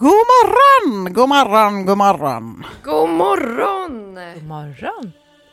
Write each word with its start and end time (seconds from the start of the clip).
God 0.00 0.10
morgon, 0.10 1.12
god 1.12 1.28
morgon, 1.28 1.86
god 1.86 1.98
morgon. 1.98 2.64
God 2.84 3.08
morgon! 3.08 4.18
God 4.34 4.46
morgon. 4.46 5.12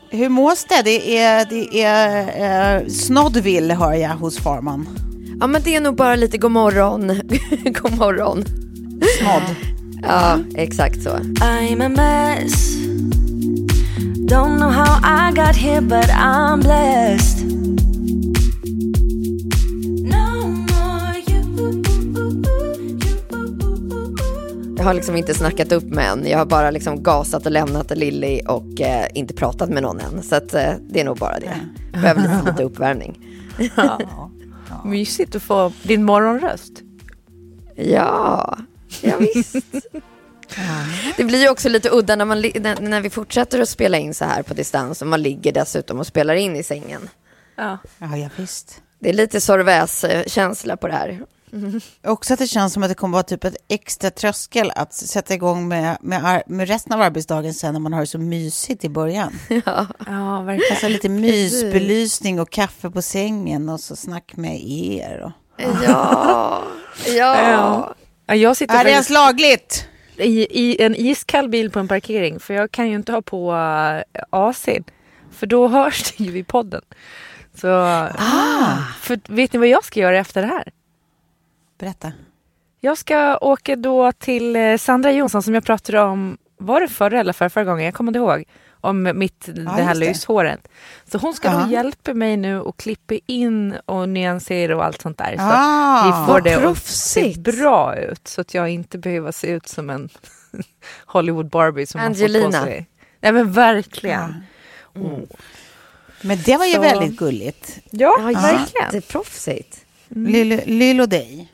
Hur 0.09 0.29
mås 0.29 0.65
det? 0.65 0.81
Det 0.83 1.17
är, 1.17 1.45
det 1.45 1.83
är 1.83 2.81
eh, 2.81 2.87
Snodville 2.87 3.73
hör 3.73 3.93
jag 3.93 4.09
hos 4.09 4.37
farman. 4.37 4.87
Ja 5.39 5.47
men 5.47 5.61
det 5.61 5.75
är 5.75 5.81
nog 5.81 5.95
bara 5.95 6.15
lite 6.15 6.37
god 6.37 6.51
morgon. 6.51 7.07
god 7.81 7.97
morgon. 7.97 8.43
Snodd. 9.19 9.55
Ja, 10.01 10.39
exakt 10.55 11.03
så. 11.03 11.09
I'm 11.09 11.85
a 11.85 11.89
mess. 11.89 12.75
Don't 14.29 14.57
know 14.57 14.69
how 14.69 14.99
I 15.03 15.31
got 15.31 15.55
here, 15.55 15.81
but 15.81 16.09
I'm 16.09 16.61
blessed. 16.61 17.44
Har 24.85 24.93
liksom 24.93 25.15
inte 25.15 25.33
snackat 25.33 25.71
upp 25.71 25.83
med 25.83 26.11
än. 26.11 26.27
Jag 26.27 26.37
har 26.37 26.45
bara 26.45 26.71
liksom 26.71 27.03
gasat 27.03 27.45
och 27.45 27.51
lämnat 27.51 27.97
Lilly 27.97 28.41
och 28.47 28.81
eh, 28.81 29.07
inte 29.13 29.33
pratat 29.33 29.69
med 29.69 29.83
någon 29.83 29.99
än. 29.99 30.23
Så 30.23 30.35
att, 30.35 30.53
eh, 30.53 30.73
det 30.89 30.99
är 30.99 31.03
nog 31.03 31.17
bara 31.17 31.39
det. 31.39 31.59
Behöver 31.91 32.21
lite, 32.21 32.51
lite 32.51 32.63
uppvärmning. 32.63 33.19
Ja. 34.69 34.81
Mysigt 34.85 35.35
att 35.35 35.43
få 35.43 35.71
din 35.83 36.03
morgonröst. 36.03 36.71
Ja, 37.75 38.57
ja 39.01 39.17
visst. 39.17 39.55
Det 41.17 41.23
blir 41.23 41.41
ju 41.41 41.49
också 41.49 41.69
lite 41.69 41.89
udda 41.91 42.15
när, 42.15 42.25
man, 42.25 42.41
när, 42.41 42.81
när 42.81 43.01
vi 43.01 43.09
fortsätter 43.09 43.61
att 43.61 43.69
spela 43.69 43.97
in 43.97 44.13
så 44.13 44.25
här 44.25 44.43
på 44.43 44.53
distans 44.53 45.01
och 45.01 45.07
man 45.07 45.21
ligger 45.21 45.51
dessutom 45.51 45.99
och 45.99 46.07
spelar 46.07 46.33
in 46.35 46.55
i 46.55 46.63
sängen. 46.63 47.09
Ja. 47.55 47.77
Ja, 47.97 48.17
ja, 48.17 48.29
visst. 48.35 48.81
Det 48.99 49.09
är 49.09 49.13
lite 49.13 49.41
Sorväs-känsla 49.41 50.77
på 50.77 50.87
det 50.87 50.93
här. 50.93 51.21
Också 52.03 52.33
att 52.33 52.39
det 52.39 52.47
känns 52.47 52.73
som 52.73 52.83
att 52.83 52.89
det 52.89 52.95
kommer 52.95 53.13
vara 53.13 53.23
typ 53.23 53.43
ett 53.43 53.55
extra 53.69 54.11
tröskel 54.11 54.71
att 54.75 54.93
sätta 54.93 55.33
igång 55.33 55.67
med, 55.67 55.97
med, 56.01 56.43
med 56.47 56.67
resten 56.67 56.93
av 56.93 57.01
arbetsdagen 57.01 57.53
sen 57.53 57.73
när 57.73 57.79
man 57.79 57.93
har 57.93 57.99
det 57.99 58.07
så 58.07 58.19
mysigt 58.19 58.83
i 58.83 58.89
början. 58.89 59.33
Ja. 59.65 59.87
ja, 60.07 60.41
verkligen. 60.41 60.71
Alltså 60.71 60.87
lite 60.87 61.09
mysbelysning 61.09 62.39
och 62.39 62.49
kaffe 62.49 62.89
på 62.89 63.01
sängen 63.01 63.69
och 63.69 63.79
så 63.79 63.95
snack 63.95 64.35
med 64.35 64.63
er. 64.63 65.21
Och... 65.23 65.31
Ja, 65.87 66.63
ja. 67.07 67.95
Ja, 68.27 68.35
jag 68.35 68.57
sitter 68.57 68.75
Är 68.75 68.83
det 68.83 68.89
ens 68.91 69.09
lagligt? 69.09 69.87
i, 70.17 70.61
i 70.61 70.81
en 70.81 70.95
iskall 70.95 71.49
bil 71.49 71.71
på 71.71 71.79
en 71.79 71.87
parkering 71.87 72.39
för 72.39 72.53
jag 72.53 72.71
kan 72.71 72.89
ju 72.89 72.95
inte 72.95 73.11
ha 73.11 73.21
på 73.21 73.51
uh, 73.51 74.01
AC'n. 74.31 74.83
För 75.31 75.47
då 75.47 75.67
hörs 75.67 76.11
det 76.11 76.23
ju 76.23 76.37
i 76.37 76.43
podden. 76.43 76.81
Så, 77.61 77.67
Ah. 77.69 78.77
för 79.01 79.19
vet 79.33 79.53
ni 79.53 79.59
vad 79.59 79.67
jag 79.67 79.85
ska 79.85 79.99
göra 79.99 80.19
efter 80.19 80.41
det 80.41 80.47
här? 80.47 80.71
Berätta. 81.77 82.11
Jag 82.79 82.97
ska 82.97 83.37
åka 83.37 83.75
då 83.75 84.11
till 84.11 84.55
eh, 84.55 84.77
Sandra 84.77 85.11
Jonsson 85.11 85.43
som 85.43 85.53
jag 85.53 85.63
pratade 85.65 86.01
om, 86.01 86.37
var 86.57 86.81
det 86.81 86.87
förra 86.87 87.19
eller 87.19 87.33
förra, 87.33 87.49
förra 87.49 87.63
gången? 87.63 87.85
Jag 87.85 87.93
kommer 87.93 88.09
inte 88.09 88.19
ihåg. 88.19 88.43
Om 88.81 89.11
mitt, 89.15 89.45
det 89.55 89.69
här 89.83 89.95
lyshåret. 89.95 90.67
Så 91.11 91.17
hon 91.17 91.33
ska 91.33 91.47
Ja. 91.47 91.63
då 91.65 91.71
hjälpa 91.71 92.13
mig 92.13 92.37
nu 92.37 92.59
och 92.59 92.77
klippa 92.77 93.15
in 93.25 93.75
och 93.85 94.09
nyansera 94.09 94.75
och 94.75 94.85
allt 94.85 95.01
sånt 95.01 95.17
där. 95.17 95.35
Så 95.37 95.43
Ah, 95.43 96.03
vi 96.05 96.11
får 96.25 96.33
vad 96.33 96.43
det 96.43 96.53
att 96.55 96.59
se 96.59 96.63
proffsigt. 96.65 97.37
bra 97.39 97.95
ut 97.97 98.27
så 98.27 98.41
att 98.41 98.53
jag 98.53 98.69
inte 98.69 98.97
behöver 98.97 99.31
se 99.31 99.47
ut 99.47 99.67
som 99.67 99.89
en 99.89 100.09
Hollywood 101.05 101.49
Barbie 101.49 101.85
som 101.85 102.01
har 102.01 102.07
fått 102.07 102.17
Angelina. 102.17 102.59
på 102.59 102.65
sig. 102.65 102.85
Nej 103.21 103.31
men 103.31 103.51
verkligen. 103.51 104.35
Oh. 104.95 105.19
Men 106.21 106.37
det 106.45 106.57
var 106.57 106.65
ju 106.65 106.73
Så- 106.73 106.81
väldigt 106.81 107.17
gulligt. 107.17 107.79
Ja, 107.91 108.15
Ja, 108.19 108.25
verkligen. 108.25 108.65
jätteproffsigt. 108.93 109.85
Lill 110.65 111.01
och 111.01 111.09
dig. 111.09 111.51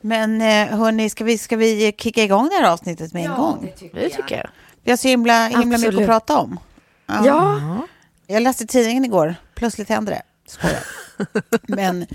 Men 0.00 0.40
eh, 0.40 0.78
hörni, 0.78 1.10
ska 1.10 1.24
vi, 1.24 1.38
ska 1.38 1.56
vi 1.56 1.94
kicka 1.98 2.22
igång 2.24 2.48
det 2.48 2.54
här 2.54 2.72
avsnittet 2.72 3.12
med 3.12 3.24
en 3.24 3.36
gång? 3.36 3.72
Det 3.92 4.08
tycker 4.08 4.36
jag. 4.36 4.48
Vi 4.84 4.90
har 4.90 4.96
så 4.96 5.08
himla, 5.08 5.46
himla 5.46 5.78
mycket 5.78 5.98
att 5.98 6.06
prata 6.06 6.38
om. 6.38 6.58
Ja, 7.06 7.60
Jag 8.26 8.42
läste 8.42 8.66
tidningen 8.66 9.04
igår, 9.04 9.34
plötsligt 9.54 9.88
hände 9.88 10.10
det. 10.10 10.22
Skojar. 10.46 10.82
Men 11.62 12.06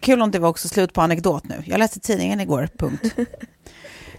kul 0.00 0.22
om 0.22 0.30
det 0.30 0.38
var 0.38 0.48
också 0.48 0.68
slut 0.68 0.92
på 0.92 1.00
anekdot 1.00 1.44
nu. 1.44 1.62
Jag 1.66 1.78
läste 1.78 2.00
tidningen 2.00 2.40
igår, 2.40 2.68
punkt. 2.78 3.14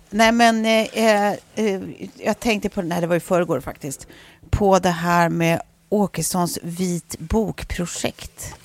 Nej 0.10 0.32
men 0.32 0.66
eh, 0.66 1.32
eh, 1.56 1.82
jag 2.18 2.40
tänkte 2.40 2.70
på, 2.70 2.82
nej 2.82 3.02
det 3.02 3.08
var 3.08 3.16
i 3.16 3.20
förrgår 3.20 3.60
faktiskt, 3.60 4.08
på 4.50 4.80
det 4.80 4.90
här 4.90 5.30
med 5.30 5.62
Åkessons 5.90 6.60
vit 6.64 7.16
bok-projekt. 7.20 8.56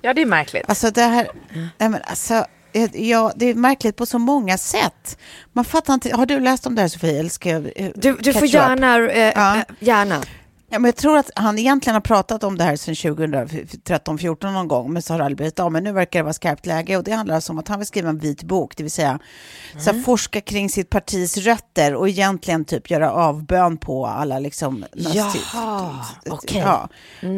Ja, 0.00 0.14
det 0.14 0.22
är 0.22 0.26
märkligt. 0.26 0.64
Alltså 0.68 0.90
det 0.90 1.02
här, 1.02 1.28
nej 1.78 1.88
men 1.88 2.00
alltså, 2.04 2.34
eh, 2.34 2.44
ja, 2.92 3.32
det 3.36 3.46
är 3.50 3.54
märkligt 3.54 3.96
på 3.96 4.06
så 4.06 4.18
många 4.18 4.58
sätt. 4.58 5.18
Man 5.52 5.64
fattar 5.64 5.94
inte, 5.94 6.16
har 6.16 6.26
du 6.26 6.40
läst 6.40 6.66
om 6.66 6.74
det 6.74 6.80
här 6.82 6.88
Sofie? 6.88 7.18
Eller 7.20 7.30
ska 7.30 7.48
jag, 7.50 7.72
eh, 7.76 7.90
du, 7.94 8.16
du 8.20 8.32
får 8.32 8.46
gärna, 8.46 8.96
eh, 9.12 9.32
Ja. 9.36 9.56
eh, 9.56 9.62
gärna. 9.80 10.22
Ja, 10.70 10.78
men 10.78 10.88
jag 10.88 10.96
tror 10.96 11.18
att 11.18 11.30
han 11.34 11.58
egentligen 11.58 11.94
har 11.94 12.00
pratat 12.00 12.44
om 12.44 12.58
det 12.58 12.64
här 12.64 12.76
sedan 12.76 12.94
2013-14 12.94 14.52
någon 14.52 14.68
gång, 14.68 14.92
men 14.92 15.02
så 15.02 15.12
har 15.12 15.18
det 15.18 15.24
aldrig 15.24 15.36
blivit 15.36 15.60
av. 15.60 15.72
Men 15.72 15.84
nu 15.84 15.92
verkar 15.92 16.18
det 16.18 16.22
vara 16.22 16.32
skarpt 16.32 16.66
läge 16.66 16.96
och 16.96 17.04
det 17.04 17.12
handlar 17.12 17.34
alltså 17.34 17.52
om 17.52 17.58
att 17.58 17.68
han 17.68 17.78
vill 17.78 17.86
skriva 17.86 18.08
en 18.08 18.18
vit 18.18 18.42
bok, 18.42 18.76
det 18.76 18.82
vill 18.82 18.92
säga 18.92 19.18
så 19.78 19.92
här, 19.92 20.02
forska 20.02 20.40
kring 20.40 20.70
sitt 20.70 20.90
partis 20.90 21.36
rötter 21.36 21.94
och 21.94 22.08
egentligen 22.08 22.64
typ 22.64 22.90
göra 22.90 23.12
avbön 23.12 23.76
på 23.76 24.06
alla 24.06 24.38
liksom 24.38 24.84
nazi- 24.92 25.38
Jaha, 25.54 26.04
okej. 26.30 26.58
ja, 26.66 26.88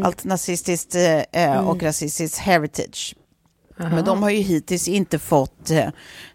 allt 0.04 0.24
nazistiskt 0.24 0.94
eh, 1.32 1.68
och 1.68 1.82
rasistiskt 1.82 2.38
heritage. 2.38 3.14
Men 3.76 4.04
de 4.04 4.22
har 4.22 4.30
ju 4.30 4.40
hittills 4.40 4.88
inte 4.88 5.18
fått 5.18 5.70
eh, 5.70 5.88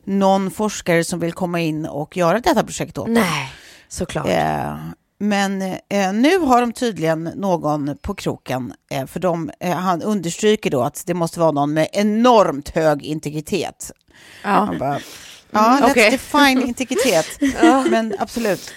någon 0.04 0.52
forskare 0.52 1.04
som 1.04 1.20
vill 1.20 1.34
komma 1.34 1.60
in 1.60 1.86
och 1.86 2.18
göra 2.18 2.40
detta 2.40 2.64
projekt 2.64 2.98
åt 2.98 3.06
dem. 3.06 3.14
Nej, 3.14 3.54
såklart. 3.88 4.28
Eh, 4.28 4.76
men 5.22 5.62
eh, 5.62 6.14
nu 6.14 6.38
har 6.38 6.62
de 6.62 6.74
tydligen 6.74 7.24
någon 7.24 7.98
på 8.02 8.14
kroken, 8.14 8.74
eh, 8.92 9.06
för 9.06 9.20
de, 9.20 9.52
eh, 9.60 9.78
han 9.78 10.02
understryker 10.02 10.70
då 10.70 10.82
att 10.82 11.04
det 11.06 11.14
måste 11.14 11.40
vara 11.40 11.52
någon 11.52 11.74
med 11.74 11.88
enormt 11.94 12.70
hög 12.70 13.04
integritet. 13.04 13.92
Ja. 14.44 14.66
Man 14.66 14.78
bara, 14.78 15.00
ja, 15.52 15.80
let's 15.82 15.92
okej. 15.92 16.12
define 16.12 16.68
integritet. 16.68 17.28
Men 17.90 18.16
absolut. 18.20 18.74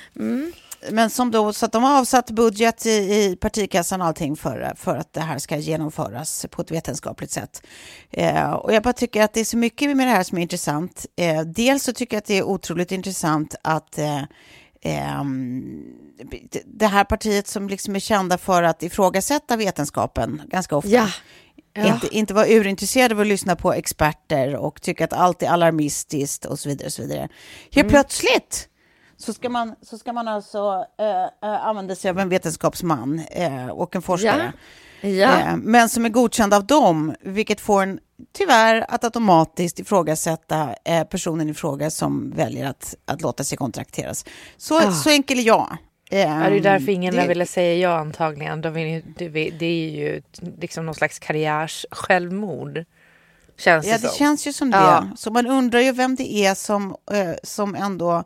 Men 0.90 1.10
som 1.10 1.30
då, 1.30 1.52
så 1.52 1.66
att 1.66 1.72
de 1.72 1.82
har 1.82 1.98
avsatt 1.98 2.30
budget 2.30 2.86
i, 2.86 2.90
i 2.90 3.36
partikassan 3.40 4.00
och 4.00 4.06
allting 4.06 4.36
för, 4.36 4.72
för 4.76 4.96
att 4.96 5.12
det 5.12 5.20
här 5.20 5.38
ska 5.38 5.56
genomföras 5.56 6.46
på 6.50 6.62
ett 6.62 6.70
vetenskapligt 6.70 7.30
sätt. 7.30 7.66
Eh, 8.10 8.50
och 8.50 8.72
jag 8.72 8.82
bara 8.82 8.92
tycker 8.92 9.22
att 9.22 9.32
det 9.32 9.40
är 9.40 9.44
så 9.44 9.56
mycket 9.56 9.96
med 9.96 10.06
det 10.06 10.10
här 10.10 10.22
som 10.22 10.38
är 10.38 10.42
intressant. 10.42 11.06
Eh, 11.16 11.40
dels 11.40 11.84
så 11.84 11.92
tycker 11.92 12.16
jag 12.16 12.18
att 12.18 12.26
det 12.26 12.38
är 12.38 12.42
otroligt 12.42 12.92
intressant 12.92 13.54
att 13.62 13.98
eh, 13.98 14.22
ehm, 14.82 15.64
det 16.66 16.86
här 16.86 17.04
partiet 17.04 17.48
som 17.48 17.68
liksom 17.68 17.96
är 17.96 18.00
kända 18.00 18.38
för 18.38 18.62
att 18.62 18.82
ifrågasätta 18.82 19.56
vetenskapen 19.56 20.42
ganska 20.46 20.76
ofta. 20.76 20.90
Ja. 20.90 21.08
Inte, 21.76 22.16
inte 22.16 22.34
vara 22.34 22.46
urintresserade 22.48 23.14
av 23.14 23.20
att 23.20 23.26
lyssna 23.26 23.56
på 23.56 23.72
experter 23.72 24.56
och 24.56 24.82
tycka 24.82 25.04
att 25.04 25.12
allt 25.12 25.42
är 25.42 25.48
alarmistiskt 25.48 26.44
och 26.44 26.58
så 26.58 26.68
vidare. 26.68 26.86
Och 26.86 26.92
så 26.92 27.02
vidare. 27.02 27.28
Helt 27.70 27.88
plötsligt 27.88 28.68
så 29.16 29.32
ska 29.32 29.48
man, 29.48 29.74
så 29.82 29.98
ska 29.98 30.12
man 30.12 30.28
alltså 30.28 30.86
eh, 30.98 31.50
eh, 31.50 31.66
använda 31.66 31.94
sig 31.94 32.10
av 32.10 32.18
en 32.18 32.28
vetenskapsman 32.28 33.22
eh, 33.30 33.68
och 33.68 33.96
en 33.96 34.02
forskare. 34.02 34.52
Ja. 35.00 35.40
Eh, 35.40 35.56
men 35.56 35.88
som 35.88 36.04
är 36.04 36.08
godkänd 36.08 36.54
av 36.54 36.66
dem, 36.66 37.14
vilket 37.20 37.60
får 37.60 37.82
en 37.82 37.98
tyvärr 38.32 38.86
att 38.88 39.04
automatiskt 39.04 39.78
ifrågasätta 39.78 40.74
eh, 40.84 41.04
personen 41.04 41.48
i 41.48 41.54
fråga 41.54 41.90
som 41.90 42.30
väljer 42.36 42.66
att, 42.68 42.94
att 43.04 43.22
låta 43.22 43.44
sig 43.44 43.58
kontrakteras. 43.58 44.24
Så, 44.56 44.92
så 44.92 45.10
enkel 45.10 45.38
är 45.38 45.42
jag. 45.42 45.76
Ja, 46.10 46.18
det 46.18 46.24
är 46.56 46.60
därför 46.60 46.92
ingen 46.92 47.14
Ehm, 47.14 47.20
det- 47.22 47.28
ville 47.28 47.46
säga 47.46 47.74
ja 47.74 47.98
antagligen. 47.98 48.60
De 48.60 48.70
vill, 48.72 49.02
det, 49.16 49.28
det 49.28 49.66
är 49.66 49.90
ju 49.90 50.22
liksom 50.60 50.86
någon 50.86 50.94
slags 50.94 51.18
karriärs 51.18 51.86
självmord. 51.90 52.84
Känns 53.58 53.86
Ja, 53.86 53.92
det 53.98 54.02
det 54.02 54.14
känns 54.14 54.46
ju 54.46 54.52
som 54.52 54.70
det. 54.70 54.76
Ja. 54.76 55.08
Så 55.16 55.30
man 55.30 55.46
undrar 55.46 55.80
ju 55.80 55.92
vem 55.92 56.14
det 56.16 56.34
är 56.34 56.54
som, 56.54 56.96
eh, 57.12 57.34
som 57.42 57.74
ändå 57.74 58.24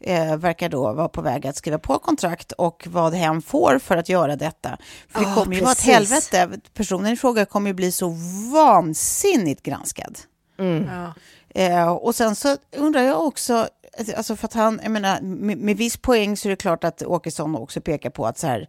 eh, 0.00 0.36
verkar 0.36 0.68
då 0.68 0.92
vara 0.92 1.08
på 1.08 1.20
väg 1.22 1.46
att 1.46 1.56
skriva 1.56 1.78
på 1.78 1.98
kontrakt 1.98 2.52
och 2.52 2.86
vad 2.90 3.14
hen 3.14 3.42
får 3.42 3.78
för 3.78 3.96
att 3.96 4.08
göra 4.08 4.36
detta. 4.36 4.78
För 5.08 5.20
det 5.20 5.28
Ja, 5.28 5.34
kommer 5.34 5.54
ju 5.54 5.60
vara 5.60 5.72
ett 5.72 5.80
helvete. 5.80 6.48
Personen 6.74 7.12
i 7.12 7.16
fråga 7.16 7.44
kommer 7.46 7.70
ju 7.70 7.74
bli 7.74 7.92
så 7.92 8.08
vansinnigt 8.52 9.62
granskad. 9.62 10.18
Ja. 10.56 11.14
Eh, 11.54 11.88
och 11.92 12.14
sen 12.14 12.34
så 12.36 12.56
undrar 12.76 13.02
jag 13.02 13.26
också, 13.26 13.68
alltså 14.16 14.36
för 14.36 14.46
att 14.46 14.54
han, 14.54 14.80
jag 14.82 14.90
menar, 14.92 15.20
med, 15.20 15.58
med 15.58 15.76
viss 15.76 15.96
poäng 15.96 16.36
så 16.36 16.48
är 16.48 16.50
det 16.50 16.56
klart 16.56 16.84
att 16.84 17.02
Åkesson 17.02 17.56
också 17.56 17.80
pekar 17.80 18.10
på 18.10 18.26
att 18.26 18.38
så 18.38 18.46
här, 18.46 18.68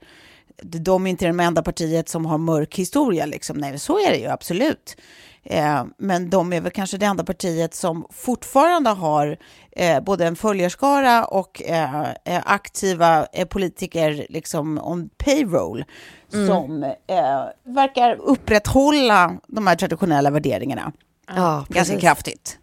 de 0.63 1.06
är 1.06 1.09
inte 1.09 1.31
det 1.31 1.44
enda 1.44 1.61
partiet 1.61 2.09
som 2.09 2.25
har 2.25 2.38
mörk 2.38 2.75
historia. 2.75 3.25
Liksom. 3.25 3.57
Nej, 3.57 3.79
så 3.79 4.00
är 4.00 4.11
det 4.11 4.17
ju 4.17 4.27
absolut. 4.27 4.97
Eh, 5.44 5.85
men 5.97 6.29
de 6.29 6.53
är 6.53 6.61
väl 6.61 6.71
kanske 6.71 6.97
det 6.97 7.06
enda 7.06 7.23
partiet 7.23 7.73
som 7.73 8.06
fortfarande 8.09 8.89
har 8.89 9.38
eh, 9.71 10.00
både 10.03 10.25
en 10.25 10.35
följarskara 10.35 11.25
och 11.25 11.61
eh, 11.61 12.06
aktiva 12.45 13.27
politiker 13.50 14.25
liksom 14.29 14.79
on 14.83 15.09
payroll 15.09 15.85
som 16.31 16.83
eh, 16.83 17.45
verkar 17.63 18.15
upprätthålla 18.15 19.38
de 19.47 19.67
här 19.67 19.75
traditionella 19.75 20.29
värderingarna 20.29 20.91
Ja, 21.27 21.65
ganska 21.69 21.73
precis. 21.73 22.01
kraftigt. 22.01 22.59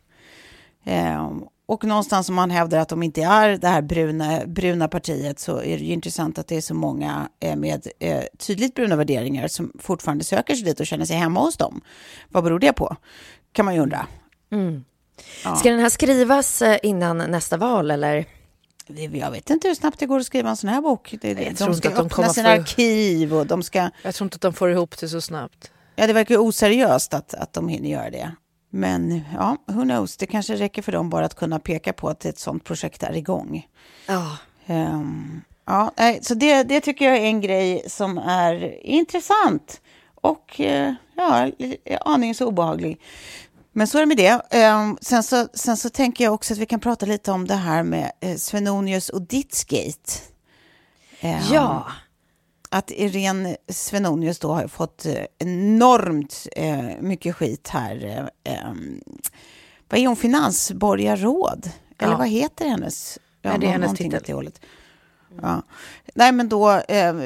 Och 1.69 1.85
någonstans 1.85 2.29
om 2.29 2.35
man 2.35 2.51
hävdar 2.51 2.79
att 2.79 2.89
de 2.89 3.03
inte 3.03 3.23
är 3.23 3.57
det 3.57 3.69
här 3.69 3.83
bruna, 3.83 4.47
bruna 4.47 4.89
partiet 4.89 5.39
så 5.39 5.57
är 5.59 5.79
det 5.79 5.85
ju 5.85 5.93
intressant 5.93 6.39
att 6.39 6.47
det 6.49 6.57
är 6.57 6.61
så 6.61 6.75
många 6.75 7.29
eh, 7.41 7.57
med 7.57 7.87
eh, 7.99 8.23
tydligt 8.39 8.75
bruna 8.75 8.97
värderingar 8.97 9.49
som 9.49 9.73
fortfarande 9.79 10.25
söker 10.25 10.55
sig 10.55 10.65
dit 10.65 10.81
och 10.81 10.87
känner 10.87 11.05
sig 11.05 11.17
hemma 11.17 11.41
hos 11.41 11.57
dem. 11.57 11.81
Vad 12.29 12.45
beror 12.45 12.59
det 12.59 12.73
på? 12.73 12.97
Kan 13.53 13.65
man 13.65 13.75
ju 13.75 13.81
undra. 13.81 14.07
Ska 15.59 15.71
den 15.71 15.81
här 15.81 15.89
skrivas 15.89 16.63
eh, 16.63 16.79
innan 16.83 17.19
nästa 17.19 17.57
val 17.57 17.91
eller? 17.91 18.25
Jag 19.13 19.31
vet 19.31 19.51
inte 19.51 19.69
hur 19.69 19.75
snabbt 19.75 19.99
det 19.99 20.07
går 20.07 20.21
att 20.21 20.27
skriva 20.27 20.51
en 20.51 20.57
sån 20.57 20.71
här 20.71 20.81
bok. 20.81 21.15
Det, 21.21 21.29
Jag 21.29 21.57
tror 21.57 21.69
de 21.69 21.75
inte 21.75 21.77
ska 21.77 21.89
att 21.89 21.97
de 21.97 22.07
öppna 22.07 22.29
sina 22.29 22.55
få- 22.57 22.61
arkiv 22.61 23.35
och 23.35 23.47
de 23.47 23.63
ska... 23.63 23.91
Jag 24.03 24.15
tror 24.15 24.27
inte 24.27 24.35
att 24.35 24.41
de 24.41 24.53
får 24.53 24.71
ihop 24.71 24.99
det 24.99 25.09
så 25.09 25.21
snabbt. 25.21 25.71
Ja, 25.97 26.07
det 26.07 26.13
verkar 26.13 26.35
ju 26.35 26.41
oseriöst 26.41 27.15
att, 27.15 27.35
att 27.35 27.53
de 27.53 27.69
hinner 27.69 27.89
göra 27.89 28.11
det. 28.11 28.33
Men 28.71 29.21
ja, 29.35 29.57
who 29.67 29.83
knows, 29.83 30.17
det 30.17 30.27
kanske 30.27 30.57
räcker 30.57 30.83
för 30.83 30.93
dem 30.93 31.11
bara 31.11 31.25
att 31.27 31.35
kunna 31.35 31.59
peka 31.59 31.93
på 31.93 32.09
att 32.09 32.25
ett 32.25 32.39
sånt 32.39 32.65
projekt 32.65 33.03
är 33.03 33.17
igång. 33.17 33.67
Ja. 34.07 34.37
Ehm, 34.67 35.41
ja, 35.65 35.93
så 36.23 36.35
det, 36.35 36.63
det 36.63 36.81
tycker 36.81 37.05
jag 37.05 37.17
är 37.17 37.25
en 37.25 37.41
grej 37.41 37.83
som 37.89 38.19
är 38.19 38.87
intressant 38.87 39.81
och 40.15 40.61
eh, 40.61 40.95
ja, 41.15 41.51
aningen 42.01 42.35
så 42.35 42.47
obehaglig. 42.47 43.01
Men 43.73 43.87
så 43.87 43.99
är 43.99 44.03
det 44.03 44.07
med 44.07 44.17
det. 44.17 44.41
Ehm, 44.51 44.99
sen, 45.01 45.23
så, 45.23 45.49
sen 45.55 45.77
så 45.77 45.91
tänker 45.91 46.25
jag 46.25 46.35
också 46.35 46.53
att 46.55 46.59
vi 46.59 46.67
kan 46.67 46.81
prata 46.81 47.07
lite 47.07 47.33
om 47.33 47.47
det 47.47 47.55
här 47.55 47.83
med 47.83 48.13
eh, 48.21 48.37
Svenonius 48.37 49.09
och 49.09 49.23
Ditsgate. 49.23 50.13
Ehm, 51.21 51.43
Ja. 51.53 51.87
Att 52.71 52.91
Irene 52.91 53.57
Svenonius 53.69 54.39
då 54.39 54.53
har 54.53 54.69
fått 54.69 55.07
eh, 55.07 55.15
enormt 55.39 56.47
eh, 56.57 57.01
mycket 57.01 57.37
skit 57.37 57.69
här. 57.69 58.29
Eh, 58.45 58.55
ehm, 58.55 59.01
vad 59.89 60.01
är 60.01 60.07
hon? 60.07 60.17
Finansborgarråd? 60.17 61.71
Eller 61.99 62.13
Ja. 62.13 62.19
vad 62.19 62.29
heter 62.29 62.69
hennes? 62.69 63.19
Nej, 63.43 63.59
det 63.59 63.67
är 63.67 63.71
hennes 63.71 63.95
titel. 63.95 64.51
Ja. 65.43 65.63
Nej, 66.15 66.33
men 66.33 66.49
då 66.49 66.71
eh, 66.71 67.17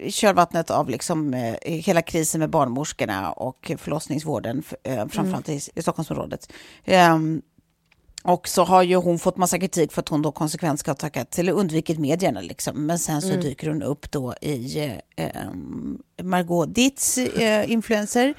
i 0.00 0.10
kölvattnet 0.12 0.70
av 0.70 0.88
liksom, 0.90 1.34
eh, 1.34 1.54
hela 1.62 2.02
krisen 2.02 2.38
med 2.38 2.50
barnmorskorna 2.50 3.32
och 3.32 3.72
förlossningsvården, 3.78 4.62
eh, 4.82 5.06
framförallt 5.08 5.48
i, 5.48 5.60
i 5.74 5.82
Stockholmsområdet. 5.82 6.52
Ehm, 6.84 7.42
och 8.22 8.48
så 8.48 8.64
har 8.64 8.82
ju 8.82 8.96
hon 8.96 9.18
fått 9.18 9.36
massa 9.36 9.58
kritik 9.58 9.92
för 9.92 10.00
att 10.02 10.08
hon 10.08 10.22
då 10.22 10.32
konsekvent 10.32 10.80
ska 10.80 10.90
ha 10.90 10.96
tackat, 10.96 11.38
eller 11.38 11.52
undvikit 11.52 11.98
medierna 11.98 12.40
liksom. 12.40 12.86
Men 12.86 12.98
sen 12.98 13.22
så 13.22 13.28
dyker 13.28 13.68
hon 13.68 13.82
upp 13.82 14.10
då 14.10 14.34
i 14.40 14.78
eh, 15.16 15.26
ehm, 15.26 15.98
Margot 16.22 16.74
Ditts 16.74 17.18
eh, 17.18 17.70
influencer 17.70 18.34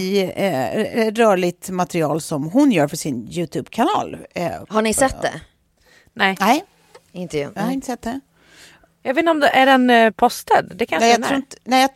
i 0.00 0.22
eh, 0.36 1.12
rörligt 1.14 1.70
material 1.70 2.20
som 2.20 2.44
hon 2.50 2.72
gör 2.72 2.88
för 2.88 2.96
sin 2.96 3.28
YouTube-kanal. 3.32 4.16
Eh, 4.34 4.50
Har 4.68 4.82
ni 4.82 4.94
sett 4.94 5.22
det? 5.22 5.40
Nej, 6.14 6.36
nej, 6.40 6.64
Inte 7.12 7.38
jag. 7.38 7.52
jag 7.54 7.62
har 7.62 7.70
inte 7.72 7.86
sett 7.86 8.02
det. 8.02 8.20
jag 9.02 9.14
vet 9.14 9.18
inte 9.22 9.30
om 9.30 9.40
det 9.40 9.48
är 9.48 9.66
den 9.66 9.90
eh, 9.90 10.10
postad. 10.10 10.64
Det 10.74 10.86
kanske 10.86 11.04
Nej, 11.06 11.10
jag 11.12 11.20
den 11.20 11.28
tror 11.28 11.34
är. 11.34 11.36
inte... 11.36 11.56
Nej, 11.64 11.80
jag, 11.80 11.90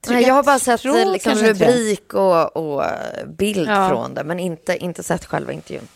tror- 0.00 0.14
Nej, 0.14 0.24
jag 0.26 0.34
har 0.34 0.42
bara 0.42 0.58
sett 0.58 0.80
tror 0.80 0.98
eh, 0.98 1.12
liksom, 1.12 1.32
rubrik 1.34 2.14
och, 2.14 2.56
och 2.56 2.84
eh, 2.84 3.26
bild 3.38 3.68
Ja. 3.68 3.88
från 3.88 4.14
det, 4.14 4.24
men 4.24 4.40
inte, 4.40 4.76
inte 4.76 5.02
sett 5.02 5.24
själva 5.24 5.52
intervjun. 5.52 5.88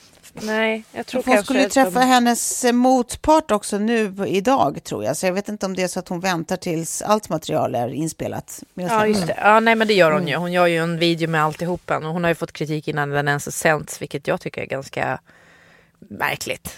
Nej, 0.43 0.85
jag 0.93 1.07
tror 1.07 1.23
Hon 1.27 1.43
skulle 1.43 1.61
att 1.67 1.71
de- 1.75 1.85
träffa 1.85 2.01
hennes 2.01 2.65
eh, 2.65 2.73
motpart 2.73 3.51
också 3.51 3.79
nu 3.79 4.15
idag, 4.27 4.85
tror 4.85 5.05
jag. 5.05 5.17
Så 5.17 5.27
jag 5.27 5.33
vet 5.33 5.49
inte 5.49 5.67
om 5.67 5.77
det 5.77 5.83
är 5.83 5.89
så 5.89 6.01
att 6.01 6.09
hon 6.09 6.21
väntar 6.21 6.57
tills 6.57 7.03
allt 7.03 7.29
material 7.29 7.75
är 7.75 7.89
inspelat. 7.89 8.63
Ja, 8.75 9.07
just 9.07 9.27
det. 9.27 9.35
Ja, 9.43 9.61
nej, 9.61 9.75
men 9.75 9.89
det 9.89 9.95
gör 9.95 10.11
hon 10.13 10.21
Mm. 10.21 10.29
ju. 10.29 10.37
Hon 10.37 10.53
gör 10.53 10.67
ju 10.67 10.77
en 10.79 10.99
video 10.99 11.29
med 11.29 11.45
alltihopa. 11.45 11.97
Och 11.97 12.05
hon 12.05 12.25
har 12.25 12.29
ju 12.31 12.35
fått 12.35 12.53
kritik 12.53 12.89
innan 12.89 13.11
den 13.11 13.29
ens 13.29 13.45
har 13.47 13.53
sänts, 13.53 14.03
vilket 14.03 14.27
jag 14.27 14.41
tycker 14.41 14.63
är 14.63 14.67
ganska 14.67 15.21
märkligt. 15.99 16.77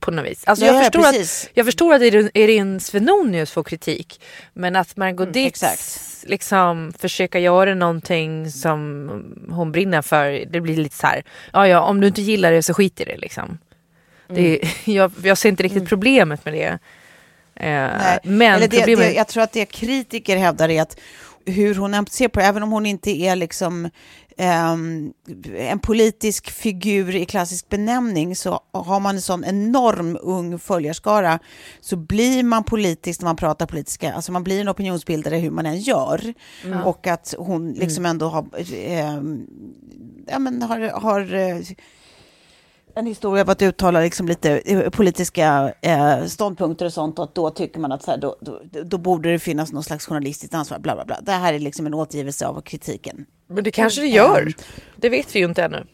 På 0.00 0.10
något 0.10 0.26
vis. 0.26 0.42
Alltså, 0.46 0.64
Ja, 0.64 0.72
jag, 0.72 0.80
ja, 0.80 0.84
förstår 0.84 1.02
precis. 1.02 1.44
att, 1.44 1.50
jag 1.54 1.66
förstår 1.66 1.94
att 1.94 2.02
Irene- 2.02 2.78
Svenonius 2.78 3.50
får 3.50 3.64
kritik. 3.64 4.20
Men 4.52 4.76
att 4.76 4.96
Margot 4.96 5.20
Mm, 5.28 5.32
Ditz 5.32 5.62
liksom 6.24 6.92
försöka 6.98 7.38
göra 7.38 7.74
någonting 7.74 8.50
som 8.50 9.08
hon 9.50 9.72
brinner 9.72 10.02
för. 10.02 10.44
Det 10.50 10.60
blir 10.60 10.76
lite 10.76 10.96
så 10.96 11.06
här, 11.06 11.22
ja 11.52 11.68
ja 11.68 11.80
om 11.80 12.00
du 12.00 12.06
inte 12.06 12.22
gillar 12.22 12.52
det 12.52 12.62
så 12.62 12.74
skit 12.74 13.00
i 13.00 13.04
det 13.04 13.16
liksom. 13.16 13.58
Det, 14.28 14.60
jag, 14.84 15.12
jag 15.22 15.38
ser 15.38 15.48
inte 15.48 15.62
riktigt 15.62 15.88
problemet 15.88 16.44
med 16.44 16.54
det. 16.54 16.78
Eh, 17.54 18.18
men 18.22 18.60
det, 18.60 18.68
problemet... 18.68 18.98
det, 18.98 19.12
jag 19.12 19.28
tror 19.28 19.42
att 19.42 19.52
det 19.52 19.66
kritiker 19.66 20.36
hävdar 20.36 20.68
är 20.68 20.82
att 20.82 20.96
hur 21.46 21.74
hon 21.74 22.06
ser 22.06 22.28
på 22.28 22.40
det, 22.40 22.46
även 22.46 22.62
om 22.62 22.72
hon 22.72 22.86
inte 22.86 23.10
är 23.10 23.36
liksom 23.36 23.90
en 24.36 25.78
politisk 25.82 26.50
figur 26.50 27.16
i 27.16 27.24
klassisk 27.26 27.68
benämning, 27.68 28.36
så 28.36 28.60
har 28.72 29.00
man 29.00 29.14
en 29.14 29.20
sån 29.20 29.44
enorm 29.44 30.18
ung 30.22 30.58
följarskara, 30.58 31.38
så 31.80 31.96
blir 31.96 32.42
man 32.42 32.64
politisk 32.64 33.20
när 33.20 33.28
man 33.28 33.36
pratar 33.36 33.66
politiska, 33.66 34.14
alltså 34.14 34.32
man 34.32 34.44
blir 34.44 34.60
en 34.60 34.68
opinionsbildare 34.68 35.36
hur 35.36 35.50
man 35.50 35.66
än 35.66 35.78
gör. 35.78 36.34
Och 36.84 37.06
att 37.06 37.34
hon 37.38 37.72
liksom 37.72 38.06
ändå 38.06 38.26
har, 38.26 38.46
ehm, 38.74 39.46
ja, 40.26 40.38
men 40.38 40.62
har, 40.62 40.80
har 40.80 41.34
eh, 41.34 41.60
en 42.94 43.06
historia 43.06 43.42
av 43.42 43.50
att 43.50 43.62
uttala 43.62 44.00
liksom 44.00 44.28
lite 44.28 44.58
eh, 44.58 44.90
politiska 44.90 45.74
eh, 45.80 46.24
ståndpunkter 46.24 46.86
och 46.86 46.92
sånt 46.92 47.18
och 47.18 47.24
att 47.24 47.34
då 47.34 47.50
tycker 47.50 47.80
man 47.80 47.92
att 47.92 48.02
så 48.02 48.10
här, 48.10 48.18
då, 48.18 48.36
då, 48.40 48.60
då 48.84 48.98
borde 48.98 49.32
det 49.32 49.38
finnas 49.38 49.72
någon 49.72 49.82
slags 49.82 50.06
journalistiskt 50.06 50.54
ansvar. 50.54 50.78
Bla, 50.78 50.94
bla, 50.94 51.04
bla. 51.04 51.20
Det 51.22 51.32
här 51.32 51.52
är 51.52 51.58
liksom 51.58 51.86
en 51.86 51.94
återgivelse 51.94 52.46
av 52.46 52.60
kritiken. 52.60 53.26
Men 53.52 53.64
det 53.64 53.70
kanske 53.70 54.00
det 54.00 54.06
gör. 54.06 54.52
Det 54.96 55.08
vet 55.08 55.34
vi 55.34 55.38
ju 55.38 55.44
inte 55.44 55.62
ännu. 55.62 55.86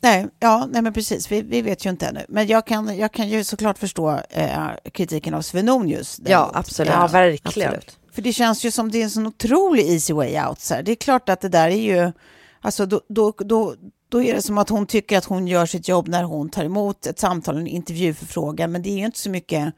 Nej, 0.00 0.26
ja, 0.40 0.68
nej 0.70 0.82
men 0.82 0.92
precis, 0.92 1.32
vi, 1.32 1.42
vi 1.42 1.62
vet 1.62 1.86
ju 1.86 1.90
inte 1.90 2.06
ännu. 2.06 2.24
Men 2.28 2.46
jag 2.46 2.66
kan, 2.66 2.98
jag 2.98 3.12
kan 3.12 3.28
ju 3.28 3.44
såklart 3.44 3.78
förstå 3.78 4.20
eh, 4.30 4.66
kritiken 4.92 5.34
av 5.34 5.42
Svenonius. 5.42 6.20
Ja, 6.24 6.50
absolut. 6.54 6.92
Ja, 6.92 7.06
verkligen. 7.06 7.68
Absolut. 7.68 7.98
För 8.12 8.22
det 8.22 8.32
känns 8.32 8.64
ju 8.64 8.70
som 8.70 8.90
det 8.90 8.98
är 8.98 9.04
en 9.04 9.10
sån 9.10 9.26
otrolig 9.26 9.90
easy 9.90 10.12
way 10.12 10.40
out. 10.40 10.60
Så 10.60 10.74
här. 10.74 10.82
Det 10.82 10.92
är 10.92 10.96
klart 10.96 11.28
att 11.28 11.40
det 11.40 11.48
där 11.48 11.68
är 11.68 12.04
ju, 12.04 12.12
alltså 12.60 12.86
då, 12.86 13.00
då, 13.08 13.34
då, 13.38 13.74
då 14.08 14.22
är 14.22 14.34
det 14.34 14.42
som 14.42 14.58
att 14.58 14.68
hon 14.68 14.86
tycker 14.86 15.18
att 15.18 15.24
hon 15.24 15.48
gör 15.48 15.66
sitt 15.66 15.88
jobb 15.88 16.08
när 16.08 16.22
hon 16.22 16.48
tar 16.48 16.64
emot 16.64 17.06
ett 17.06 17.18
samtal, 17.18 17.56
en 17.56 17.66
intervjuförfrågan, 17.66 18.72
men 18.72 18.82
det 18.82 18.88
är 18.88 18.98
ju 18.98 19.04
inte 19.04 19.18
så 19.18 19.30
mycket 19.30 19.74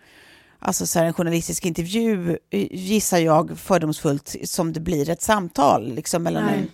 alltså 0.58 0.86
så 0.86 0.98
här, 0.98 1.06
en 1.06 1.12
journalistisk 1.12 1.66
intervju, 1.66 2.38
eh, 2.50 2.66
gissar 2.70 3.18
jag 3.18 3.58
fördomsfullt, 3.58 4.36
som 4.44 4.72
det 4.72 4.80
blir 4.80 5.10
ett 5.10 5.22
samtal 5.22 5.94
liksom, 5.94 6.22
mellan 6.22 6.44
Nej. 6.44 6.58
en, 6.58 6.70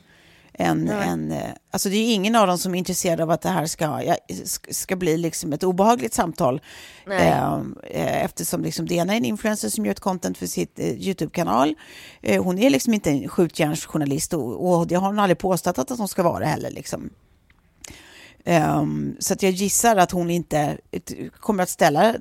en, 0.58 0.88
en, 0.88 1.32
eh, 1.32 1.50
alltså 1.70 1.88
det 1.88 1.96
är 1.96 2.14
ingen 2.14 2.36
av 2.36 2.46
dem 2.46 2.58
som 2.58 2.74
är 2.74 2.78
intresserad 2.78 3.20
av 3.20 3.30
att 3.30 3.40
det 3.40 3.48
här 3.48 3.66
ska, 3.66 4.16
ska 4.70 4.96
bli 4.96 5.16
liksom 5.16 5.52
ett 5.52 5.62
obehagligt 5.62 6.14
samtal. 6.14 6.60
Eh, 7.10 7.54
eh, 7.84 8.24
eftersom 8.24 8.62
liksom 8.62 8.86
det 8.86 8.94
ena 8.94 9.12
är 9.12 9.16
en 9.16 9.24
influencer 9.24 9.68
som 9.68 9.86
gör 9.86 9.92
ett 9.92 10.00
content 10.00 10.38
för 10.38 10.46
sitt 10.46 10.78
eh, 10.78 10.86
YouTube-kanal. 10.86 11.74
Eh, 12.22 12.44
hon 12.44 12.58
är 12.58 12.70
liksom 12.70 12.94
inte 12.94 13.10
en 13.10 13.28
skjutjärnsjournalist 13.28 14.34
och, 14.34 14.78
och 14.78 14.86
det 14.86 14.94
har 14.94 15.06
hon 15.06 15.18
aldrig 15.18 15.38
påstått 15.38 15.78
att 15.78 15.98
hon 15.98 16.08
ska 16.08 16.22
vara 16.22 16.44
heller. 16.44 16.70
Liksom. 16.70 17.10
Ehm, 18.48 19.16
så 19.18 19.32
att 19.32 19.42
jag 19.42 19.52
gissar 19.52 19.96
att 19.96 20.10
hon 20.10 20.30
inte 20.30 20.76
kommer 21.40 21.62
att 21.62 21.68
ställa 21.68 22.14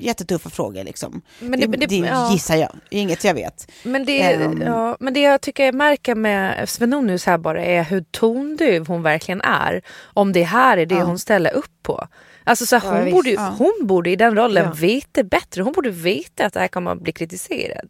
jättetuffa 0.00 0.50
frågor. 0.50 0.84
Liksom. 0.84 1.22
Men 1.38 1.60
det, 1.60 1.66
det- 1.66 1.76
det, 1.76 1.86
det- 1.86 1.96
ja. 1.96 2.32
gissar 2.32 2.56
jag, 2.56 2.72
inget 2.90 3.24
jag 3.24 3.34
vet. 3.34 3.70
Men 3.82 4.04
det, 4.04 4.22
Ehm. 4.22 4.62
ja, 4.62 4.96
men 5.00 5.14
det 5.14 5.20
jag 5.20 5.40
tycker 5.40 5.64
jag 5.64 5.74
märker 5.74 6.14
med 6.14 6.68
Svenonius 6.68 7.26
här 7.26 7.38
bara 7.38 7.64
är 7.64 7.82
hur 7.84 8.00
tondöv 8.10 8.86
hon 8.88 9.02
verkligen 9.02 9.40
är. 9.40 9.82
Om 10.02 10.32
det 10.32 10.42
här 10.42 10.76
är 10.78 10.86
det 10.86 10.94
Ja. 10.94 11.04
hon 11.04 11.18
ställer 11.18 11.52
upp 11.54 11.82
på. 11.82 12.08
Alltså 12.44 12.66
så 12.66 12.76
här, 12.76 12.88
Ja, 12.88 12.94
hon, 12.94 13.04
visst. 13.04 13.14
borde, 13.14 13.28
ju- 13.30 13.34
Ja. 13.36 13.54
hon 13.58 13.72
borde 13.82 14.10
i 14.10 14.16
den 14.16 14.36
rollen 14.36 14.64
Ja. 14.64 14.72
veta 14.72 15.22
bättre. 15.22 15.62
Hon 15.62 15.72
borde 15.72 15.90
veta 15.90 16.46
att 16.46 16.52
det 16.52 16.60
här 16.60 16.68
kommer 16.68 16.90
att 16.90 17.00
bli 17.02 17.12
kritiserat. 17.12 17.84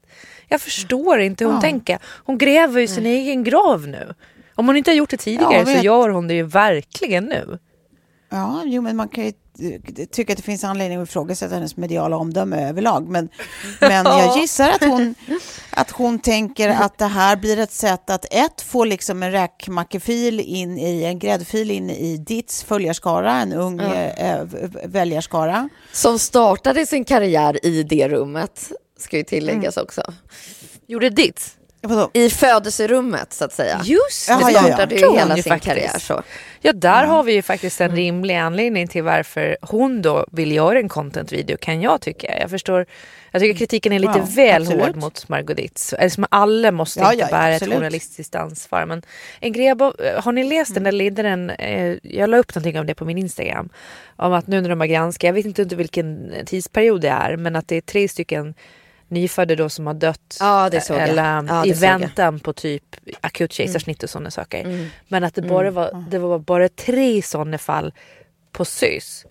Jag 0.49 0.61
förstår 0.61 1.21
inte 1.21 1.45
hur 1.45 1.51
hon 1.51 1.57
Ja. 1.57 1.61
tänker. 1.69 1.99
Hon 2.05 2.39
gräver 2.39 2.81
ju 2.81 2.87
sin 2.87 3.07
egen 3.07 3.45
grav 3.45 3.89
nu. 3.89 4.15
Om 4.55 4.67
hon 4.67 4.77
inte 4.77 4.91
har 4.91 4.97
gjort 4.97 5.11
det 5.11 5.17
tidigare 5.17 5.55
Ja, 5.71 5.77
så 5.79 5.85
gör 5.85 6.09
hon 6.09 6.29
det 6.29 6.35
ju 6.35 6.43
verkligen 6.43 7.25
nu. 7.25 7.59
Ja, 8.29 8.63
jo, 8.67 8.83
men 8.83 8.97
man 8.97 9.09
kan 9.09 9.25
ju 9.25 9.33
eh, 9.61 10.07
tycka 10.07 10.33
att 10.33 10.37
det 10.37 10.43
finns 10.43 10.65
anledning 10.65 11.01
att 11.01 11.09
ifrågasätta 11.09 11.55
hennes 11.55 11.77
mediala 11.77 12.17
omdöme 12.17 12.69
överlag. 12.69 13.09
Men, 13.09 13.29
men 13.81 14.07
jag 14.07 14.39
gissar 14.39 14.71
att 14.71 14.85
hon, 14.85 15.15
att 15.71 15.91
hon 15.91 16.19
tänker 16.19 16.69
att 16.69 16.99
det 16.99 17.07
här 17.07 17.37
blir 17.37 17.59
ett 17.59 17.73
sätt 17.73 18.11
att 18.11 18.25
ett, 18.31 18.61
få 18.61 18.85
liksom 18.85 19.23
en 19.23 19.33
räkmackefil 19.33 20.41
in 20.41 20.79
i, 20.79 21.05
en 21.05 21.19
gräddfil 21.19 21.71
in 21.71 21.91
i 21.91 22.17
ditt 22.17 22.65
följarskara, 22.69 23.33
en 23.33 23.53
ung 23.53 23.81
eh, 23.81 24.31
eh, 24.33 24.47
väljarskara. 24.85 25.69
Som 25.93 26.19
startade 26.19 26.87
sin 26.87 27.05
karriär 27.05 27.67
i 27.67 27.83
det 27.83 28.09
rummet, 28.09 28.73
ska 28.99 29.17
ju 29.17 29.25
tilläggas 29.25 29.77
också. 29.77 30.03
Gjorde 30.87 31.11
ditt. 31.11 31.57
Vadå? 31.87 32.11
I 32.13 32.31
födelserummet 32.31 33.33
så 33.33 33.45
att 33.45 33.53
säga. 33.53 33.81
Just 33.85 34.29
Jaha, 34.29 34.39
det 34.47 34.53
ja, 34.53 34.61
ja. 34.61 34.67
startade 34.67 34.95
ju 34.95 35.01
Tror 35.01 35.11
hon 35.11 35.19
hela 35.19 35.37
ju 35.37 35.43
sin 35.43 35.51
faktiskt. 35.53 35.75
karriär 35.75 35.99
så. 35.99 36.23
Ja, 36.61 36.73
där 36.73 37.05
har 37.05 37.23
vi 37.23 37.33
ju 37.33 37.43
faktiskt 37.43 37.81
en 37.81 37.97
rimlig 37.97 38.35
anledning 38.35 38.89
till 38.89 39.03
varför 39.03 39.57
hon 39.63 40.03
då 40.03 40.27
vill 40.33 40.53
göra 40.53 40.79
en 40.79 40.89
content-video 40.89 41.57
kan 41.61 41.81
jag 41.83 42.01
tycka. 42.01 42.39
Jag 42.41 42.51
förstår, 42.51 42.87
jag 43.31 43.43
tycker 43.43 43.59
kritiken 43.59 43.93
är 43.93 43.99
lite 43.99 44.19
Ja, 44.19 44.27
väl 44.37 44.63
absolut. 44.63 44.83
hård 44.87 44.97
mot 44.97 45.29
Margot 45.29 45.57
Dietz. 45.57 45.93
Alltså, 45.95 46.27
alla 46.31 46.71
måste 46.73 47.01
Ja, 47.01 47.13
inte 47.13 47.25
ja, 47.25 47.29
ja, 47.31 47.37
bära 47.37 47.55
absolut. 47.55 47.73
ett 47.73 47.79
journalistiskt 47.79 48.35
ansvar. 48.35 48.87
Men 48.87 49.03
en 49.41 49.53
grej, 49.53 49.69
har 50.19 50.33
ni 50.33 50.45
läst 50.45 50.75
den 50.75 50.83
där 50.85 50.93
ledaren? 50.93 51.51
Eh, 51.51 51.97
jag 52.03 52.31
la 52.31 52.37
upp 52.37 52.55
någonting 52.55 52.81
om 52.81 52.87
det 52.87 52.95
på 52.95 53.05
min 53.05 53.19
Instagram. 53.19 53.69
Om 54.17 54.33
att 54.33 54.47
nu 54.47 54.61
när 54.61 54.69
de 54.69 54.81
har 54.81 54.87
granskat, 54.87 55.23
jag 55.29 55.33
vet 55.35 55.47
inte 55.47 55.63
under 55.63 55.77
vilken 55.77 56.33
tidsperiod 56.47 57.01
det 57.01 57.09
är, 57.09 57.37
men 57.37 57.57
att 57.57 57.69
det 57.69 57.77
är 57.77 57.81
tre 57.81 58.09
stycken 58.09 58.55
nyfödda 59.09 59.57
då 59.57 59.69
som 59.69 59.87
har 59.87 59.95
dött 59.95 60.37
Ja, 60.41 60.71
jag. 60.73 61.09
eller, 61.09 61.43
Ja, 61.49 61.67
i 61.67 61.73
väntan 61.73 62.41
på 62.41 62.53
typ 62.53 62.97
akut 63.21 63.53
kejsarsnitt 63.53 64.03
och 64.03 64.11
sådana 64.11 64.31
saker. 64.31 64.91
Men 65.09 65.25
att 65.25 65.35
det 65.35 65.43
bara 65.43 65.71
var, 65.71 66.05
det 66.11 66.19
var 66.19 66.39
bara 66.39 66.69
tre 66.69 67.23
sådana 67.23 67.59
fall 67.59 67.93
på 68.53 68.65
SYS. 68.65 69.27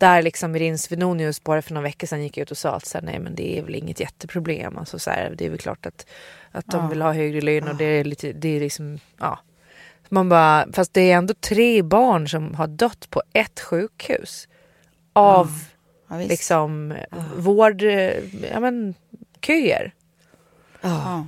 Där 0.00 0.22
liksom 0.22 0.56
Irin 0.56 0.78
Svenonius 0.78 1.44
bara 1.44 1.62
för 1.62 1.74
några 1.74 1.82
veckor 1.88 2.06
sedan 2.06 2.22
gick 2.22 2.38
ut 2.38 2.50
och 2.50 2.58
sa 2.58 2.70
att 2.70 2.86
så 2.86 2.98
här, 2.98 3.04
nej 3.04 3.18
men 3.18 3.34
det 3.34 3.58
är 3.58 3.62
väl 3.62 3.74
inget 3.74 4.00
jätteproblem. 4.00 4.78
Alltså, 4.78 4.98
så 4.98 5.10
här, 5.10 5.34
det 5.38 5.46
är 5.46 5.50
väl 5.50 5.58
klart 5.58 5.86
att, 5.86 6.06
att 6.52 6.66
de 6.66 6.88
vill 6.88 7.02
ha 7.02 7.12
högre 7.12 7.40
lön 7.40 7.68
och 7.68 7.76
det 7.76 7.84
är 7.84 8.04
lite, 8.04 8.32
det 8.32 8.56
är 8.56 8.60
liksom, 8.60 8.98
ja. 9.18 9.38
Man 10.08 10.28
bara, 10.28 10.66
fast 10.72 10.94
det 10.94 11.10
är 11.10 11.16
ändå 11.16 11.34
tre 11.34 11.82
barn 11.82 12.28
som 12.28 12.54
har 12.54 12.66
dött 12.66 13.10
på 13.10 13.22
ett 13.32 13.60
sjukhus. 13.60 14.48
Av 15.12 15.50
Ja, 16.10 16.16
liksom 16.16 16.94
vård, 17.36 17.82
eh, 17.82 18.12
ja 18.52 18.60
men 18.60 18.94
köer. 19.46 19.94
Ja. 20.80 21.26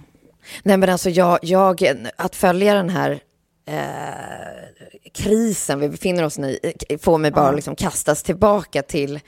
Nej 0.63 0.77
men 0.77 0.89
alltså 0.89 1.11
jag, 1.11 1.39
jag 1.43 1.83
att 2.17 2.37
följa 2.37 2.75
den 2.75 2.91
här 2.91 3.21
eh, 3.67 5.11
krisen 5.15 5.81
vi 5.81 5.89
befinner 5.89 6.25
oss 6.25 6.39
i 6.39 6.75
eh, 6.89 6.99
får 6.99 7.19
mig 7.19 7.31
bara 7.31 7.53
liksom 7.53 7.77
kastas 7.77 8.23
tillbaka 8.23 8.83
till 8.83 9.21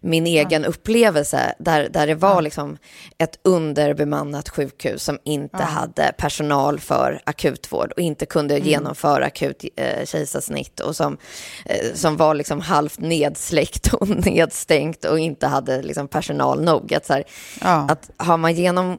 min 0.00 0.26
egen 0.26 0.64
upplevelse 0.64 1.54
där, 1.58 1.88
där 1.88 2.06
det 2.06 2.14
var 2.14 2.42
liksom 2.42 2.76
ett 3.18 3.38
underbemannat 3.44 4.48
sjukhus 4.48 5.02
som 5.02 5.18
inte 5.24 5.62
hade 5.62 6.12
personal 6.18 6.80
för 6.80 7.20
akutvård 7.24 7.92
och 7.92 8.00
inte 8.00 8.26
kunde 8.26 8.58
genomföra 8.58 9.24
akut 9.26 9.64
eh, 9.76 10.04
kejsarsnitt 10.04 10.80
och 10.80 10.96
som, 10.96 11.16
eh, 11.64 11.94
som 11.94 12.16
var 12.16 12.34
liksom 12.34 12.60
halvt 12.60 12.98
nedsläckt 12.98 13.94
och 13.94 14.08
nedstängt 14.26 15.04
och 15.04 15.18
inte 15.18 15.46
hade 15.46 15.82
liksom 15.82 16.08
personal 16.08 16.62
nog. 16.62 16.94
Att, 16.94 17.06
så 17.06 17.12
här, 17.12 17.24
Ja. 17.60 17.86
att 17.90 18.10
har 18.16 18.36
man 18.36 18.54
genom 18.54 18.98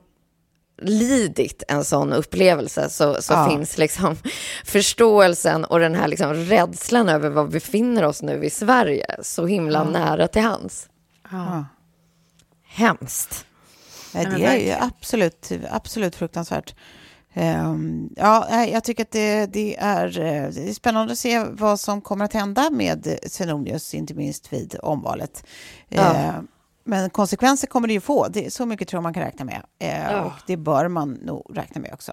lidit 0.81 1.63
en 1.67 1.83
sån 1.83 2.13
upplevelse 2.13 2.89
så, 2.89 3.21
så 3.21 3.33
Ja. 3.33 3.49
finns 3.49 3.77
liksom 3.77 4.15
förståelsen 4.65 5.65
och 5.65 5.79
den 5.79 5.95
här 5.95 6.07
liksom 6.07 6.33
rädslan 6.33 7.09
över 7.09 7.29
var 7.29 7.43
vi 7.43 7.49
befinner 7.51 8.03
oss 8.03 8.21
nu 8.21 8.45
i 8.45 8.49
Sverige 8.49 9.05
så 9.21 9.45
himla 9.45 9.83
nära 9.83 10.27
till 10.27 10.41
hands. 10.41 10.89
Ja. 11.31 11.65
Hemskt. 12.67 13.45
Nej, 14.13 14.23
Ja, 14.31 14.37
det 14.37 14.45
är 14.45 14.57
ju 14.57 14.71
absolut, 14.85 15.51
absolut 15.71 16.15
fruktansvärt. 16.15 16.75
Ehm, 17.33 18.09
ja, 18.15 18.65
jag 18.65 18.83
tycker 18.83 19.03
att 19.03 19.11
det, 19.11 19.45
det, 19.45 19.77
är, 19.79 20.19
eh, 20.19 20.49
det 20.49 20.69
är 20.69 20.73
spännande 20.73 21.13
att 21.13 21.19
se 21.19 21.43
vad 21.43 21.79
som 21.79 22.01
kommer 22.01 22.25
att 22.25 22.33
hända 22.33 22.69
med 22.69 23.19
Svenonius, 23.27 23.93
inte 23.93 24.13
minst 24.13 24.53
vid 24.53 24.75
omvalet. 24.83 25.43
Ja. 25.89 26.15
Eh, 26.15 26.33
men 26.89 27.09
konsekvenser 27.09 27.67
kommer 27.67 27.87
det 27.87 27.93
ju 27.93 28.01
få, 28.01 28.27
det 28.27 28.45
är 28.45 28.49
så 28.49 28.65
mycket 28.65 28.87
tror 28.87 29.01
man 29.01 29.13
kan 29.13 29.23
räkna 29.23 29.45
med. 29.45 29.61
Eh, 29.79 30.11
Ja. 30.11 30.21
Och 30.25 30.31
det 30.47 30.57
bör 30.57 30.87
man 30.87 31.11
nog 31.13 31.51
räkna 31.57 31.81
med 31.81 31.93
också. 31.93 32.11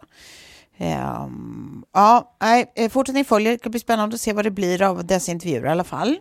Ehm, 0.78 1.84
ja, 1.92 2.36
nej, 2.40 2.72
eh, 2.74 2.90
fortsättning 2.90 3.24
följer, 3.24 3.52
det 3.52 3.58
ska 3.58 3.70
bli 3.70 3.80
spännande 3.80 4.14
att 4.14 4.20
se 4.20 4.32
vad 4.32 4.44
det 4.44 4.50
blir 4.50 4.82
av 4.82 5.06
dessa 5.06 5.32
intervjuer 5.32 5.66
i 5.66 5.68
alla 5.68 5.84
fall. 5.84 6.18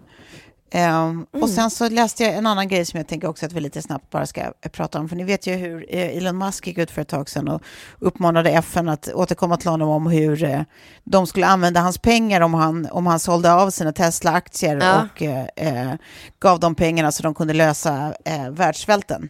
Ehm, 0.72 1.25
Och 1.41 1.50
sen 1.50 1.69
så 1.69 1.89
läste 1.89 2.24
jag 2.24 2.34
en 2.34 2.48
annan 2.48 2.67
grej 2.67 2.86
som 2.86 2.98
jag 2.98 3.07
tänker 3.07 3.27
också 3.27 3.45
att 3.45 3.53
vi 3.53 3.60
lite 3.60 3.81
snabbt 3.81 4.10
bara 4.10 4.25
ska 4.25 4.41
eh, 4.41 4.50
prata 4.72 5.00
om. 5.00 5.10
För 5.10 5.15
ni 5.15 5.24
vet 5.24 5.48
ju 5.48 5.53
hur 5.53 5.86
eh, 5.89 6.17
Elon 6.17 6.38
Musk 6.38 6.67
gick 6.67 6.77
ut 6.77 6.91
för 6.91 7.01
ett 7.01 7.07
tag 7.07 7.29
sedan 7.29 7.48
och 7.48 7.62
uppmanade 8.00 8.50
FN 8.51 8.89
att 8.89 9.07
återkomma 9.13 9.57
till 9.57 9.69
honom 9.69 9.89
om 9.89 10.07
hur 10.07 10.43
eh, 10.43 10.62
de 11.03 11.27
skulle 11.27 11.48
använda 11.48 11.79
hans 11.81 11.98
pengar 11.98 12.41
om 12.41 12.53
han, 12.53 12.88
om 12.91 13.05
han 13.07 13.19
sålde 13.19 13.53
av 13.53 13.69
sina 13.69 13.91
Tesla-aktier 13.93 14.77
Ja. 14.81 15.01
och 15.15 15.22
eh, 15.63 15.93
gav 16.39 16.60
dem 16.60 16.75
pengarna 16.75 17.12
så 17.12 17.24
de 17.24 17.34
kunde 17.36 17.53
lösa 17.53 18.13
eh, 18.25 18.50
världssvälten. 18.50 19.29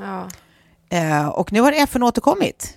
Ja. 0.00 0.28
Eh, 0.98 1.28
och 1.28 1.52
nu 1.52 1.60
har 1.60 1.72
FN 1.72 2.02
återkommit 2.02 2.76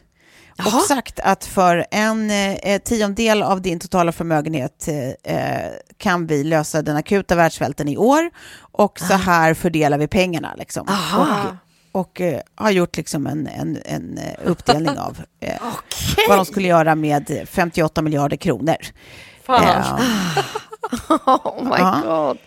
och 0.57 0.65
Jaha. 0.65 0.79
sagt 0.81 1.19
att 1.19 1.45
för 1.45 1.85
en 1.91 2.31
eh, 2.31 2.81
tiondel 2.85 3.43
av 3.43 3.61
din 3.61 3.79
totala 3.79 4.11
förmögenhet 4.11 4.87
eh, 4.87 5.35
eh, 5.35 5.71
kan 5.97 6.27
vi 6.27 6.43
lösa 6.43 6.81
den 6.81 6.95
akuta 6.95 7.35
världssvälten 7.35 7.87
i 7.87 7.97
år 7.97 8.29
och 8.59 8.99
så 8.99 9.13
här 9.13 9.53
fördelar 9.53 9.97
vi 9.97 10.07
pengarna. 10.07 10.53
Liksom. 10.57 10.87
Aha. 10.89 11.43
Och, 11.91 12.01
och 12.01 12.21
eh, 12.21 12.39
har 12.55 12.71
gjort 12.71 12.97
liksom 12.97 13.27
en, 13.27 13.47
en, 13.47 13.77
en 13.85 14.17
eh, 14.17 14.33
uppdelning 14.45 14.97
av 14.97 15.17
eh, 15.39 15.53
vad 16.29 16.37
de 16.37 16.45
skulle 16.45 16.67
göra 16.67 16.95
med 16.95 17.47
58 17.51 18.01
miljarder 18.01 18.37
kronor. 18.37 18.75
Fan. 19.45 19.63
Eh, 19.63 19.85
Oh 21.25 21.63
my 21.63 21.75
Ja. 21.77 22.01
god. 22.05 22.37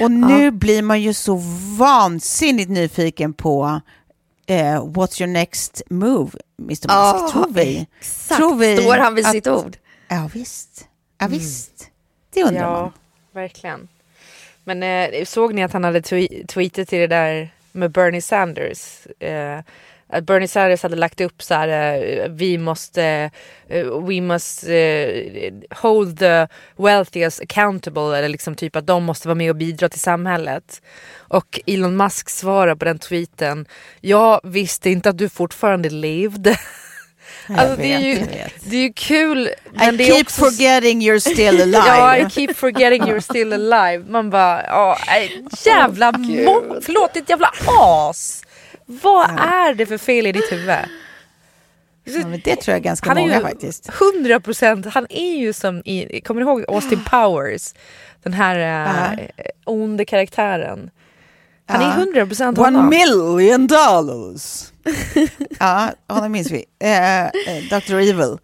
och 0.00 0.10
nu 0.10 0.50
blir 0.50 0.82
man 0.82 1.02
ju 1.02 1.14
så 1.14 1.34
vansinnigt 1.78 2.70
nyfiken 2.70 3.32
på 3.32 3.80
eh, 4.46 4.82
what's 4.84 5.20
your 5.22 5.32
next 5.32 5.82
move, 5.90 6.30
Mr. 6.58 6.68
Musk? 6.68 6.84
Ja, 6.88 7.28
tror 7.32 7.46
vi? 7.54 7.86
Exakt. 8.00 8.38
Tror 8.38 8.54
vi 8.56 8.76
Står 8.76 8.96
han 8.96 9.14
vid 9.14 9.26
att- 9.26 9.32
sitt 9.32 9.46
ord? 9.46 9.76
Ja, 10.08 10.30
visst. 10.34 10.88
Ja, 11.18 11.26
visst. 11.26 11.90
Det 12.34 12.42
undrar 12.44 12.60
Ja, 12.62 12.80
man. 12.80 12.92
verkligen. 13.32 13.88
Men 14.64 14.82
eh, 14.82 15.24
såg 15.24 15.54
ni 15.54 15.62
att 15.64 15.72
han 15.72 15.84
hade 15.84 16.00
twe- 16.00 16.46
tweetat 16.46 16.88
till 16.88 16.98
det 17.00 17.06
där 17.06 17.50
med 17.72 17.90
Bernie 17.90 18.22
Sanders? 18.22 19.06
Eh, 19.20 19.60
att 20.12 20.24
Bernie 20.24 20.48
Sanders 20.48 20.82
hade 20.82 20.96
lagt 20.96 21.20
upp 21.20 21.42
så 21.42 21.54
här, 21.54 21.68
eh, 21.68 22.28
vi 22.28 22.58
måste, 22.58 23.30
eh, 23.68 23.84
we 23.84 24.20
must 24.20 24.64
eh, 24.64 25.78
hold 25.78 26.18
the 26.18 26.46
wealthiest 26.76 27.40
accountable, 27.40 28.18
eller 28.18 28.28
liksom 28.28 28.54
typ 28.54 28.76
att 28.76 28.86
de 28.86 29.04
måste 29.04 29.28
vara 29.28 29.34
med 29.34 29.50
och 29.50 29.56
bidra 29.56 29.88
till 29.88 30.00
samhället. 30.00 30.82
Och 31.16 31.60
Elon 31.66 31.96
Musk 31.96 32.30
svarar 32.30 32.74
på 32.74 32.84
den 32.84 32.98
tweeten, 32.98 33.66
jag 34.00 34.40
visste 34.44 34.90
inte 34.90 35.08
att 35.10 35.18
du 35.18 35.28
fortfarande 35.28 35.90
levde. 35.90 36.56
Alltså, 37.48 37.76
det, 37.76 37.92
är 37.92 37.98
vet, 37.98 38.06
ju, 38.06 38.14
vet. 38.14 38.52
det 38.70 38.76
är 38.76 38.80
ju 38.82 38.92
kul. 38.92 39.50
Men 39.72 39.94
I 39.94 39.96
det 39.96 40.04
är 40.04 40.12
keep 40.12 40.22
också 40.22 40.44
forgetting 40.44 41.00
you're 41.02 41.18
still 41.18 41.48
alive. 41.62 41.78
Ja, 41.86 42.16
I 42.16 42.30
keep 42.30 42.54
forgetting 42.54 43.02
you're 43.02 43.20
still 43.20 43.52
alive. 43.52 44.10
Man 44.10 44.30
bara, 44.30 44.96
nej, 45.06 45.44
jävla 45.64 46.12
må- 46.12 46.80
Förlåt, 46.82 47.16
ett 47.16 47.28
jävla 47.28 47.50
as. 47.78 48.42
Vad 48.86 49.30
är 49.30 49.74
det 49.74 49.86
för 49.86 49.98
fel 49.98 50.26
i 50.26 50.32
ditt 50.32 50.52
huvud? 50.52 50.68
Ja, 52.04 52.24
det 52.44 52.56
tror 52.56 52.72
jag 52.72 52.82
ganska 52.82 53.08
Han 53.10 53.18
är 53.18 53.22
många 53.22 53.36
ju 53.36 53.42
faktiskt. 53.42 53.90
100 54.14 54.40
procent, 54.40 54.86
han 54.86 55.06
är 55.10 55.36
ju 55.36 55.52
som 55.52 55.82
i, 55.84 56.20
kommer 56.20 56.40
du 56.40 56.46
ihåg 56.46 56.64
Austin 56.68 57.04
Powers? 57.04 57.74
Den 58.22 58.32
här 58.32 59.12
uh, 59.12 59.18
onde 59.64 60.04
karaktären. 60.04 60.90
Han 61.66 61.82
är 61.82 61.98
100 61.98 62.26
procent 62.26 62.58
One 62.58 62.66
honom. 62.66 62.88
million 62.88 63.66
dollars. 63.66 64.64
ja, 65.58 65.90
honom 66.08 66.32
minns 66.32 66.50
vi. 66.50 66.64
Eh, 66.84 67.24
eh, 67.24 67.30
Dr. 67.70 67.94
Evil 67.94 68.38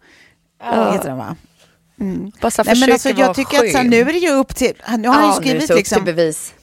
heter 0.93 1.09
han 1.09 1.17
va? 1.17 1.35
Bara 2.41 2.51
så 2.51 2.63
här 2.63 2.65
Nej, 2.73 2.79
men 2.79 2.91
alltså, 2.91 3.09
jag 3.09 3.35
tycker 3.35 3.65
att 3.65 3.71
så 3.71 3.83
nu 3.83 3.99
är 3.99 4.05
det 4.05 4.19
ju 4.19 4.29
upp 4.29 4.55
till... 4.55 4.73
Nu 4.97 5.07
har 5.07 5.15
han 5.15 5.23
ju 5.23 5.29
Ja, 5.29 5.37
är 5.37 5.41
skrivit 5.41 5.69
liksom... 5.69 6.05
bevis. 6.05 6.53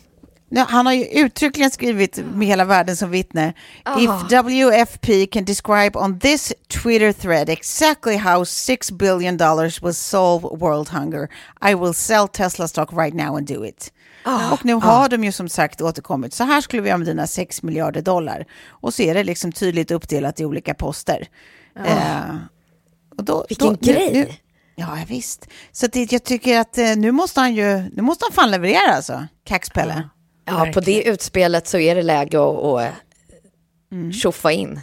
Han 0.69 0.87
har 0.87 0.93
ju 0.93 1.05
uttryckligen 1.05 1.71
skrivit 1.71 2.17
med 2.35 2.47
hela 2.49 2.65
världen 2.65 2.97
som 2.97 3.11
vittne. 3.11 3.53
Ah. 3.83 4.00
If 4.00 4.11
WFP 4.31 5.26
can 5.26 5.45
describe 5.45 5.99
on 5.99 6.19
this 6.21 6.53
Twitter 6.69 7.12
thread 7.12 7.49
exactly 7.49 8.17
how 8.17 8.45
six 8.45 8.91
billion 8.91 9.37
dollars 9.37 9.83
will 9.83 9.95
solve 9.95 10.49
world 10.59 10.88
hunger, 10.88 11.29
I 11.71 11.75
will 11.75 11.95
sell 11.95 12.29
Tesla 12.29 12.69
stock 12.69 12.93
right 12.93 13.15
now 13.15 13.37
and 13.37 13.47
do 13.47 13.65
it. 13.67 13.93
Ah. 14.25 14.53
Och 14.53 14.65
nu 14.65 14.75
har 14.75 15.09
de 15.09 15.25
ju 15.25 15.33
som 15.33 15.49
sagt 15.49 15.81
återkommit. 15.81 16.35
Så 16.35 16.45
här 16.45 16.61
skulle 16.61 16.83
vi 16.83 16.88
göra 16.88 16.99
med 16.99 17.07
dina 17.07 17.26
6 17.26 17.62
miljarder 17.62 18.03
dollar. 18.03 18.47
Och 18.69 18.95
så 18.95 19.03
är 19.03 19.15
det 19.15 19.25
liksom 19.25 19.53
tydligt 19.53 19.91
uppdelat 19.91 20.41
i 20.41 20.45
olika 20.45 20.75
poster. 20.75 21.29
Eh, 21.85 22.37
och 23.19 23.25
då, 23.25 23.38
Ah. 23.41 23.45
Vilken 23.49 23.67
då, 23.69 23.76
nu- 23.81 23.93
grej. 23.93 24.11
Nu, 24.12 24.29
ja, 24.75 24.99
visst. 25.09 25.47
Så 25.73 25.87
det, 25.87 26.12
jag 26.12 26.25
tycker 26.25 26.61
att 26.61 26.79
eh, 26.79 26.97
nu 26.97 27.12
måste 27.12 27.41
han 27.41 27.55
ju, 27.55 27.91
nu 27.93 28.03
måste 28.03 28.25
han 28.25 28.33
fan 28.33 28.50
leverera 28.50 28.93
alltså, 28.97 29.26
Kaxpelle. 29.45 30.09
Ja, 30.47 30.71
på 30.75 30.81
det 30.81 31.03
utspelet 31.03 31.67
så 31.69 31.79
är 31.79 31.95
det 31.95 32.03
läge 32.03 32.38
att, 32.38 32.65
att 32.65 32.93
Mm. 33.93 34.12
tjoffa 34.12 34.53
in. 34.53 34.81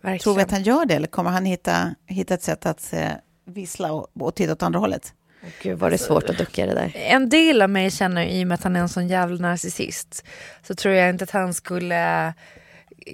Verkligen. 0.00 0.18
Tror 0.18 0.34
vi 0.34 0.42
att 0.42 0.50
han 0.50 0.62
gör 0.62 0.84
det 0.84 0.94
eller 0.94 1.06
kommer 1.08 1.30
han 1.30 1.44
hitta, 1.44 1.94
hitta 2.06 2.34
ett 2.34 2.42
sätt 2.42 2.66
att 2.66 2.92
eh, 2.92 3.08
vissla 3.46 3.92
och, 3.92 4.06
och 4.20 4.34
titta 4.34 4.52
åt 4.52 4.62
andra 4.62 4.78
hållet? 4.78 5.14
Gud 5.62 5.78
vad 5.78 5.90
det 5.92 5.98
svårt 5.98 6.30
att 6.30 6.38
ducka 6.38 6.66
det 6.66 6.74
där. 6.74 6.92
En 6.94 7.28
del 7.28 7.62
av 7.62 7.70
mig 7.70 7.90
känner 7.90 8.24
i 8.26 8.42
och 8.44 8.48
med 8.48 8.54
att 8.54 8.62
han 8.62 8.76
är 8.76 8.80
en 8.80 8.88
sån 8.88 9.08
jävla 9.08 9.36
narcissist 9.48 10.24
så 10.62 10.74
tror 10.74 10.94
jag 10.94 11.10
inte 11.10 11.24
att 11.24 11.30
han 11.30 11.54
skulle 11.54 12.34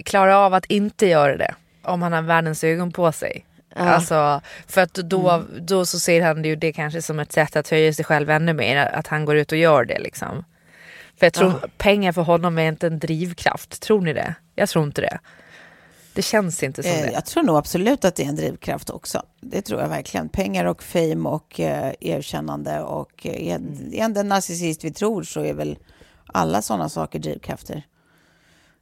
klara 0.05 0.37
av 0.37 0.53
att 0.53 0.65
inte 0.65 1.05
göra 1.07 1.37
det 1.37 1.55
om 1.83 2.01
han 2.01 2.13
har 2.13 2.21
världens 2.21 2.63
ögon 2.63 2.91
på 2.91 3.11
sig. 3.11 3.45
Alltså, 3.75 4.41
för 4.67 4.81
att 4.81 4.93
då, 4.93 5.43
då 5.59 5.85
så 5.85 5.99
ser 5.99 6.21
han 6.21 6.41
det 6.41 6.47
ju 6.47 6.55
det 6.55 6.73
kanske 6.73 7.01
som 7.01 7.19
ett 7.19 7.31
sätt 7.31 7.55
att 7.55 7.69
höja 7.69 7.93
sig 7.93 8.05
själv 8.05 8.29
ännu 8.29 8.53
mer, 8.53 8.77
att 8.85 9.07
han 9.07 9.25
går 9.25 9.35
ut 9.37 9.51
och 9.51 9.57
gör 9.57 9.85
det 9.85 9.99
liksom. 9.99 10.43
För 11.17 11.25
jag 11.25 11.33
tror 11.33 11.69
pengar 11.77 12.11
för 12.11 12.21
honom 12.21 12.57
är 12.57 12.67
inte 12.67 12.87
en 12.87 12.99
drivkraft, 12.99 13.81
tror 13.81 14.01
ni 14.01 14.13
det? 14.13 14.35
Jag 14.55 14.69
tror 14.69 14.83
inte 14.85 15.01
det. 15.01 15.19
Det 16.13 16.21
känns 16.21 16.63
inte 16.63 16.83
som 16.83 16.91
Eh, 16.91 17.01
det. 17.01 17.11
jag 17.11 17.25
tror 17.25 17.43
nog 17.43 17.57
absolut 17.57 18.05
att 18.05 18.15
det 18.15 18.23
är 18.23 18.27
en 18.27 18.35
drivkraft 18.35 18.89
också. 18.89 19.23
Det 19.41 19.61
tror 19.61 19.81
jag 19.81 19.89
verkligen. 19.89 20.29
Pengar 20.29 20.65
och 20.65 20.83
fame 20.83 21.29
och 21.29 21.59
eh, 21.59 21.93
erkännande 21.99 22.81
och 22.81 23.25
eh, 23.25 23.47
är, 23.47 23.59
är 23.93 24.09
den 24.09 24.27
narcissist 24.27 24.83
vi 24.83 24.91
tror 24.91 25.23
så 25.23 25.41
är 25.41 25.53
väl 25.53 25.77
alla 26.25 26.61
sådana 26.61 26.89
saker 26.89 27.19
drivkrafter. 27.19 27.83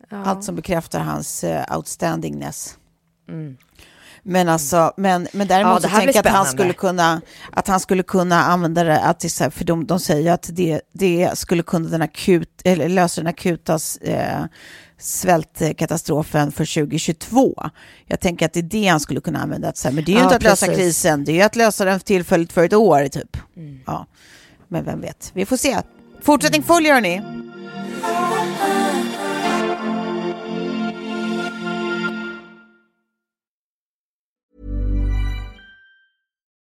Allt 0.10 0.44
som 0.44 0.56
bekräftar 0.56 1.00
hans 1.00 1.44
eh, 1.44 1.78
outstandingness. 1.78 2.78
Men 4.28 4.50
alltså, 4.50 4.94
men, 4.98 5.28
men 5.32 5.48
däremot 5.48 5.84
Ja, 5.84 5.90
så 5.90 5.96
tänker 5.96 6.16
jag 6.16 6.28
att 6.28 6.34
han 6.34 6.46
skulle 6.46 6.74
kunna, 6.74 7.22
att 7.52 7.68
han 7.68 7.80
skulle 7.80 8.04
kunna 8.04 8.44
använda 8.44 8.84
det, 8.84 9.00
att 9.00 9.20
det, 9.20 9.40
här, 9.40 9.50
för 9.50 9.66
de, 9.66 9.86
de 9.86 10.00
säger 10.00 10.32
att 10.34 10.50
det, 10.54 10.82
det 10.94 11.30
skulle 11.38 11.64
kunna 11.64 11.90
den 11.90 12.02
akut, 12.02 12.62
eller 12.64 12.90
lösa 12.90 13.22
den 13.22 13.28
akuta 13.28 13.80
eh, 14.02 14.44
svältkatastrofen 15.00 16.52
för 16.52 16.76
2022. 16.86 17.70
Jag 18.06 18.20
tänker 18.20 18.46
att 18.46 18.54
det 18.54 18.60
är 18.60 18.64
det 18.64 18.88
han 18.88 19.00
skulle 19.00 19.22
kunna 19.22 19.40
använda. 19.40 19.70
Att, 19.70 19.78
så 19.78 19.88
här, 19.88 19.96
men 19.96 20.04
det 20.04 20.12
är 20.12 20.14
ju 20.14 20.20
Ja, 20.20 20.24
inte 20.24 20.36
att 20.36 20.44
lösa 20.44 20.66
precis. 20.66 20.84
krisen, 20.84 21.24
det 21.24 21.32
är 21.32 21.36
ju 21.36 21.42
att 21.42 21.56
lösa 21.56 21.86
den 21.86 22.00
tillfälligt 22.00 22.54
för 22.54 22.64
ett 22.64 22.74
år 22.74 23.08
typ. 23.08 23.38
Ja. 23.86 24.06
Men 24.68 24.86
vem 24.86 25.02
vet, 25.02 25.32
vi 25.34 25.46
får 25.46 25.58
se. 25.58 25.78
Fortsättning 26.22 26.64
följer 26.64 26.94
hörni. 26.94 27.22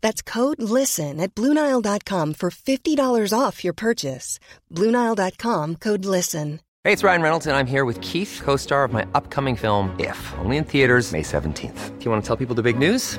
That's 0.00 0.22
code 0.22 0.60
LISTEN 0.60 1.20
at 1.20 1.34
Bluenile.com 1.34 2.34
for 2.34 2.50
$50 2.50 3.38
off 3.38 3.62
your 3.62 3.72
purchase. 3.72 4.38
Bluenile.com 4.74 5.76
code 5.76 6.04
LISTEN. 6.04 6.60
Hey, 6.82 6.94
it's 6.94 7.04
Ryan 7.04 7.20
Reynolds, 7.20 7.46
and 7.46 7.54
I'm 7.54 7.66
here 7.66 7.84
with 7.84 8.00
Keith, 8.00 8.40
co 8.42 8.56
star 8.56 8.84
of 8.84 8.92
my 8.92 9.06
upcoming 9.12 9.54
film, 9.54 9.94
If, 10.00 10.18
only 10.38 10.56
in 10.56 10.64
theaters, 10.64 11.12
May 11.12 11.20
17th. 11.22 11.98
Do 11.98 12.04
you 12.06 12.10
want 12.10 12.22
to 12.22 12.26
tell 12.26 12.36
people 12.36 12.54
the 12.54 12.62
big 12.62 12.78
news? 12.78 13.18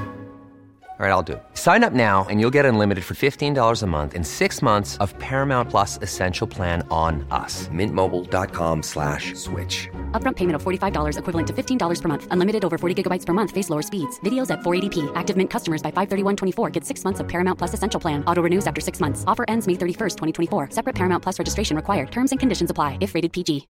All 1.01 1.07
right, 1.07 1.13
I'll 1.13 1.23
do 1.23 1.33
it. 1.33 1.43
Sign 1.55 1.83
up 1.83 1.93
now 1.93 2.27
and 2.29 2.39
you'll 2.39 2.53
get 2.53 2.63
unlimited 2.63 3.03
for 3.03 3.15
$15 3.15 3.81
a 3.81 3.87
month 3.87 4.13
in 4.13 4.23
six 4.23 4.61
months 4.61 4.97
of 4.97 5.17
Paramount 5.17 5.71
Plus 5.71 5.97
Essential 6.03 6.45
Plan 6.45 6.85
on 6.91 7.25
us. 7.31 7.67
Mintmobile.com 7.69 8.83
slash 8.83 9.33
switch. 9.33 9.89
Upfront 10.11 10.35
payment 10.35 10.57
of 10.57 10.61
$45 10.61 11.17
equivalent 11.17 11.47
to 11.47 11.53
$15 11.53 12.01
per 12.01 12.07
month. 12.07 12.27
Unlimited 12.29 12.63
over 12.63 12.77
40 12.77 12.93
gigabytes 12.93 13.25
per 13.25 13.33
month. 13.33 13.49
Face 13.49 13.71
lower 13.71 13.81
speeds. 13.81 14.19
Videos 14.19 14.51
at 14.51 14.59
480p. 14.59 15.11
Active 15.15 15.35
Mint 15.35 15.49
customers 15.49 15.81
by 15.81 15.89
531.24 15.89 16.71
get 16.71 16.85
six 16.85 17.03
months 17.03 17.19
of 17.19 17.27
Paramount 17.27 17.57
Plus 17.57 17.73
Essential 17.73 17.99
Plan. 17.99 18.23
Auto 18.27 18.43
renews 18.43 18.67
after 18.67 18.79
six 18.79 18.99
months. 18.99 19.23
Offer 19.25 19.45
ends 19.47 19.65
May 19.65 19.73
31st, 19.73 20.17
2024. 20.49 20.69
Separate 20.69 20.93
Paramount 20.93 21.23
Plus 21.23 21.39
registration 21.39 21.75
required. 21.75 22.11
Terms 22.11 22.29
and 22.29 22.39
conditions 22.39 22.69
apply 22.69 22.99
if 23.01 23.15
rated 23.15 23.33
PG. 23.33 23.67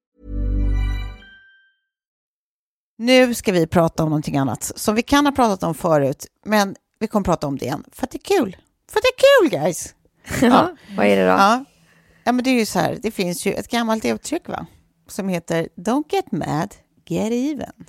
Nu 2.98 3.34
ska 3.34 3.52
vi 3.52 3.68
prata 3.68 4.04
om 4.04 4.10
någonting 4.10 4.38
annat 4.38 4.72
som 4.76 4.96
vi 4.96 5.02
kan 5.02 5.26
ha 5.26 5.32
pratat 5.32 5.64
om 5.64 5.74
förut, 5.74 6.26
men 6.46 6.76
vi 7.00 7.08
kommer 7.08 7.24
prata 7.24 7.48
om 7.48 7.58
det 7.58 7.66
igen 7.66 7.84
för 7.92 8.04
att 8.06 8.12
det 8.12 8.18
är 8.18 8.38
kul. 8.38 8.58
För 8.92 9.00
att 9.00 9.04
det 9.04 9.10
är 9.10 9.50
kul 9.50 9.60
guys! 9.60 9.96
Ja, 10.42 10.76
vad 10.98 11.06
är 11.06 11.16
det 11.16 11.24
då? 11.24 11.30
Ja. 11.30 11.66
ja, 12.24 12.32
men 12.32 12.44
det 12.44 12.50
är 12.50 12.60
ju 12.60 12.66
så 12.66 12.80
här, 12.80 13.00
det 13.02 13.12
finns 13.12 13.46
ju 13.46 13.54
ett 13.54 13.68
gammalt 13.68 14.06
uttryck 14.06 14.48
va? 14.48 14.66
Som 15.08 15.30
heter 15.30 15.70
Don't 15.76 16.06
get 16.10 16.32
mad, 16.32 16.76
get 17.06 17.32
even. 17.32 17.86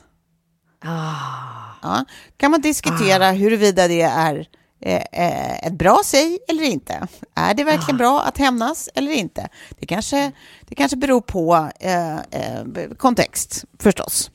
Ja. 0.85 2.05
Kan 2.37 2.51
man 2.51 2.61
diskutera 2.61 3.31
huruvida 3.31 3.88
det 3.88 4.03
är 4.03 4.49
eh, 4.81 5.03
eh, 5.12 5.66
ett 5.66 5.73
bra 5.73 6.01
säg 6.05 6.38
eller 6.49 6.64
inte? 6.64 7.07
Är 7.35 7.55
det 7.55 7.64
verkligen 7.64 7.97
bra 7.97 8.23
att 8.23 8.38
hämnas 8.38 8.88
eller 8.95 9.12
inte? 9.12 9.49
Det 9.79 9.87
kanske, 9.87 10.33
det 10.69 10.75
kanske 10.75 10.97
beror 10.97 11.21
på 11.21 11.71
eh, 11.81 12.16
eh, 12.16 12.64
kontext 12.97 13.64
förstås. 13.79 14.31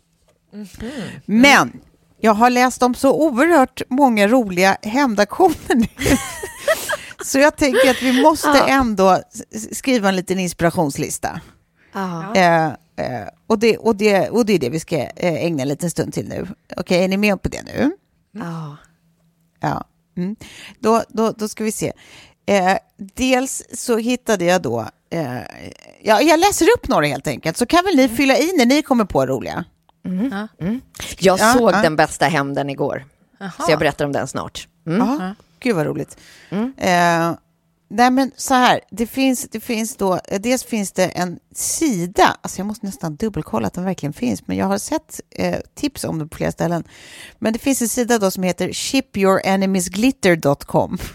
Men 1.26 1.82
jag 2.22 2.34
har 2.34 2.50
läst 2.50 2.84
om 2.84 2.96
så 2.96 3.14
oerhört 3.14 3.82
många 3.90 4.28
roliga 4.28 4.78
hämndaktioner 4.82 5.76
nu. 5.76 5.88
Så 7.26 7.40
jag 7.40 7.56
tänker 7.58 7.90
att 7.92 8.02
vi 8.02 8.22
måste 8.22 8.60
ändå 8.68 9.20
s- 9.54 9.78
skriva 9.78 10.10
en 10.10 10.16
liten 10.16 10.40
inspirationslista. 10.40 11.42
Ja. 11.94 12.36
Eh, 12.36 12.66
eh, 12.66 13.28
och, 13.48 13.60
det, 13.60 13.78
och, 13.78 13.96
det, 13.96 14.30
och 14.30 14.46
det 14.46 14.54
är 14.54 14.60
det 14.60 14.70
vi 14.70 14.80
ska 14.80 14.96
eh, 14.98 15.10
ägna 15.46 15.62
en 15.62 15.68
liten 15.68 15.92
stund 15.92 16.14
till 16.14 16.28
nu. 16.30 16.48
Okej, 16.78 17.04
är 17.04 17.08
ni 17.08 17.18
med 17.18 17.42
på 17.42 17.50
det 17.50 17.62
nu? 17.64 17.92
Ja. 18.32 18.78
Ja. 19.60 19.84
Mm. 20.18 20.36
Då, 20.80 21.04
då, 21.10 21.32
då 21.32 21.48
ska 21.48 21.64
vi 21.64 21.72
se. 21.72 21.94
Eh, 22.46 22.78
dels 22.98 23.64
så 23.74 23.98
hittade 23.98 24.46
jag 24.46 24.62
då... 24.62 24.80
Eh, 25.10 25.38
ja, 26.02 26.22
jag 26.22 26.40
läser 26.40 26.66
upp 26.78 26.88
några 26.88 27.06
helt 27.06 27.28
enkelt, 27.28 27.58
så 27.58 27.66
kan 27.66 27.84
väl 27.86 27.96
ni 27.96 28.10
fylla 28.10 28.38
i 28.38 28.52
när 28.58 28.66
ni 28.66 28.82
kommer 28.82 29.06
på 29.06 29.26
roliga. 29.26 29.66
Jag 30.04 30.48
Ja, 31.40 31.54
såg 31.58 31.72
ja. 31.72 31.82
den 31.82 31.96
bästa 31.96 32.26
hämnden 32.26 32.70
igår. 32.70 33.06
Så 33.40 33.72
jag 33.72 33.80
berättar 33.80 34.06
om 34.06 34.12
den 34.12 34.28
snart. 34.28 34.68
Mm. 34.88 35.00
Ja, 35.00 35.36
gud 35.60 35.76
vad 35.76 35.86
roligt. 35.86 36.18
Eh, 36.78 37.32
nej 37.90 38.12
men 38.12 38.32
så 38.36 38.54
här, 38.54 38.82
det 38.92 39.08
finns, 39.08 39.48
det 39.52 39.60
finns 39.60 39.96
då, 39.96 40.20
eh, 40.28 40.42
dels 40.42 40.64
finns 40.64 40.92
det 40.92 41.06
en 41.06 41.40
sida, 41.56 42.38
alltså 42.42 42.60
jag 42.60 42.68
måste 42.68 42.86
nästan 42.86 43.16
dubbelkolla 43.16 43.68
att 43.68 43.74
den 43.74 43.84
verkligen 43.86 44.14
finns, 44.14 44.48
men 44.48 44.58
jag 44.58 44.66
har 44.66 44.78
sett 44.78 45.20
eh, 45.30 45.60
tips 45.76 46.04
om 46.04 46.20
det 46.20 46.26
på 46.28 46.38
flera 46.38 46.52
ställen. 46.52 46.84
Men 47.40 47.54
det 47.54 47.60
finns 47.60 47.82
en 47.82 47.90
sida 47.90 48.18
då 48.20 48.32
som 48.32 48.44
heter 48.44 48.74
shipurenemysglitter.com. 48.74 50.98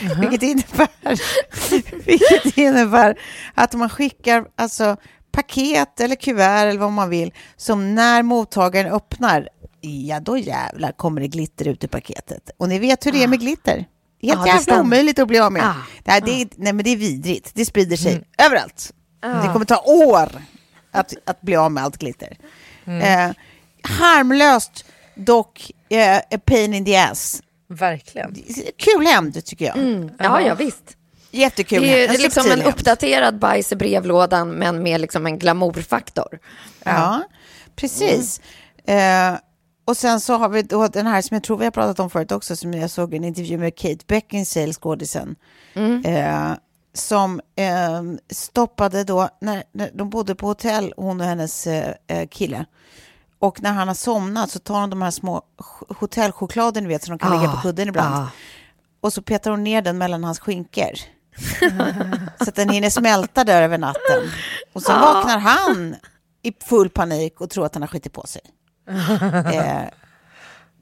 vilket, 0.20 0.42
innebär, 0.42 0.88
vilket 2.06 2.58
innebär 2.58 3.18
att 3.54 3.74
man 3.74 3.88
skickar 3.90 4.46
alltså, 4.56 4.96
paket 5.34 6.00
eller 6.00 6.16
kuvert 6.16 6.64
eller 6.66 6.80
vad 6.80 6.92
man 6.92 7.08
vill, 7.10 7.32
som 7.56 7.94
när 7.94 8.22
mottagaren 8.22 8.92
öppnar, 8.92 9.48
ja 9.80 10.20
då 10.20 10.38
jävlar 10.38 10.92
kommer 10.92 11.20
det 11.20 11.28
glitter 11.28 11.68
ut 11.68 11.84
ur 11.84 11.88
paketet. 11.88 12.50
Och 12.56 12.68
ni 12.68 12.78
vet 12.78 13.06
hur 13.06 13.12
det 13.12 13.22
är 13.22 13.28
med 13.28 13.40
glitter. 13.40 13.84
Helt 14.22 14.38
Ah. 14.40 14.42
Det 14.42 14.48
jävla 14.48 14.62
stämmer. 14.62 14.80
omöjligt 14.80 15.18
att 15.18 15.28
bli 15.28 15.38
av 15.38 15.52
med. 15.52 15.62
Ah. 15.64 15.74
Nej, 16.04 16.20
det 16.24 16.30
är, 16.42 16.48
nej, 16.56 16.72
men 16.72 16.84
det 16.84 16.90
är 16.90 16.96
vidrigt. 16.96 17.50
Det 17.54 17.64
sprider 17.64 17.96
sig 17.96 18.24
överallt. 18.38 18.92
Det 19.20 19.52
kommer 19.52 19.64
ta 19.64 19.82
år 19.84 20.28
att, 20.90 21.14
att 21.24 21.40
bli 21.40 21.56
av 21.56 21.72
med 21.72 21.84
allt 21.84 21.96
glitter. 21.96 22.36
Eh, 22.86 23.30
harmlöst, 23.82 24.84
dock 25.14 25.70
eh, 25.88 26.16
a 26.16 26.38
pain 26.44 26.74
in 26.74 26.84
the 26.84 26.96
ass. 26.96 27.42
Verkligen. 27.68 28.34
Kul 28.78 29.06
hämnd, 29.06 29.44
tycker 29.44 29.64
jag. 29.64 29.76
Ja, 30.18 30.40
ja, 30.40 30.54
visst. 30.54 30.96
Jättekul 31.38 31.82
Det 31.82 31.88
är, 31.88 31.98
hämnd. 31.98 32.10
det 32.12 32.16
är 32.16 32.22
liksom 32.22 32.50
en 32.50 32.62
uppdaterad 32.62 33.38
bajs 33.38 33.72
i 33.72 33.76
brevlådan, 33.76 34.50
men 34.50 34.82
med 34.82 35.00
liksom 35.00 35.26
en 35.26 35.38
glamourfaktor. 35.38 36.38
Ja, 36.84 37.22
precis. 37.76 38.40
Eh, 38.84 39.34
och 39.84 39.96
sen 39.96 40.20
så 40.20 40.34
har 40.36 40.48
vi 40.48 40.62
då 40.62 40.88
den 40.88 41.06
här 41.06 41.22
som 41.22 41.34
jag 41.34 41.44
tror 41.44 41.56
vi 41.58 41.64
har 41.64 41.70
pratat 41.70 42.00
om 42.00 42.10
förut 42.10 42.32
också, 42.32 42.56
som 42.56 42.74
jag 42.74 42.90
såg 42.90 43.14
en 43.14 43.24
intervju 43.24 43.58
med 43.58 43.76
Kate 43.76 44.04
Beckinsale, 44.06 44.72
skådisen, 44.72 45.36
eh, 46.04 46.52
som 46.92 47.40
eh, 47.56 48.02
stoppade 48.30 49.04
då, 49.04 49.28
när, 49.40 49.62
när 49.72 49.90
de 49.94 50.10
bodde 50.10 50.34
på 50.34 50.46
hotell, 50.46 50.94
hon 50.96 51.20
och 51.20 51.26
hennes 51.26 51.66
eh, 51.66 51.94
eh, 52.06 52.28
kille. 52.28 52.64
Och 53.38 53.62
när 53.62 53.72
han 53.72 53.88
har 53.88 53.94
somnat 53.94 54.50
så 54.50 54.58
tar 54.58 54.80
hon 54.80 54.90
de 54.90 55.02
här 55.02 55.10
små 55.10 55.42
ch- 55.58 55.94
hotellchokladen, 55.98 56.82
ni 56.82 56.88
vet, 56.88 57.04
som 57.04 57.18
de 57.18 57.18
kan 57.18 57.36
lägga 57.40 57.52
på 57.52 57.56
kudden 57.60 57.88
ibland. 57.88 58.14
ah. 58.14 58.28
Och 59.00 59.12
så 59.12 59.22
petar 59.22 59.50
hon 59.50 59.64
ner 59.64 59.82
den 59.82 59.98
mellan 59.98 60.24
hans 60.24 60.38
skinkor. 60.40 60.90
så 62.38 62.48
att 62.48 62.54
den 62.54 62.68
hinner 62.68 62.90
smälta 62.90 63.44
där 63.44 63.62
över 63.62 63.78
natten. 63.78 64.30
Och 64.72 64.82
sen 64.82 65.00
vaknar 65.00 65.38
han 65.38 65.96
i 66.42 66.52
full 66.64 66.90
panik 66.90 67.40
och 67.40 67.50
tror 67.50 67.66
att 67.66 67.74
han 67.74 67.82
har 67.82 67.88
skitit 67.88 68.12
på 68.12 68.26
sig. 68.26 68.42
Eh, 69.54 69.88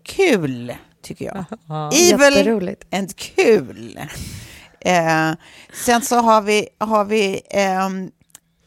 kul, 0.05 0.75
tycker 1.03 1.25
jag. 1.25 1.45
Evil 1.95 2.35
Jätteroligt. 2.37 2.95
and 2.95 3.17
kul. 3.17 4.01
Eh, 4.81 5.31
sen 5.73 6.03
så 6.03 6.17
har 6.17 6.43
vi, 6.43 6.69
har 6.79 7.05
vi 7.05 7.43
ehm, 7.51 8.11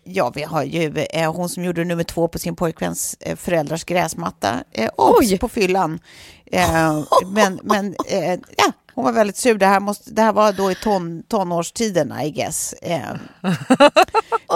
Ja, 0.08 0.32
vi 0.36 0.44
har 0.44 0.64
ju 0.64 1.06
eh, 1.14 1.34
hon 1.34 1.50
som 1.50 1.64
gjorde 1.64 1.84
nummer 1.84 2.04
två 2.04 2.28
på 2.28 2.40
sin 2.40 2.56
pojkväns 2.56 3.16
eh, 3.20 3.36
föräldrars 3.36 3.84
gräsmatta. 3.84 4.64
Eh, 4.72 4.90
obs 4.96 5.32
Oj! 5.32 5.38
på 5.38 5.50
fyllan. 5.50 6.00
Eh, 6.46 7.04
men 7.26 7.60
men 7.64 7.96
eh, 8.08 8.40
ja, 8.58 8.72
hon 8.96 9.06
var 9.06 9.12
väldigt 9.12 9.38
sur. 9.38 9.58
Det 9.58 9.66
här, 9.66 9.80
måste, 9.80 10.12
det 10.12 10.22
här 10.22 10.34
var 10.34 10.54
då 10.54 10.72
i 10.72 10.76
ton, 10.76 11.24
tonårstiden, 11.28 12.22
I 12.22 12.32
guess. 12.32 12.74
Eh, 12.74 13.00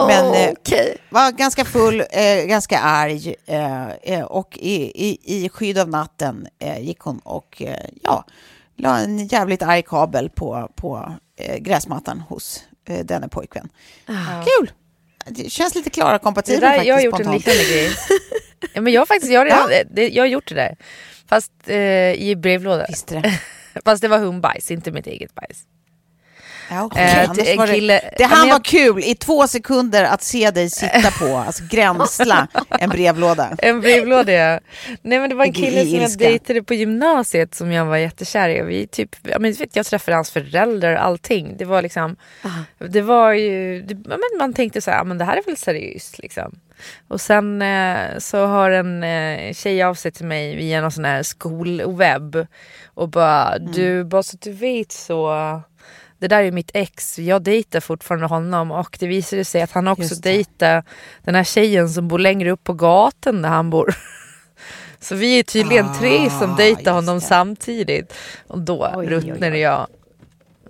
men 0.07 0.33
eh, 0.33 0.51
Okej. 0.51 0.97
var 1.09 1.31
ganska 1.31 1.65
full, 1.65 2.03
eh, 2.11 2.45
ganska 2.45 2.79
arg 2.79 3.35
eh, 3.45 4.21
och 4.21 4.57
i, 4.57 5.07
i, 5.07 5.19
i 5.45 5.49
skydd 5.49 5.77
av 5.77 5.89
natten 5.89 6.47
gick 6.79 6.99
hon 6.99 7.19
och 7.19 7.61
ja, 8.01 8.25
la 8.75 8.97
en 8.97 9.27
jävligt 9.27 9.61
arg 9.61 9.83
kabel 9.83 10.29
på, 10.29 10.71
på 10.75 11.13
gräsmattan 11.59 12.19
hos 12.19 12.63
eh, 12.87 13.05
denne 13.05 13.27
pojkvän. 13.27 13.69
Kul! 14.45 14.71
Det 15.25 15.51
känns 15.51 15.75
lite 15.75 15.89
klara 15.89 16.17
där, 16.17 16.31
faktiskt. 16.33 16.87
jag 16.87 16.95
har 16.95 17.01
gjort 17.01 17.19
en 17.19 17.25
spontant. 17.25 17.45
liknande 17.45 17.63
grej. 17.63 17.91
Ja, 18.73 18.81
men 18.81 18.93
jag, 18.93 19.07
faktiskt, 19.07 19.31
jag, 19.31 19.39
har 19.39 19.45
redan, 19.45 19.87
det, 19.91 20.09
jag 20.09 20.23
har 20.23 20.27
gjort 20.27 20.49
det 20.49 20.55
där. 20.55 20.77
Fast 21.29 21.51
eh, 21.65 22.13
i 22.13 22.35
brevlådan. 22.35 22.85
Det. 23.07 23.39
Fast 23.85 24.01
det 24.01 24.07
var 24.07 24.17
hundbajs, 24.19 24.71
inte 24.71 24.91
mitt 24.91 25.07
eget 25.07 25.35
bajs. 25.35 25.63
Ja, 26.71 26.83
okej. 26.83 27.03
Eh, 27.23 27.33
det- 27.33 27.55
var 27.57 27.67
kille- 27.67 28.13
det 28.17 28.23
han 28.23 28.47
jag- 28.47 28.55
var 28.55 28.63
kul 28.63 29.03
i 29.03 29.15
två 29.15 29.47
sekunder 29.47 30.03
att 30.03 30.21
se 30.23 30.51
dig 30.51 30.69
sitta 30.69 31.11
på, 31.19 31.37
alltså 31.47 31.63
gränsla 31.69 32.47
en 32.69 32.89
brevlåda. 32.89 33.49
En 33.57 33.81
brevlåda 33.81 34.31
ja. 34.31 34.59
Nej 35.01 35.19
men 35.19 35.29
det 35.29 35.35
var 35.35 35.45
en 35.45 35.53
kille 35.53 35.85
som 35.85 35.99
jag 35.99 36.17
dejtade 36.17 36.63
på 36.63 36.73
gymnasiet 36.73 37.55
som 37.55 37.71
jag 37.71 37.85
var 37.85 37.97
jättekär 37.97 38.49
i. 38.49 38.61
Vi 38.61 38.87
typ, 38.87 39.15
ja, 39.23 39.39
men, 39.39 39.53
vet, 39.53 39.75
jag 39.75 39.85
träffade 39.85 40.15
hans 40.15 40.31
föräldrar 40.31 40.93
och 40.95 41.03
allting. 41.03 41.57
Det 41.57 41.65
var 41.65 41.81
liksom, 41.81 42.15
det 42.89 43.01
var 43.01 43.33
ju, 43.33 43.81
det, 43.81 43.95
men 43.95 44.19
man 44.39 44.53
tänkte 44.53 44.81
så 44.81 44.91
här, 44.91 45.03
men 45.03 45.17
det 45.17 45.25
här 45.25 45.37
är 45.37 45.43
väl 45.45 45.57
seriöst 45.57 46.19
liksom. 46.19 46.59
Och 47.07 47.21
sen 47.21 47.61
eh, 47.61 48.17
så 48.17 48.45
har 48.45 48.71
en 48.71 49.03
eh, 49.03 49.53
tjej 49.53 49.83
av 49.83 49.95
sig 49.95 50.11
till 50.11 50.25
mig 50.25 50.55
via 50.55 50.81
någon 50.81 50.91
sån 50.91 51.05
här 51.05 51.23
skolwebb 51.23 52.47
och 52.99 53.09
bara 53.09 53.55
Mm. 53.55 53.71
du, 53.71 54.03
bara 54.03 54.23
så 54.23 54.35
att 54.35 54.41
du 54.41 54.51
vet 54.51 54.91
så 54.91 55.31
det 56.17 56.27
där 56.27 56.43
är 56.43 56.51
mitt 56.51 56.71
ex, 56.73 57.19
jag 57.19 57.41
dejtar 57.41 57.79
fortfarande 57.79 58.27
honom 58.27 58.71
och 58.71 58.97
det 58.99 59.07
visade 59.07 59.45
sig 59.45 59.61
att 59.61 59.71
han 59.71 59.87
också 59.87 60.15
dejtar 60.15 60.83
den 61.23 61.35
här 61.35 61.43
tjejen 61.43 61.89
som 61.89 62.07
bor 62.07 62.19
längre 62.19 62.51
upp 62.51 62.63
på 62.63 62.73
gatan 62.73 63.41
där 63.41 63.49
han 63.49 63.69
bor. 63.69 63.95
Så 65.01 65.15
vi 65.15 65.39
är 65.39 65.43
tydligen 65.43 65.93
tre 65.99 66.29
som 66.29 66.53
Ah, 66.53 66.55
dejtar 66.55 66.91
honom 66.91 67.15
det. 67.15 67.25
samtidigt. 67.25 68.13
Och 68.47 68.59
då 68.59 68.91
Oj, 68.95 69.07
ruttnade 69.07 69.51
oj. 69.51 69.59
jag 69.59 69.87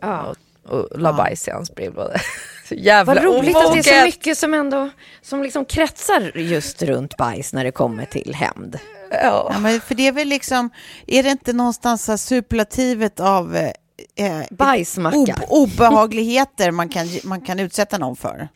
Ja. 0.02 0.34
och 0.68 0.88
la 1.00 1.14
bajs 1.14 1.48
i 1.48 1.52
hans 1.52 1.76
brevlåda. 1.76 2.20
Jävla 2.72 3.14
Vad 3.14 3.24
roligt 3.24 3.56
att 3.58 3.74
det 3.74 3.80
är 3.80 3.84
så 3.84 3.90
omoget. 3.92 4.06
mycket 4.06 4.38
som 4.38 4.54
ändå 4.54 4.90
som 5.22 5.44
liksom 5.44 5.66
kretsar 5.66 6.32
just 6.38 6.82
runt 6.84 7.18
bajs 7.18 7.54
när 7.54 7.64
det 7.64 7.72
kommer 7.72 8.06
till 8.06 8.36
hämnd. 8.36 8.80
Ja. 9.12 9.50
Ja, 9.54 9.60
men 9.60 9.82
för 9.82 9.96
det 9.96 10.08
är 10.08 10.12
väl 10.12 10.28
liksom, 10.28 10.70
är 11.08 11.24
det 11.24 11.30
inte 11.30 11.54
någonstans 11.54 12.04
så 12.04 12.12
här 12.12 12.18
superlativet 12.18 13.20
av 13.20 13.56
eh, 13.56 13.72
eh, 14.16 14.46
Bajsmacka. 14.52 15.18
ob- 15.18 15.46
obehagligheter 15.50 16.72
man 16.72 16.90
kan, 16.90 17.08
man 17.24 17.42
kan 17.42 17.60
utsätta 17.60 17.98
någon 17.98 18.16
för? 18.16 18.48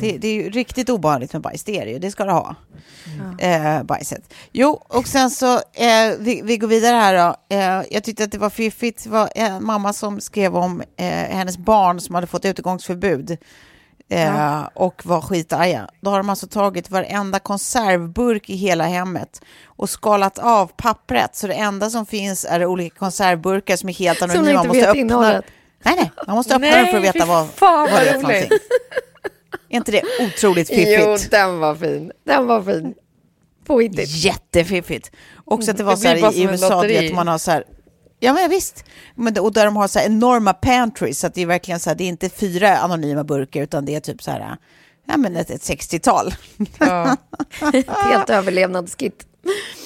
Det, 0.00 0.18
det 0.18 0.28
är 0.28 0.34
ju 0.34 0.50
riktigt 0.50 0.88
obehagligt 0.90 1.32
med 1.32 1.42
bajs, 1.42 1.64
det 1.64 1.78
är 1.80 1.84
det 1.84 1.90
ju, 1.90 1.98
det 1.98 2.10
ska 2.10 2.24
det 2.24 2.32
ha. 2.32 2.54
Eh, 3.38 3.82
bajset. 3.82 4.34
Jo, 4.52 4.82
och 4.88 5.06
sen 5.08 5.30
så, 5.30 5.54
eh, 5.54 6.12
vi, 6.18 6.40
vi 6.44 6.56
går 6.56 6.68
vidare 6.68 6.96
här 6.96 7.14
då. 7.48 7.56
Eh, 7.56 7.82
jag 7.90 8.04
tyckte 8.04 8.24
att 8.24 8.32
det 8.32 8.38
var 8.38 8.50
fiffigt, 8.50 9.04
det 9.04 9.10
var 9.10 9.30
en 9.34 9.64
mamma 9.64 9.92
som 9.92 10.20
skrev 10.20 10.56
om 10.56 10.82
eh, 10.96 11.06
hennes 11.06 11.58
barn 11.58 12.00
som 12.00 12.14
hade 12.14 12.26
fått 12.26 12.44
utegångsförbud. 12.44 13.36
Eh, 14.10 14.68
och 14.74 15.06
var 15.06 15.20
skitarga. 15.20 15.88
Då 16.00 16.10
har 16.10 16.18
de 16.18 16.30
alltså 16.30 16.46
tagit 16.46 16.90
varenda 16.90 17.38
konservburk 17.38 18.50
i 18.50 18.56
hela 18.56 18.84
hemmet 18.84 19.40
och 19.66 19.90
skalat 19.90 20.38
av 20.38 20.66
pappret. 20.76 21.36
Så 21.36 21.46
det 21.46 21.54
enda 21.54 21.90
som 21.90 22.06
finns 22.06 22.44
är 22.44 22.66
olika 22.66 22.98
konservburkar 22.98 23.76
som 23.76 23.88
är 23.88 23.92
helt 23.94 24.18
Som 24.18 24.30
anonyma. 24.30 24.48
de 24.48 24.54
Man 24.54 24.64
inte 24.66 24.68
måste 24.68 24.80
vet 24.80 24.88
öppna- 24.88 25.00
innehållet. 25.00 25.44
Nej, 25.84 25.94
nej, 25.96 26.10
man 26.26 26.36
måste 26.36 26.54
öppna 26.54 26.66
Nej, 26.68 26.76
den 26.84 26.86
för 26.90 26.98
att 27.08 27.14
veta 27.14 27.26
vad, 27.26 27.46
vad 27.60 27.90
det 27.90 27.98
är 28.08 28.12
för 28.12 28.22
någonting. 28.22 28.58
Är 29.68 29.76
inte 29.76 29.92
det 29.92 30.02
otroligt 30.20 30.68
Jo, 30.72 30.76
fiffigt? 30.76 31.30
den 31.30 31.58
var 31.58 31.74
fin. 31.74 32.12
Den 32.26 32.46
var 32.46 32.62
fin. 32.62 32.94
Påhittigt. 33.66 34.10
Jättefiffigt. 34.24 35.10
Också 35.44 35.70
att 35.70 35.76
det 35.76 35.84
var 35.84 35.92
Det 35.92 35.98
så 35.98 36.08
här 36.08 36.16
i 36.16 36.20
som 36.32 36.48
USA, 36.48 36.80
vet, 36.80 37.14
man 37.14 37.28
har 37.28 37.38
så 37.38 37.50
här, 37.50 37.64
ja 38.20 38.32
men 38.32 38.50
visst, 38.50 38.84
men, 39.14 39.38
och 39.38 39.52
där 39.52 39.64
de 39.64 39.76
har 39.76 39.88
så 39.88 39.98
enorma 39.98 40.52
pantries, 40.52 41.20
så 41.20 41.26
att 41.26 41.34
det 41.34 41.42
är 41.42 41.46
verkligen 41.46 41.80
så 41.80 41.90
här, 41.90 41.94
det 41.94 42.04
är 42.04 42.08
inte 42.08 42.28
fyra 42.28 42.78
anonyma 42.78 43.24
burkar, 43.24 43.62
utan 43.62 43.84
det 43.84 43.94
är 43.94 44.00
typ 44.00 44.22
så 44.22 44.30
här, 44.30 44.56
ja 45.06 45.16
men 45.16 45.36
ett, 45.36 45.50
ett 45.50 45.62
60-tal. 45.62 46.34
Ja. 46.78 47.16
Helt 48.10 48.30
överlevnadskit. 48.30 49.26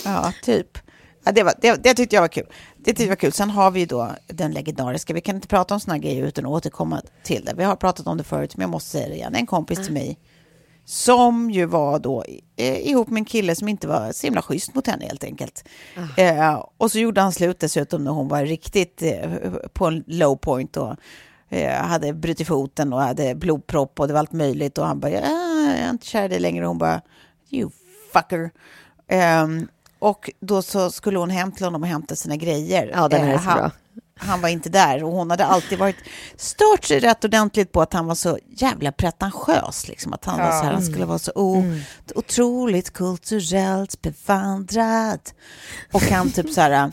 Ja, 0.04 0.32
typ. 0.42 0.78
Ja, 1.24 1.32
det, 1.32 1.42
var, 1.42 1.54
det, 1.60 1.82
det 1.82 1.94
tyckte 1.94 2.16
jag 2.16 2.20
var 2.20 2.28
kul. 2.28 2.46
Det 2.76 2.84
tyckte 2.84 3.02
jag 3.02 3.08
var 3.08 3.16
kul. 3.16 3.32
Sen 3.32 3.50
har 3.50 3.70
vi 3.70 3.80
ju 3.80 3.86
då 3.86 4.10
den 4.26 4.52
legendariska, 4.52 5.14
vi 5.14 5.20
kan 5.20 5.34
inte 5.36 5.48
prata 5.48 5.74
om 5.74 5.80
här 5.86 5.98
grejer 5.98 6.26
utan 6.26 6.46
att 6.46 6.50
återkomma 6.50 7.02
till 7.22 7.44
det. 7.44 7.54
Vi 7.56 7.64
har 7.64 7.76
pratat 7.76 8.06
om 8.06 8.16
det 8.16 8.24
förut, 8.24 8.56
men 8.56 8.62
jag 8.62 8.70
måste 8.70 8.90
säga 8.90 9.08
det 9.08 9.14
igen. 9.14 9.34
En 9.34 9.46
kompis 9.46 9.78
till 9.84 9.92
mig 9.92 10.18
Som 10.84 11.50
ju 11.50 11.66
var 11.66 11.98
då 11.98 12.24
eh, 12.56 12.88
ihop 12.88 13.08
med 13.08 13.20
en 13.20 13.24
kille 13.24 13.54
som 13.54 13.68
inte 13.68 13.88
var 13.88 14.12
så 14.12 14.26
himla 14.26 14.42
schysst 14.42 14.74
mot 14.74 14.86
henne 14.86 15.04
helt 15.06 15.24
enkelt. 15.24 15.64
Eh, 16.16 16.64
och 16.76 16.90
så 16.92 16.98
gjorde 16.98 17.20
han 17.20 17.32
slut 17.32 17.60
dessutom 17.60 18.04
när 18.04 18.10
hon 18.10 18.28
var 18.28 18.42
riktigt 18.46 19.02
eh, 19.02 19.30
på 19.72 19.86
en 19.86 20.04
low 20.06 20.36
point 20.36 20.76
och 20.76 20.94
eh, 21.48 21.72
hade 21.82 22.12
brutit 22.12 22.46
foten 22.48 22.92
och 22.92 23.00
hade 23.00 23.34
blodpropp 23.34 24.00
och 24.00 24.06
det 24.06 24.12
var 24.12 24.20
allt 24.20 24.32
möjligt. 24.32 24.78
Och 24.78 24.86
han 24.86 25.00
bara, 25.00 25.10
"Ah, 25.10 25.64
jag 25.66 25.78
är 25.78 25.90
inte 25.90 26.06
kär 26.06 26.24
i 26.24 26.28
dig 26.28 26.40
längre. 26.40 26.64
Och 26.64 26.68
hon 26.68 26.78
bara, 26.78 27.00
you 27.50 27.70
fucker. 28.12 28.50
Ehm, 29.08 29.68
och 29.98 30.30
då 30.40 30.62
så 30.62 30.90
skulle 30.90 31.18
hon 31.18 31.30
hem 31.30 31.52
till 31.52 31.64
honom 31.64 31.82
och 31.82 31.88
hämta 31.88 32.16
sina 32.16 32.36
grejer. 32.36 32.90
Ja, 32.94 33.08
den 33.08 33.24
är 33.24 33.32
Eh, 33.32 33.38
så 33.42 33.48
han, 33.48 33.58
bra. 33.58 33.70
Han 34.26 34.40
var 34.40 34.48
inte 34.48 34.68
där 34.68 35.04
och 35.04 35.12
hon 35.12 35.30
hade 35.30 35.46
alltid 35.46 35.78
varit 35.78 35.96
stört 36.36 36.84
sig 36.84 37.00
rätt 37.00 37.24
ordentligt 37.24 37.72
på 37.72 37.82
att 37.82 37.92
han 37.92 38.06
var 38.06 38.14
så 38.14 38.38
jävla 38.56 38.92
pretentiös. 38.92 39.88
Liksom. 39.88 40.12
Att 40.12 40.24
han, 40.24 40.38
var 40.38 40.50
så 40.50 40.64
här, 40.64 40.72
han 40.72 40.82
skulle 40.82 41.04
vara 41.04 41.18
så 41.18 41.32
o, 41.34 41.64
otroligt 42.14 42.92
kulturellt 42.92 44.02
bevandrad. 44.02 45.20
Och 45.92 46.02
han 46.02 46.30
typ 46.30 46.50
så 46.50 46.60
här 46.60 46.92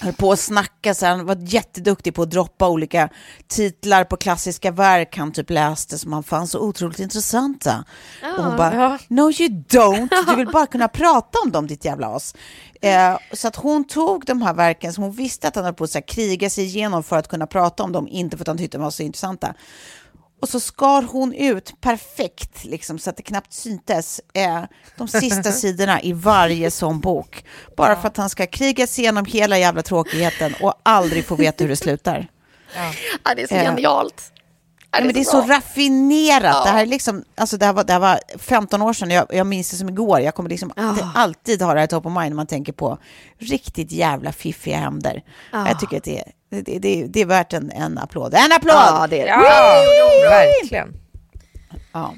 höll 0.00 0.12
på 0.12 0.32
att 0.32 0.40
snacka, 0.40 0.94
så 0.94 1.06
här, 1.06 1.16
han 1.16 1.26
var 1.26 1.36
jätteduktig 1.40 2.14
på 2.14 2.22
att 2.22 2.30
droppa 2.30 2.68
olika 2.68 3.08
titlar 3.48 4.04
på 4.04 4.16
klassiska 4.16 4.70
verk 4.70 5.16
han 5.16 5.32
typ 5.32 5.50
läste 5.50 5.98
som 5.98 6.12
han 6.12 6.22
fann 6.22 6.48
så 6.48 6.60
otroligt 6.60 6.98
intressanta. 6.98 7.84
och 8.22 8.44
hon 8.44 8.56
bara, 8.56 8.98
no 9.08 9.22
you 9.22 9.48
don't, 9.68 10.08
du 10.28 10.36
vill 10.36 10.48
bara 10.52 10.66
kunna 10.66 10.88
prata 10.88 11.38
om 11.44 11.52
dem 11.52 11.66
ditt 11.66 11.84
jävla 11.84 12.06
as. 12.06 12.34
Eh, 12.82 13.18
så 13.32 13.48
att 13.48 13.56
hon 13.56 13.84
tog 13.84 14.24
de 14.24 14.42
här 14.42 14.54
verken 14.54 14.92
som 14.92 15.04
hon 15.04 15.12
visste 15.12 15.48
att 15.48 15.56
han 15.56 15.64
höll 15.64 15.74
på 15.74 15.84
att 15.84 16.06
kriga 16.06 16.50
sig 16.50 16.64
igenom 16.64 17.02
för 17.02 17.16
att 17.16 17.28
kunna 17.28 17.46
prata 17.46 17.82
om 17.82 17.92
dem, 17.92 18.08
inte 18.08 18.36
för 18.36 18.44
att 18.44 18.48
han 18.48 18.58
tyckte 18.58 18.78
de 18.78 18.82
var 18.82 18.90
så 18.90 19.02
intressanta. 19.02 19.54
Och 20.40 20.48
så 20.48 20.60
skar 20.60 21.02
hon 21.02 21.34
ut 21.34 21.80
perfekt, 21.80 22.64
liksom, 22.64 22.98
så 22.98 23.10
att 23.10 23.16
det 23.16 23.22
knappt 23.22 23.52
syntes, 23.52 24.20
eh, 24.34 24.62
de 24.96 25.08
sista 25.08 25.42
sidorna 25.52 26.02
i 26.02 26.12
varje 26.12 26.70
sån 26.70 27.00
bok. 27.00 27.44
Bara 27.76 27.96
för 27.96 28.08
att 28.08 28.16
han 28.16 28.30
ska 28.30 28.46
kriga 28.46 28.86
sig 28.86 29.04
igenom 29.04 29.24
hela 29.24 29.58
jävla 29.58 29.82
tråkigheten 29.82 30.54
och 30.62 30.74
aldrig 30.82 31.24
få 31.24 31.34
veta 31.34 31.64
hur 31.64 31.68
det 31.68 31.76
slutar. 31.76 32.28
Ja, 33.24 33.34
det 33.34 33.42
är 33.42 33.46
så 33.46 33.54
Eh, 33.54 33.64
genialt. 33.64 34.32
Ja, 34.96 35.00
Ja, 35.00 35.04
men 35.04 35.14
det 35.14 35.20
är 35.20 35.24
så 35.24 35.40
raffinerat. 35.42 36.64
Det, 36.64 36.70
här 36.70 36.82
är 36.82 36.86
liksom, 36.86 37.24
alltså 37.34 37.56
det, 37.56 37.66
här 37.66 37.72
var, 37.72 37.84
det 37.84 37.92
här 37.92 38.00
var 38.00 38.20
15 38.38 38.82
år 38.82 38.92
sedan, 38.92 39.10
jag, 39.10 39.26
jag 39.30 39.46
minns 39.46 39.70
det 39.70 39.76
som 39.76 39.88
igår. 39.88 40.20
Jag 40.20 40.34
kommer 40.34 40.50
liksom 40.50 40.72
alltid, 40.76 41.04
alltid 41.14 41.62
ha 41.62 41.74
det 41.74 41.80
här 41.80 41.86
top 41.86 42.06
of 42.06 42.12
mind 42.12 42.28
när 42.30 42.36
man 42.36 42.46
tänker 42.46 42.72
på 42.72 42.98
riktigt 43.38 43.92
jävla 43.92 44.32
fiffiga 44.32 44.76
händer. 44.76 45.22
Jag 45.52 45.80
tycker 45.80 45.96
att 45.96 46.04
det, 46.04 46.22
det, 46.50 46.60
det, 46.60 46.78
det, 46.78 47.06
det 47.06 47.20
är 47.20 47.26
värt 47.26 47.52
en, 47.52 47.70
en 47.70 47.98
applåd. 47.98 48.34
En 48.34 48.52
applåd! 48.52 48.74
Ja, 48.74 49.06
det 49.10 49.20
är 49.20 49.24
det. 49.24 49.30
Ja, 49.30 50.30
verkligen. 50.30 50.94
Ja. 51.92 52.14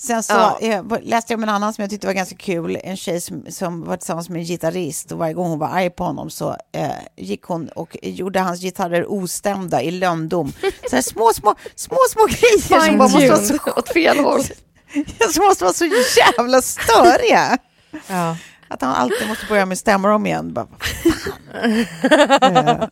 Sen 0.00 0.22
så 0.22 0.32
Ja. 0.32 0.58
eh, 0.60 0.82
läste 1.02 1.32
jag 1.32 1.38
om 1.38 1.42
en 1.42 1.48
annan 1.48 1.74
som 1.74 1.82
jag 1.82 1.90
tyckte 1.90 2.06
var 2.06 2.14
ganska 2.14 2.36
kul. 2.36 2.78
En 2.84 2.96
tjej 2.96 3.20
som, 3.20 3.44
som 3.48 3.84
var 3.84 3.96
tillsammans 3.96 4.28
med 4.28 4.38
en 4.38 4.44
gitarrist 4.44 5.12
och 5.12 5.18
varje 5.18 5.34
gång 5.34 5.48
hon 5.48 5.58
var 5.58 5.68
arg 5.68 5.90
på 5.90 6.04
honom 6.04 6.30
så 6.30 6.56
eh, 6.72 6.88
gick 7.16 7.42
hon 7.42 7.68
och 7.68 7.96
gjorde 8.02 8.40
hans 8.40 8.60
gitarrer 8.60 9.12
ostämda 9.12 9.82
i 9.82 9.90
lönndom. 9.90 10.52
Så 10.90 10.96
här 10.96 11.02
små, 11.02 11.32
små, 11.34 11.54
små, 11.74 11.96
små 12.10 12.26
grejer 12.26 12.86
som 12.88 12.98
bara 12.98 13.08
måste 13.08 13.28
vara 13.28 13.38
så, 13.40 13.56
åt 13.76 13.88
fel 13.92 14.18
håll. 14.18 14.42
som 15.32 15.44
måste 15.44 15.64
vara 15.64 15.74
så 15.74 15.84
jävla 16.16 16.62
störiga. 16.62 17.58
Ja. 18.08 18.36
Att 18.68 18.82
han 18.82 18.94
alltid 18.94 19.28
måste 19.28 19.46
börja 19.46 19.66
med 19.66 19.78
stämma 19.78 20.14
om 20.14 20.26
igen. 20.26 20.52
Bara, 20.52 20.66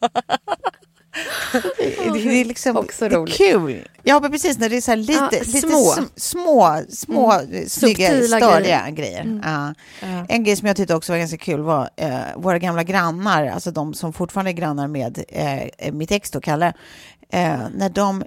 det, 1.78 2.10
det 2.12 2.40
är 2.40 2.44
liksom 2.44 2.76
Också 2.76 3.08
det 3.08 3.16
är 3.16 3.26
kul. 3.26 3.88
Ja, 4.02 4.20
men 4.20 4.30
precis 4.30 4.58
när 4.58 4.68
det 4.68 4.76
är 4.76 4.80
så 4.80 4.94
lite, 4.94 5.12
Ja, 5.12 5.28
lite 5.30 5.60
små. 5.60 5.68
små, 5.68 6.06
små, 6.16 6.82
små 6.88 7.32
mm. 7.32 7.68
snygga, 7.68 8.08
Subtila 8.08 8.36
störiga 8.36 8.90
grejer. 8.90 9.40
Ja. 9.44 9.74
En 10.28 10.44
grej 10.44 10.56
som 10.56 10.68
jag 10.68 10.76
tyckte 10.76 10.94
också 10.94 11.12
var 11.12 11.18
ganska 11.18 11.36
kul 11.36 11.60
var 11.60 11.90
eh, 11.96 12.18
våra 12.36 12.58
gamla 12.58 12.82
grannar, 12.82 13.46
alltså 13.46 13.70
de 13.70 13.94
som 13.94 14.12
fortfarande 14.12 14.50
är 14.50 14.52
grannar 14.52 14.88
med 14.88 15.24
eh, 15.28 15.92
mitt 15.92 16.10
ex 16.10 16.30
då, 16.30 16.40
Kalle. 16.40 16.72
Eh, 17.32 17.68
när 17.74 17.88
de, 17.88 18.24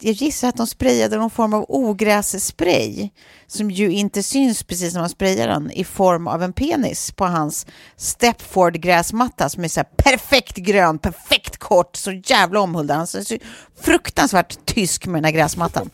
jag, 0.00 0.12
gissar 0.12 0.48
att 0.48 0.56
de 0.56 0.66
sprayade 0.66 1.16
någon 1.16 1.30
form 1.30 1.54
av 1.54 1.64
ogrässpray 1.68 3.10
som 3.46 3.70
ju 3.70 3.92
inte 3.92 4.22
syns 4.22 4.62
precis 4.62 4.94
när 4.94 5.00
man 5.00 5.08
sprayar 5.08 5.48
den 5.48 5.70
i 5.70 5.84
form 5.84 6.28
av 6.28 6.42
en 6.42 6.52
penis 6.52 7.12
på 7.12 7.24
hans 7.24 7.66
Stepford 7.96 8.74
gräsmatta 8.74 9.48
som 9.48 9.64
är 9.64 9.68
så 9.68 9.80
här 9.80 9.88
perfekt 9.96 10.56
grön, 10.56 10.98
perfekt 10.98 11.56
kort, 11.56 11.96
så 11.96 12.12
jävla 12.12 12.60
omhuldad. 12.60 12.96
Han 12.96 13.02
är 13.02 13.24
så 13.24 13.36
fruktansvärt 13.80 14.66
tysk 14.66 15.06
med 15.06 15.14
den 15.14 15.24
här 15.24 15.32
gräsmattan. 15.32 15.90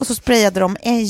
Och 0.00 0.06
så 0.06 0.14
sprayade 0.14 0.60
de 0.60 0.76
en 0.80 1.04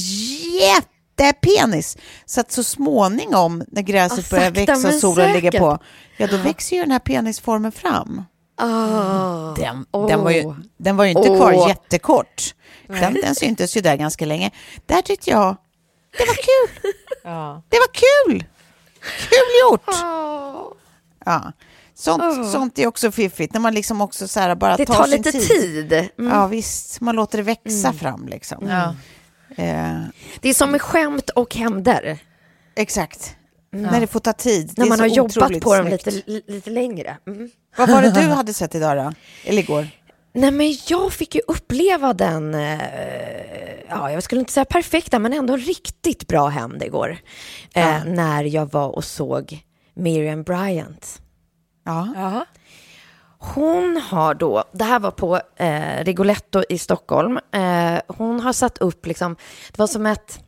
jättepenis 0.61 1.97
så 2.27 2.40
att 2.40 2.53
så 2.53 2.62
småningom 2.62 3.64
när 3.69 3.83
gräset 3.83 4.27
Ja, 4.31 4.37
börjar 4.37 4.55
sakta 4.55 4.73
växa 4.73 4.88
och 4.88 4.95
solen 4.95 5.33
ligger 5.33 5.59
på, 5.59 5.79
ja 6.16 6.27
då 6.27 6.37
växer 6.37 6.77
ju 6.77 6.83
den 6.83 6.90
här 6.90 6.99
penisformen 6.99 7.73
fram. 7.73 8.25
Den, 9.57 9.87
Åh. 9.92 10.07
den, 10.09 10.20
var 10.23 10.31
ju, 10.31 10.55
den 10.77 10.96
var 10.96 11.05
ju 11.05 11.11
inte 11.11 11.29
kvar 11.29 11.53
Åh. 11.57 11.68
jättekort. 11.68 12.55
Den, 12.87 13.14
den 13.14 13.35
syntes 13.35 13.77
ju 13.77 13.81
där 13.81 13.96
ganska 13.96 14.27
länge. 14.27 14.51
Där 14.87 15.03
tyckte 15.03 15.31
jag, 15.31 15.57
det 16.18 16.25
var 16.27 16.35
kul. 16.35 16.92
Ja. 17.25 17.62
Det 17.68 17.77
var 17.79 17.92
kul. 17.92 18.44
Kul 19.29 19.70
gjort. 19.70 19.83
Ja. 21.25 21.53
Sånt, 21.94 22.51
sånt 22.53 22.79
är 22.79 22.87
också 22.87 23.11
fiffigt, 23.12 23.53
när 23.55 23.61
man 23.61 23.75
liksom 23.75 24.01
också 24.01 24.29
så 24.29 24.40
här 24.40 24.55
bara 24.55 24.77
Det 24.77 24.87
tar, 24.87 24.94
tar 24.94 25.05
sin 25.05 25.16
lite 25.16 25.33
tid. 25.33 25.49
tid. 25.49 25.92
Mm. 26.18 26.33
Ja, 26.33 26.46
visst. 26.46 27.01
Man 27.01 27.16
låter 27.16 27.38
det 27.38 27.44
växa 27.44 27.92
fram 27.92 28.29
liksom. 28.29 28.68
Ja. 28.68 28.94
Eh, 29.64 29.99
Det 30.40 30.49
är 30.49 30.55
som 30.55 30.70
med 30.70 30.83
skämt 30.83 31.31
och 31.31 31.55
hämnder. 31.55 32.18
exakt. 32.77 33.37
När 33.72 34.00
det 34.00 34.06
får 34.06 34.20
ta 34.20 34.33
tid. 34.33 34.72
När 34.76 34.85
är 34.85 34.88
man 34.88 35.00
har 35.00 35.06
jobbat 35.06 35.61
på 35.61 35.76
dem 35.76 35.87
snyggt. 35.87 36.06
lite, 36.06 36.30
li- 36.30 36.42
lite 36.46 36.70
längre. 36.70 37.16
Mm. 37.26 37.50
Vad 37.76 37.90
var 37.90 38.02
det 38.02 38.11
du 38.11 38.20
hade 38.28 38.52
sett 38.54 38.74
idag 38.74 38.96
då? 38.96 39.12
Eller 39.44 39.62
igår? 39.62 39.88
Nej, 40.33 40.50
men 40.50 40.76
jag 40.88 41.12
fick 41.12 41.35
ju 41.35 41.40
uppleva 41.46 42.12
den, 42.12 42.54
eh, 42.54 42.80
ja, 43.88 44.12
jag 44.12 44.22
skulle 44.22 44.40
inte 44.40 44.52
säga 44.52 44.64
perfekta, 44.64 45.18
men 45.18 45.33
ändå 45.33 45.56
riktigt 45.56 46.26
bra 46.28 46.48
hämnd 46.48 46.83
igår. 46.83 47.16
Eh, 47.74 48.04
När 48.04 48.44
jag 48.44 48.72
var 48.72 48.88
och 48.88 49.04
såg 49.04 49.59
Miriam 49.94 50.42
Bryant. 50.42 51.22
Ja. 51.85 52.09
Jaha. 52.16 52.44
Hon 53.38 53.96
har 54.11 54.35
då, 54.35 54.64
det 54.72 54.85
här 54.85 54.98
var 55.00 55.11
på 55.11 55.40
eh, 55.56 56.04
Rigoletto 56.04 56.62
i 56.68 56.78
Stockholm, 56.78 57.38
eh, 57.52 58.00
hon 58.09 58.40
har 58.40 58.52
satt 58.52 58.78
upp 58.78 59.06
liksom, 59.06 59.37
det 59.72 59.78
var 59.78 59.87
som 59.87 60.06
ett, 60.06 60.40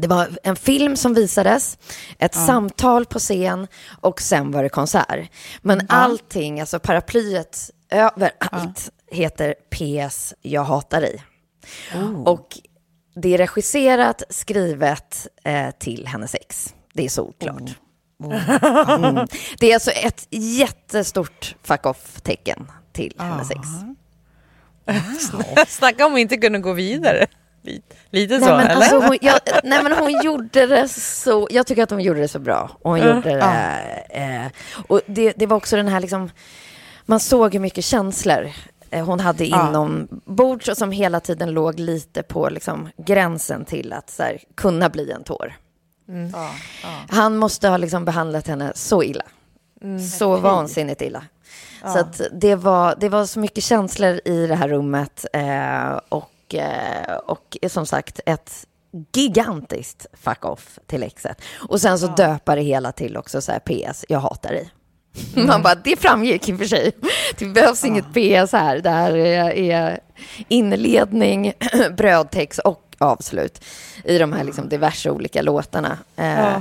det 0.00 0.08
var 0.08 0.28
en 0.42 0.56
film 0.56 0.96
som 0.96 1.14
visades, 1.14 1.78
ett 2.18 2.34
samtal 2.34 3.06
på 3.06 3.18
scen 3.18 3.66
och 4.00 4.20
sen 4.20 4.50
var 4.50 4.62
det 4.62 4.68
konsert. 4.68 5.30
Men 5.62 5.80
allting, 5.88 6.60
alltså 6.60 6.78
paraplyet 6.78 7.70
över 7.90 8.30
allt 8.38 8.90
heter 9.10 9.54
PS 9.70 10.34
Jag 10.42 10.64
hatar 10.64 11.00
dig. 11.00 11.24
Och 12.24 12.58
det 13.14 13.34
är 13.34 13.38
regisserat, 13.38 14.22
skrivet 14.30 15.26
eh, 15.44 15.70
till 15.70 16.06
hennes 16.06 16.34
ex. 16.34 16.74
Det 16.92 17.04
är 17.04 17.08
solklart. 17.08 17.62
Mm. 18.24 19.26
Det 19.58 19.70
är 19.70 19.74
alltså 19.74 19.90
ett 19.90 20.26
jättestort 20.30 21.56
fuck 21.62 21.86
off-tecken 21.86 22.66
till 22.92 23.14
hennes 23.18 23.50
ex. 23.50 23.68
Snacka 25.68 26.06
om 26.06 26.14
att 26.14 26.18
inte 26.18 26.36
kunna 26.36 26.58
gå 26.58 26.72
vidare. 26.72 27.26
Lite- 27.62 27.96
Lite 28.10 28.40
så, 28.40 28.44
Nej 28.46 28.56
men, 28.56 28.66
eller? 28.66 28.74
alltså, 28.76 28.98
hon, 28.98 29.18
jag, 29.20 29.38
nej 29.64 29.82
men 29.82 29.92
hon 29.92 30.22
gjorde 30.24 30.66
det 30.66 30.88
så, 30.88 31.48
jag 31.50 31.66
tycker 31.66 31.82
att 31.82 31.90
hon 31.90 32.00
gjorde 32.02 32.20
det 32.20 32.28
så 32.28 32.38
bra. 32.38 32.70
Och 32.82 32.90
hon 32.90 32.98
gjorde 33.00 33.20
det, 33.30 33.42
eh, 34.10 34.46
och 34.88 35.00
det, 35.06 35.32
det 35.36 35.46
var 35.46 35.56
också 35.56 35.76
den 35.76 35.88
här 35.88 36.00
liksom, 36.00 36.30
man 37.06 37.20
såg 37.20 37.52
hur 37.52 37.60
mycket 37.60 37.84
känslor 37.84 38.50
eh, 38.90 39.04
hon 39.06 39.20
hade 39.20 39.44
inombords 39.46 40.68
och 40.68 40.76
som 40.76 40.90
hela 40.92 41.20
tiden 41.20 41.50
låg 41.50 41.78
lite 41.80 42.22
på 42.22 42.48
liksom, 42.48 42.88
gränsen 42.96 43.64
till 43.64 43.92
att 43.92 44.10
så 44.10 44.22
här, 44.22 44.38
kunna 44.54 44.88
bli 44.88 45.10
en 45.10 45.24
tår. 45.24 45.56
Han 47.10 47.36
måste 47.36 47.68
ha 47.68 47.76
liksom 47.76 48.04
behandlat 48.04 48.46
henne 48.46 48.72
så 48.74 49.02
illa. 49.02 49.24
Så 50.18 50.36
vansinnigt 50.36 51.02
illa. 51.02 51.22
Så 51.92 51.98
att 51.98 52.20
det, 52.32 52.54
var, 52.54 52.94
det 53.00 53.08
var 53.08 53.26
så 53.26 53.40
mycket 53.40 53.64
känslor 53.64 54.20
i 54.24 54.46
det 54.46 54.54
här 54.54 54.68
rummet 54.68 55.26
eh, 55.32 56.00
och, 56.08 56.30
eh, 56.54 57.14
och 57.14 57.56
som 57.68 57.86
sagt 57.86 58.20
ett 58.26 58.66
gigantiskt 59.12 60.06
fuck 60.12 60.44
off 60.44 60.78
till 60.86 61.02
exet. 61.02 61.42
Och 61.68 61.80
sen 61.80 61.98
så 61.98 62.06
döpa 62.06 62.54
det 62.54 62.62
hela 62.62 62.92
till 62.92 63.16
också 63.16 63.40
så 63.40 63.52
här 63.52 63.58
PS, 63.58 64.04
jag 64.08 64.20
hatar 64.20 64.50
dig. 64.50 64.70
Man 65.34 65.62
bara, 65.62 65.74
det 65.74 65.96
framgick 66.00 66.48
i 66.48 66.52
och 66.52 66.58
för 66.58 66.64
sig. 66.64 66.92
Det 67.38 67.46
behövs 67.46 67.84
inget 67.84 68.12
PS 68.12 68.52
här. 68.52 68.78
Det 68.78 68.90
här 68.90 69.16
är, 69.16 70.00
inledning, 70.48 71.52
brödtext 71.96 72.58
och 72.58 72.84
avslut 72.98 73.64
i 74.04 74.18
de 74.18 74.32
här 74.32 74.44
liksom 74.44 74.68
diverse 74.68 75.10
olika 75.10 75.42
låtarna. 75.42 75.98
Eh, 76.16 76.60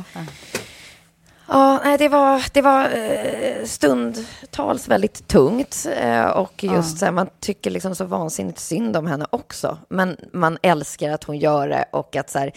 Ja, 1.49 1.79
nej, 1.83 1.97
det 1.97 2.07
var, 2.09 2.43
det 2.53 2.61
var 2.61 2.83
eh, 2.83 3.65
stundtals 3.65 4.87
väldigt 4.87 5.27
tungt. 5.27 5.85
Eh, 5.97 6.25
och 6.25 6.63
just 6.63 6.97
så 6.97 7.05
här, 7.05 7.11
man 7.11 7.29
tycker 7.39 7.71
liksom 7.71 7.95
så 7.95 8.05
vansinnigt 8.05 8.59
synd 8.59 8.97
om 8.97 9.07
henne 9.07 9.25
också. 9.29 9.77
Men 9.89 10.17
man 10.33 10.57
älskar 10.61 11.09
att 11.09 11.23
hon 11.23 11.37
gör 11.37 11.69
det 11.69 11.85
och 11.91 12.15
att 12.15 12.29
så 12.29 12.39
här, 12.39 12.51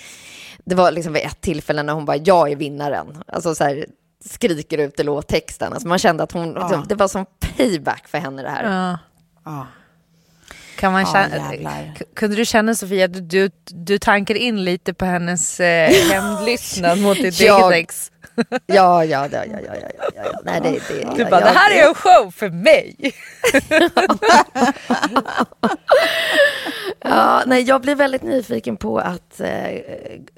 det 0.64 0.74
var 0.74 0.90
liksom 0.92 1.12
vid 1.12 1.22
ett 1.22 1.40
tillfälle 1.40 1.82
när 1.82 1.92
hon 1.92 2.04
bara, 2.04 2.16
jag 2.16 2.52
är 2.52 2.56
vinnaren. 2.56 3.22
Alltså 3.26 3.54
så 3.54 3.64
här, 3.64 3.86
skriker 4.24 4.78
ut 4.78 5.00
i 5.00 5.02
låttexten. 5.02 5.72
Alltså 5.72 5.88
man 5.88 5.98
kände 5.98 6.22
att 6.22 6.32
hon, 6.32 6.48
liksom, 6.54 6.84
det 6.88 6.94
var 6.94 7.08
som 7.08 7.26
payback 7.56 8.08
för 8.08 8.18
henne 8.18 8.42
det 8.42 8.48
här. 8.50 8.64
Ja. 8.90 8.98
Ja. 9.44 9.66
Kan 10.76 10.92
man 10.92 11.00
Ja, 11.02 11.12
känna, 11.12 11.52
k- 11.98 12.04
kunde 12.14 12.36
du 12.36 12.44
känna 12.44 12.74
Sofia 12.74 13.04
att 13.04 13.30
du, 13.30 13.50
du 13.64 13.98
tankar 13.98 14.34
in 14.34 14.64
lite 14.64 14.94
på 14.94 15.04
hennes 15.04 15.60
eh, 15.60 15.90
hämndlystnad 16.12 16.98
mot 17.00 17.16
ditt 17.16 17.40
Jag- 17.40 17.72
eget 17.72 17.84
ex? 17.84 18.12
Ja, 18.66 19.04
ja, 19.04 19.28
ja, 19.32 19.44
ja, 19.44 19.58
ja, 19.66 19.74
ja, 19.80 20.04
ja. 20.16 20.40
Nej, 20.44 20.60
det, 20.62 20.70
det, 20.70 21.16
Du 21.16 21.30
bara, 21.30 21.40
ja, 21.40 21.46
det 21.46 21.52
här 21.58 21.70
är 21.70 21.88
en 21.88 21.94
show 21.94 22.30
för 22.30 22.48
mig. 22.50 22.96
Ja, 27.04 27.42
nej, 27.46 27.62
jag 27.62 27.80
blir 27.80 27.94
väldigt 27.94 28.22
nyfiken 28.22 28.76
på 28.76 28.98
att 28.98 29.40
eh, 29.40 29.80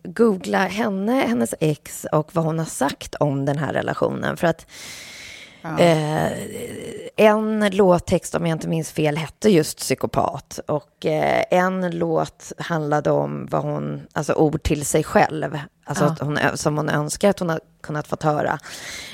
googla 0.04 0.58
henne, 0.58 1.12
hennes 1.12 1.54
ex 1.60 2.06
och 2.12 2.30
vad 2.34 2.44
hon 2.44 2.58
har 2.58 2.66
sagt 2.66 3.14
om 3.14 3.44
den 3.44 3.58
här 3.58 3.72
relationen. 3.72 4.36
För 4.36 4.46
att 4.46 4.66
eh, 5.64 6.32
en 7.16 7.70
låttext, 7.76 8.34
om 8.34 8.46
jag 8.46 8.54
inte 8.56 8.68
minns 8.68 8.92
fel, 8.92 9.16
hette 9.16 9.50
just 9.50 9.78
psykopat. 9.78 10.60
Och 10.68 11.06
eh, 11.06 11.44
en 11.50 11.98
låt 11.98 12.52
handlade 12.58 13.10
om 13.10 13.46
vad 13.50 13.62
hon, 13.62 14.06
alltså 14.12 14.32
ord 14.32 14.62
till 14.62 14.84
sig 14.86 15.04
själv. 15.04 15.58
Alltså 15.84 16.04
att 16.04 16.18
hon, 16.20 16.38
som 16.54 16.76
hon 16.76 16.88
önskar 16.88 17.30
att 17.30 17.38
hon 17.38 17.48
har 17.48 17.60
kunnat 17.80 18.06
fått 18.06 18.22
höra. 18.22 18.58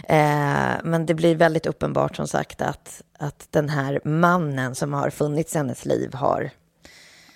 Eh, 0.08 0.76
men 0.84 1.06
det 1.06 1.14
blir 1.14 1.34
väldigt 1.36 1.66
uppenbart 1.66 2.16
som 2.16 2.28
sagt 2.28 2.62
att, 2.62 3.02
att 3.18 3.46
den 3.50 3.68
här 3.68 4.00
mannen 4.04 4.74
som 4.74 4.92
har 4.92 5.10
funnits 5.10 5.54
i 5.54 5.58
hennes 5.58 5.84
liv 5.84 6.14
har 6.14 6.50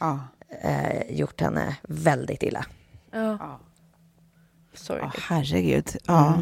Ja. 0.01 0.19
gjort 1.09 1.41
henne 1.41 1.77
väldigt 1.83 2.43
illa. 2.43 2.65
Sorry. 4.75 5.01
Ja, 5.03 5.13
herregud. 5.29 5.97
Ja. 6.05 6.39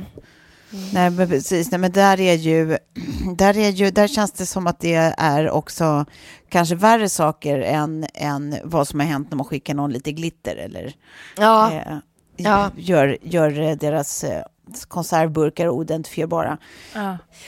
Nej, 0.93 1.11
men 1.11 1.29
precis. 1.29 1.71
Nej, 1.71 1.81
men 1.81 1.93
där 1.93 2.21
är 2.21 2.35
ju, 2.35 2.79
där 3.37 3.57
är 3.59 3.71
ju, 3.71 3.91
där 3.91 4.09
känns 4.09 4.33
det 4.33 4.47
som 4.47 4.67
att 4.67 4.81
det 4.81 5.15
är 5.19 5.51
också 5.51 6.05
kanske 6.49 6.75
värre 6.75 7.09
saker 7.09 7.59
än, 7.59 8.07
än 8.15 8.57
vad 8.65 8.89
som 8.89 9.01
har 9.01 9.07
hänt 9.07 9.31
när 9.31 9.37
man 9.37 9.47
skickar 9.47 9.75
någon 9.75 9.93
lite 9.93 10.13
glitter 10.13 10.57
eller 10.57 10.93
Ja, 11.37 11.73
eh, 11.73 11.97
Ja. 12.37 12.71
gör, 12.77 13.19
gör 13.23 13.77
deras 13.77 14.25
eh, 14.25 14.43
konservburkar 14.89 15.69
oidentifierbara. 15.69 16.59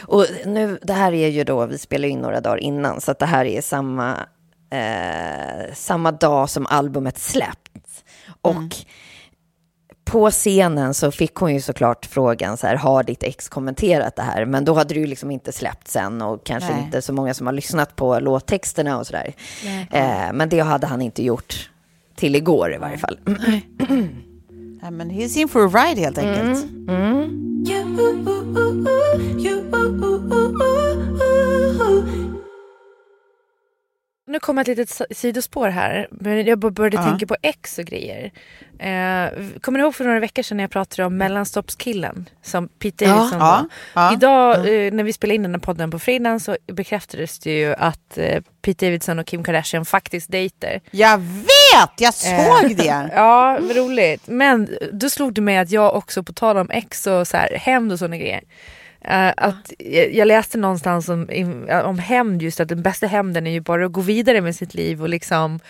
och 0.07 0.27
nu, 0.47 0.79
det 0.83 0.93
här 0.93 1.13
är 1.13 1.29
ju 1.29 1.45
då, 1.45 1.67
vi 1.67 1.79
spelar 1.79 2.09
in 2.09 2.19
några 2.19 2.41
dagar 2.41 2.57
innan, 2.59 3.01
så 3.01 3.11
att 3.11 3.19
det 3.19 3.27
här 3.27 3.45
är 3.45 3.61
samma, 3.61 4.17
eh, 4.71 5.75
samma 5.75 6.13
dag 6.13 6.51
som 6.51 6.67
albumet 6.67 7.19
släppts. 7.19 8.05
Och 8.43 8.55
på 10.05 10.31
scenen 10.31 10.95
så 10.95 11.11
fick 11.11 11.35
hon 11.35 11.55
ju 11.55 11.61
såklart 11.61 12.07
frågan 12.07 12.57
så 12.57 12.67
här, 12.67 12.77
har 12.77 13.03
ditt 13.03 13.23
ex 13.23 13.49
kommenterat 13.49 14.17
det 14.17 14.23
här? 14.23 14.45
Men 14.45 14.65
då 14.65 14.75
hade 14.75 14.95
det 14.95 15.01
ju 15.01 15.07
liksom 15.07 15.31
inte 15.31 15.53
släppts 15.53 15.97
än 15.97 16.23
och 16.23 16.45
kanske 16.45 16.73
Nej. 16.73 16.83
inte 16.85 17.03
så 17.03 17.13
många 17.13 17.35
som 17.35 17.47
har 17.47 17.55
lyssnat 17.55 17.97
på 17.97 18.19
låttexterna 18.21 18.99
och 18.99 19.07
sådär. 19.07 19.35
Eh, 19.91 20.33
men 20.33 20.49
det 20.49 20.61
hade 20.61 20.87
han 20.87 21.03
inte 21.03 21.25
gjort 21.25 21.71
till 22.15 22.37
igår 22.37 22.75
i 22.75 22.79
varje 22.79 22.99
fall. 22.99 23.19
Nej, 24.83 24.91
men 24.91 25.11
he's 25.11 25.39
in 25.39 25.49
for 25.49 25.65
a 25.65 25.69
ride 25.69 26.01
helt 26.01 26.19
enkelt. 26.19 26.67
Nu 34.33 34.41
kommer 34.41 34.63
ett 34.63 34.69
litet 34.69 35.01
sidospår 35.17 35.69
här. 35.69 36.09
Men 36.11 36.47
jag 36.47 36.59
började 36.59 36.97
tänka 36.97 37.27
på 37.27 37.37
ex 37.43 37.79
och 37.79 37.85
grejer. 37.85 38.25
Eh, 38.79 39.31
kommer 39.61 39.79
ni 39.79 39.83
ihåg 39.83 39.95
för 39.95 40.05
några 40.05 40.21
veckor 40.21 40.43
sedan 40.43 40.57
när 40.57 40.65
jag 40.65 40.71
pratade 40.71 41.05
om 41.07 41.17
mellanstoppskillen? 41.17 42.29
Som 42.43 42.69
Pete 42.69 43.05
Ja. 43.05 43.11
Davidson 43.15 43.39
Ja, 43.39 43.67
var. 43.95 44.03
ja. 44.03 44.13
Idag 44.13 44.57
eh, 44.87 44.93
när 44.93 45.05
vi 45.05 45.13
spelade 45.13 45.35
in 45.35 45.43
den 45.43 45.55
här 45.55 45.61
podden 45.61 45.91
på 45.91 45.99
fredagen 45.99 46.41
så 46.41 46.57
bekräftades 46.73 47.39
det 47.39 47.59
ju 47.59 47.75
att 47.75 48.19
eh, 48.19 48.43
Pete 48.63 48.87
Davidson 48.87 49.19
och 49.19 49.27
Kim 49.27 49.45
Kardashian 49.45 49.85
faktiskt 49.85 50.31
dejtar. 50.31 50.81
Jag 50.91 51.19
vet! 51.19 51.91
Jag 52.01 52.15
såg 52.15 52.77
det! 52.77 53.11
Ja, 53.15 53.59
roligt. 53.75 54.23
Men 54.27 54.69
då 54.93 55.11
slog 55.11 55.35
det 55.35 55.41
mig 55.41 55.59
att 55.59 55.71
jag 55.71 55.95
också, 55.97 56.23
på 56.23 56.33
tal 56.33 56.57
om 56.57 56.71
ex 56.71 57.07
och 57.07 57.29
så 57.29 57.37
här, 57.37 57.57
hämnd 57.57 57.93
och 57.93 57.99
sådana 57.99 58.17
grejer. 58.17 58.43
Eh, 59.05 59.33
att 59.37 59.73
jag, 60.13 60.29
läste 60.29 60.59
någonstans 60.59 61.09
om, 61.09 61.29
om 61.85 61.99
hämnd, 61.99 62.43
just 62.43 62.61
att 62.61 62.69
den 62.69 62.83
bästa 62.83 63.07
hämnden 63.07 63.47
är 63.47 63.51
ju 63.51 63.61
bara 63.61 63.87
att 63.87 63.93
gå 63.93 64.01
vidare 64.01 64.41
med 64.41 64.57
sitt 64.57 64.75
liv 64.75 65.03
och 65.03 65.09
liksom 65.09 65.61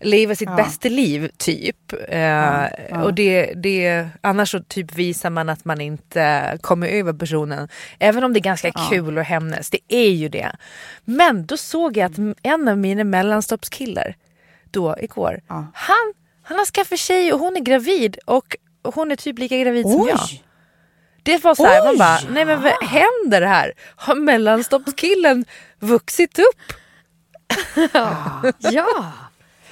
leva 0.00 0.34
sitt 0.34 0.56
bästa 0.56 0.88
liv 0.88 1.30
typ. 1.36 1.92
Eh, 2.08 2.64
Och 3.02 3.14
det, 3.14 3.52
det, 3.54 4.08
annars 4.20 4.50
så 4.50 4.60
typ 4.62 4.94
visar 4.94 5.30
man 5.30 5.48
att 5.48 5.64
man 5.64 5.80
inte 5.80 6.58
kommer 6.60 6.88
över 6.88 7.12
personen. 7.12 7.68
Även 7.98 8.24
om 8.24 8.32
det 8.32 8.38
är 8.38 8.42
ganska 8.42 8.72
kul 8.90 9.18
att 9.18 9.26
hämnas, 9.26 9.70
det 9.70 9.78
är 9.88 10.10
ju 10.10 10.28
det. 10.28 10.52
Men 11.04 11.46
då 11.46 11.56
såg 11.56 11.96
jag 11.96 12.10
att 12.12 12.18
en 12.42 12.68
av 12.68 12.78
mina 12.78 13.04
mellanstoppskillar 13.04 14.16
då 14.70 14.96
igår, 15.00 15.40
han, 15.74 16.12
han 16.42 16.58
har 16.58 16.64
skaffat 16.64 16.98
tjej 16.98 17.32
och 17.32 17.38
hon 17.40 17.56
är 17.56 17.60
gravid 17.60 18.18
och 18.24 18.56
hon 18.82 19.10
är 19.12 19.16
typ 19.16 19.38
lika 19.38 19.58
gravid 19.58 19.82
som 19.82 19.92
jag. 20.08 20.18
Det 21.26 21.44
var 21.44 21.54
så 21.54 21.66
här, 21.66 21.84
man 21.84 21.98
bara, 21.98 22.18
nej 22.30 22.44
men 22.44 22.62
vad 22.62 22.72
händer 22.84 23.42
här? 23.42 23.72
Har 23.96 24.14
mellanstoppskillen 24.14 25.44
vuxit 25.78 26.38
upp? 26.38 26.72
ja. 28.58 29.12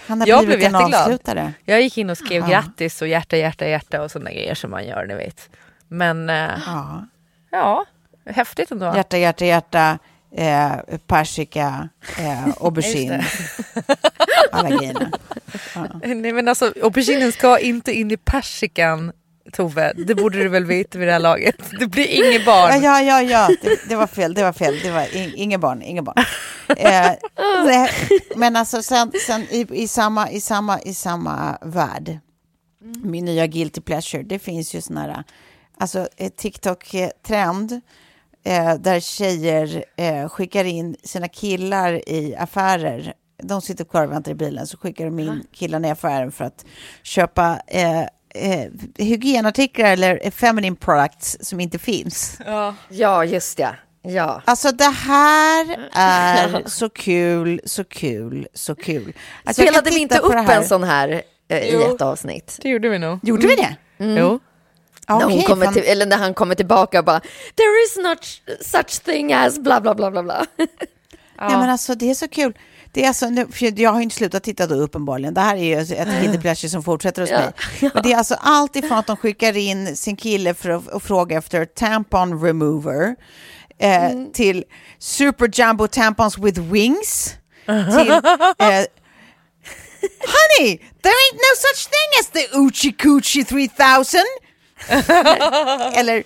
Han 0.06 0.20
har 0.20 0.28
Jag 0.28 0.46
blev 0.46 0.60
jätteglad. 0.60 0.94
avslutare. 0.94 1.52
Jag 1.64 1.82
gick 1.82 1.98
in 1.98 2.10
och 2.10 2.18
skrev 2.18 2.42
Ja. 2.42 2.48
grattis 2.48 3.02
och 3.02 3.08
hjärta, 3.08 3.36
hjärta, 3.36 3.66
hjärta 3.68 4.02
och 4.02 4.10
sådana 4.10 4.30
grejer 4.30 4.54
som 4.54 4.70
man 4.70 4.86
gör, 4.86 5.06
ni 5.06 5.14
vet. 5.14 5.48
Men 5.88 6.30
eh, 6.30 6.50
Ja. 6.66 7.06
ja, 7.50 7.84
häftigt 8.26 8.70
ändå. 8.70 8.92
Hjärta, 8.96 9.18
hjärta, 9.18 9.44
hjärta, 9.44 9.98
eh, 10.36 10.72
persika, 11.06 11.88
eh, 12.18 12.48
aubergine. 12.60 13.24
Alla 14.52 14.68
grejerna. 14.76 15.10
Nej 16.02 16.32
men 16.32 16.48
alltså 16.48 16.72
auberginen 16.82 17.32
ska 17.32 17.58
inte 17.58 17.92
in 17.92 18.10
i 18.10 18.16
persikan 18.16 19.12
Tove, 19.52 19.92
det 20.06 20.14
borde 20.14 20.38
du 20.38 20.48
väl 20.48 20.64
veta 20.64 20.98
vid 20.98 21.08
det 21.08 21.12
här 21.12 21.20
laget. 21.20 21.56
Det 21.80 21.86
blir 21.86 22.06
inget 22.06 22.46
barn. 22.46 22.82
ja, 22.82 23.00
ja, 23.00 23.22
ja. 23.22 23.50
Det, 23.62 23.88
det 23.88 23.96
var 23.96 24.06
fel, 24.06 24.34
det 24.34 24.42
var 24.42 24.52
fel. 24.52 24.78
Det 24.82 24.90
var 24.90 25.16
in, 25.16 25.32
inga 25.34 25.58
barn, 25.58 25.82
inga 25.82 26.02
barn. 26.02 26.16
Eh, 26.76 27.12
men 28.36 28.56
alltså 28.56 28.82
sen, 28.82 29.12
sen 29.26 29.42
i, 29.42 29.66
i, 29.70 29.88
samma, 29.88 30.30
i, 30.30 30.40
samma, 30.40 30.80
i 30.80 30.94
samma 30.94 31.58
värld, 31.62 32.18
min 33.02 33.24
nya 33.24 33.46
guilty 33.46 33.80
pleasure, 33.80 34.22
det 34.22 34.38
finns 34.38 34.74
ju 34.74 34.80
såna 34.80 35.00
här, 35.00 35.24
alltså 35.78 36.08
ett 36.16 36.36
TikTok-trend 36.36 37.80
eh, 38.44 38.74
där 38.74 39.00
tjejer 39.00 39.84
eh, 39.96 40.28
skickar 40.28 40.64
in 40.64 40.96
sina 41.02 41.28
killar 41.28 42.08
i 42.08 42.36
affärer. 42.36 43.14
De 43.42 43.62
sitter 43.62 43.84
kvar 43.84 44.04
och 44.04 44.12
väntar 44.12 44.32
i 44.32 44.34
bilen, 44.34 44.66
så 44.66 44.76
skickar 44.76 45.04
de 45.04 45.18
in 45.18 45.44
killarna 45.52 45.88
i 45.88 45.90
affären 45.90 46.32
för 46.32 46.44
att 46.44 46.64
köpa 47.02 47.60
eh, 47.66 48.04
eh, 48.34 48.66
hygienartiklar 49.04 49.86
eller 49.86 50.30
feminine 50.30 50.76
products 50.76 51.36
som 51.40 51.60
inte 51.60 51.78
finns. 51.78 52.38
ja, 52.88 53.24
just 53.24 53.58
ja. 53.58 53.74
Ja. 54.06 54.42
Alltså 54.44 54.72
det 54.72 54.84
här 54.84 55.88
är 55.92 56.62
så 56.68 56.88
kul, 56.88 57.60
så 57.64 57.84
kul, 57.84 58.46
så 58.54 58.74
kul. 58.74 59.12
Alltså, 59.44 59.62
Spelade 59.62 59.90
vi 59.90 59.98
inte 59.98 60.18
upp 60.18 60.32
det 60.32 60.40
här. 60.40 60.56
en 60.56 60.64
sån 60.64 60.82
här 60.84 61.22
eh, 61.48 61.58
i 61.58 61.72
Jo. 61.72 61.94
ett 61.94 62.02
avsnitt? 62.02 62.58
Det 62.62 62.68
gjorde 62.68 62.88
vi 62.88 62.98
nog. 62.98 63.18
Gjorde 63.22 63.46
vi 63.46 63.54
det? 63.56 63.76
Jo. 63.98 64.40
Ja, 65.06 65.18
när, 65.18 65.24
hon 65.24 65.32
okej, 65.34 65.44
kommer 65.46 65.66
till, 65.66 65.82
eller 65.82 66.06
när 66.06 66.16
han 66.16 66.34
kommer 66.34 66.54
tillbaka 66.54 66.98
och 66.98 67.04
bara 67.04 67.20
There 67.54 67.84
is 67.86 67.96
not 67.96 68.24
such 68.66 69.04
thing 69.04 69.32
as 69.32 69.58
bla 69.58 69.80
bla 69.80 69.94
bla 69.94 70.10
bla 70.10 70.22
bla. 70.22 70.46
Nej, 70.56 70.66
men 71.38 71.70
alltså 71.70 71.94
det 71.94 72.10
är 72.10 72.14
så 72.14 72.28
kul. 72.28 72.58
Det 72.94 73.04
är 73.04 73.08
alltså, 73.08 73.26
jag 73.76 73.90
har 73.92 74.00
inte 74.00 74.16
slutat 74.16 74.42
titta 74.42 74.66
då 74.66 74.74
uppenbarligen. 74.74 75.34
Det 75.34 75.40
här 75.40 75.56
är 75.56 75.62
ju 75.64 75.80
ett 75.80 76.08
guilty 76.20 76.38
pleasure 76.38 76.68
som 76.68 76.82
fortsätter 76.82 77.22
hos 77.22 77.30
mig. 77.30 77.52
Men 77.94 78.02
det 78.02 78.12
är 78.12 78.16
alltså 78.16 78.34
allt 78.40 78.76
ifrån 78.76 78.98
att 78.98 79.06
de 79.06 79.16
skickar 79.16 79.56
in 79.56 79.96
sin 79.96 80.16
kille 80.16 80.54
för 80.54 80.70
att, 80.70 81.02
fråga 81.02 81.38
efter 81.38 81.64
tampon 81.64 82.40
remover 82.44 83.16
eh, 83.78 84.04
Mm. 84.04 84.32
till 84.32 84.64
super 84.98 85.50
jumbo 85.52 85.86
tampons 85.88 86.38
with 86.38 86.60
wings. 86.60 87.34
Till, 87.66 88.10
eh, 88.58 88.84
Honey, 90.34 90.78
there 91.02 91.14
ain't 91.24 91.36
no 91.36 91.54
such 91.56 91.88
thing 91.88 92.10
as 92.20 92.26
the 92.32 92.56
Oochie 92.58 92.92
Coochie 92.92 93.44
3000. 93.44 94.20
Eller 95.98 96.24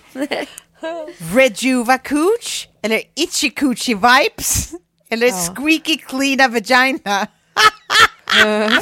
Rejuva 1.35 1.97
Cooch. 1.97 2.67
Eller 2.83 3.01
Itchy 3.15 3.49
Coochie 3.49 3.95
Vibes. 3.95 4.71
Eller 5.09 5.31
Squeaky 5.55 5.97
Cleana 5.97 6.47
Vagina. 6.47 7.27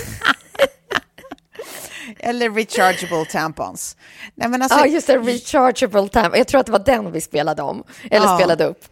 Eller 2.20 2.50
rechargeable 2.50 3.26
tampons. 3.26 3.98
Nej, 4.36 4.50
men 4.50 4.62
alltså, 4.62 4.78
Ja, 4.80 4.86
just 4.86 5.08
det, 5.08 5.18
rechargeable 5.18 6.10
time. 6.10 6.30
Jag 6.38 6.48
tror 6.48 6.60
att 6.60 6.66
det 6.66 6.72
var 6.72 6.80
den 6.86 7.12
vi 7.12 7.22
spelade 7.22 7.62
om, 7.62 7.84
eller 8.12 8.26
Ja. 8.26 8.38
spelade 8.38 8.66
upp. 8.66 8.86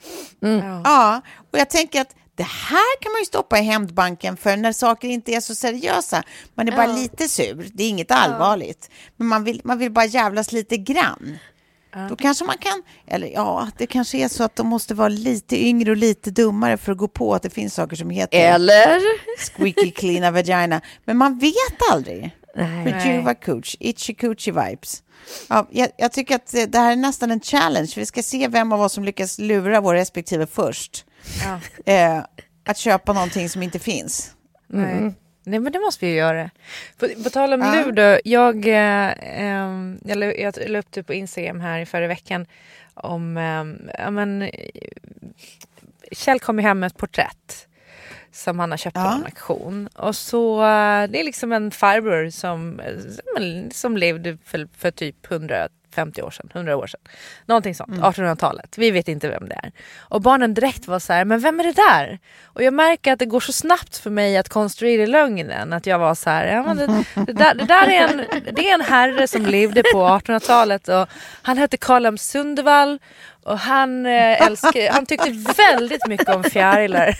Ja, 0.83 1.21
och 1.53 1.59
jag 1.59 1.69
tänker 1.69 2.01
att 2.01 2.15
det 2.35 2.43
här 2.43 3.01
kan 3.01 3.11
man 3.11 3.21
ju 3.21 3.25
stoppa 3.25 3.59
i 3.59 3.61
hämndbanken 3.61 4.37
för 4.37 4.57
när 4.57 4.71
saker 4.73 5.07
inte 5.07 5.31
är 5.31 5.39
så 5.41 5.55
seriösa. 5.55 6.23
Man 6.55 6.67
är 6.67 6.71
bara 6.71 6.87
lite 6.87 7.27
sur, 7.27 7.69
det 7.73 7.83
är 7.83 7.89
inget 7.89 8.11
allvarligt. 8.11 8.89
Men 9.17 9.27
man 9.27 9.43
vill, 9.43 9.61
man 9.63 9.77
vill 9.77 9.91
bara 9.91 10.05
jävlas 10.05 10.51
lite 10.51 10.77
grann. 10.77 11.37
Då 12.09 12.15
kanske 12.15 12.45
man 12.45 12.57
kan, 12.57 12.83
eller 13.07 13.27
ja, 13.27 13.67
det 13.77 13.87
kanske 13.87 14.17
är 14.17 14.27
så 14.27 14.43
att 14.43 14.55
de 14.55 14.67
måste 14.67 14.93
vara 14.93 15.09
lite 15.09 15.65
yngre 15.65 15.91
och 15.91 15.97
lite 15.97 16.31
dummare 16.31 16.77
för 16.77 16.91
att 16.91 16.97
gå 16.97 17.07
på 17.07 17.35
att 17.35 17.43
det 17.43 17.49
finns 17.49 17.73
saker 17.73 17.95
som 17.95 18.09
heter 18.09 18.39
Eller? 18.39 18.99
squeaky 19.37 19.91
cleana 19.91 20.31
vagina. 20.31 20.81
Men 21.05 21.17
man 21.17 21.39
vet 21.39 21.91
aldrig. 21.91 22.35
Nej. 22.55 22.93
Rejuva 22.93 23.35
cooch, 23.35 23.77
itchy 23.79 24.13
coochie 24.13 24.53
vibes. 24.53 25.03
Ja, 25.47 25.67
jag, 25.71 25.89
jag 25.97 26.11
tycker 26.11 26.35
att 26.35 26.47
det 26.51 26.65
det 26.65 26.77
här 26.77 26.91
är 26.91 26.95
nästan 26.95 27.31
en 27.31 27.39
challenge. 27.39 27.93
Vi 27.95 28.05
ska 28.05 28.23
se 28.23 28.47
vem 28.47 28.71
av 28.71 28.81
oss 28.81 28.93
som 28.93 29.03
lyckas 29.05 29.39
lura 29.39 29.81
vår 29.81 29.93
respektive 29.93 30.47
först. 30.47 31.05
Eh, 31.85 32.23
att 32.67 32.77
köpa 32.77 33.13
någonting 33.13 33.49
som 33.49 33.63
inte 33.63 33.79
finns. 33.79 34.31
Nej. 34.69 35.13
Nej 35.45 35.59
men 35.59 35.71
det 35.73 35.79
måste 35.79 36.05
vi 36.05 36.11
ju 36.11 36.17
göra. 36.17 36.49
På, 36.97 37.07
på 37.23 37.29
tal 37.29 37.53
om 37.53 37.61
Ja. 37.61 37.91
då, 37.91 38.19
jag, 38.23 38.67
eh, 38.67 39.13
ehm, 39.41 39.99
jag, 40.05 40.17
la- 40.17 40.33
jag 40.33 40.55
la 40.69 40.79
upp 40.79 40.91
det 40.91 41.03
på 41.03 41.13
Instagram 41.13 41.59
här 41.59 41.79
i 41.79 41.85
förra 41.85 42.07
veckan 42.07 42.45
om, 42.93 43.37
ehm, 43.37 43.89
ja 43.99 44.11
men 44.11 44.41
eh, 44.41 44.49
Kjell 46.11 46.39
kom 46.39 46.59
ju 46.59 46.63
hem 46.65 46.79
med 46.79 46.87
ett 46.87 46.97
porträtt 46.97 47.67
som 48.31 48.59
han 48.59 48.71
har 48.71 48.77
köpt 48.77 48.93
på 48.93 48.99
Ja. 48.99 49.15
en 49.15 49.23
auktion. 49.25 49.87
Och 49.87 50.15
så, 50.15 50.61
eh, 50.61 51.03
det 51.09 51.19
är 51.19 51.23
liksom 51.23 51.51
en 51.51 51.71
farbror 51.71 52.29
som, 52.29 52.79
eh, 52.79 52.93
som, 52.99 53.69
som 53.71 53.97
levde 53.97 54.37
för, 54.45 54.67
för 54.77 54.91
typ 54.91 55.27
150 55.95 56.21
år 56.21 56.31
sedan, 56.31 56.49
100 56.53 56.77
år 56.77 56.87
sedan. 56.87 56.99
Någonting 57.45 57.75
sånt, 57.75 57.91
1800-talet. 57.91 58.77
Vi 58.77 58.91
vet 58.91 59.07
inte 59.07 59.29
vem 59.29 59.49
det 59.49 59.55
är. 59.55 59.71
Och 59.97 60.21
barnen 60.21 60.53
direkt 60.53 60.87
var 60.87 60.99
så 60.99 61.13
här, 61.13 61.25
men 61.25 61.39
vem 61.39 61.59
är 61.59 61.63
det 61.63 61.71
där? 61.71 62.19
Och 62.43 62.63
jag 62.63 62.73
märker 62.73 63.13
att 63.13 63.19
det 63.19 63.25
går 63.25 63.39
så 63.39 63.53
snabbt 63.53 63.97
för 63.97 64.09
mig 64.09 64.37
att 64.37 64.49
konstruera 64.49 65.05
lögnen. 65.05 65.73
Att 65.73 65.85
jag 65.85 65.99
var 65.99 66.15
så 66.15 66.29
här, 66.29 66.47
ja, 66.47 66.63
men 66.63 66.77
det, 66.77 67.05
det, 67.25 67.33
där, 67.33 67.53
det 67.53 67.65
där 67.65 67.87
är 67.87 68.07
en, 68.07 68.25
det 68.55 68.69
är 68.69 68.73
en 68.73 68.81
herre 68.81 69.27
som 69.27 69.45
levde 69.45 69.83
på 69.93 70.07
1800-talet 70.07 70.87
och 70.87 71.07
han 71.41 71.57
hette 71.57 71.77
Karl 71.77 72.17
Sundevall 72.17 72.99
och 73.43 73.59
han, 73.59 74.05
eh, 74.05 74.41
älskade, 74.41 74.89
han 74.93 75.05
tyckte 75.05 75.29
väldigt 75.57 76.07
mycket 76.07 76.29
om 76.29 76.43
fjärilar. 76.43 77.17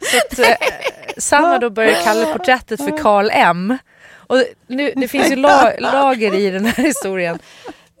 Så 0.00 0.16
att, 0.16 0.38
eh, 0.38 0.68
Sanna 1.16 1.58
då 1.58 1.70
började 1.70 2.04
kalla 2.04 2.32
porträttet 2.32 2.84
för 2.84 2.98
Karl 2.98 3.30
M. 3.32 3.78
Och 4.26 4.44
nu, 4.66 4.92
det 4.96 5.08
finns 5.08 5.30
ju 5.30 5.36
la, 5.46 5.72
lager 5.78 6.34
i 6.34 6.50
den 6.50 6.66
här 6.66 6.84
historien. 6.84 7.38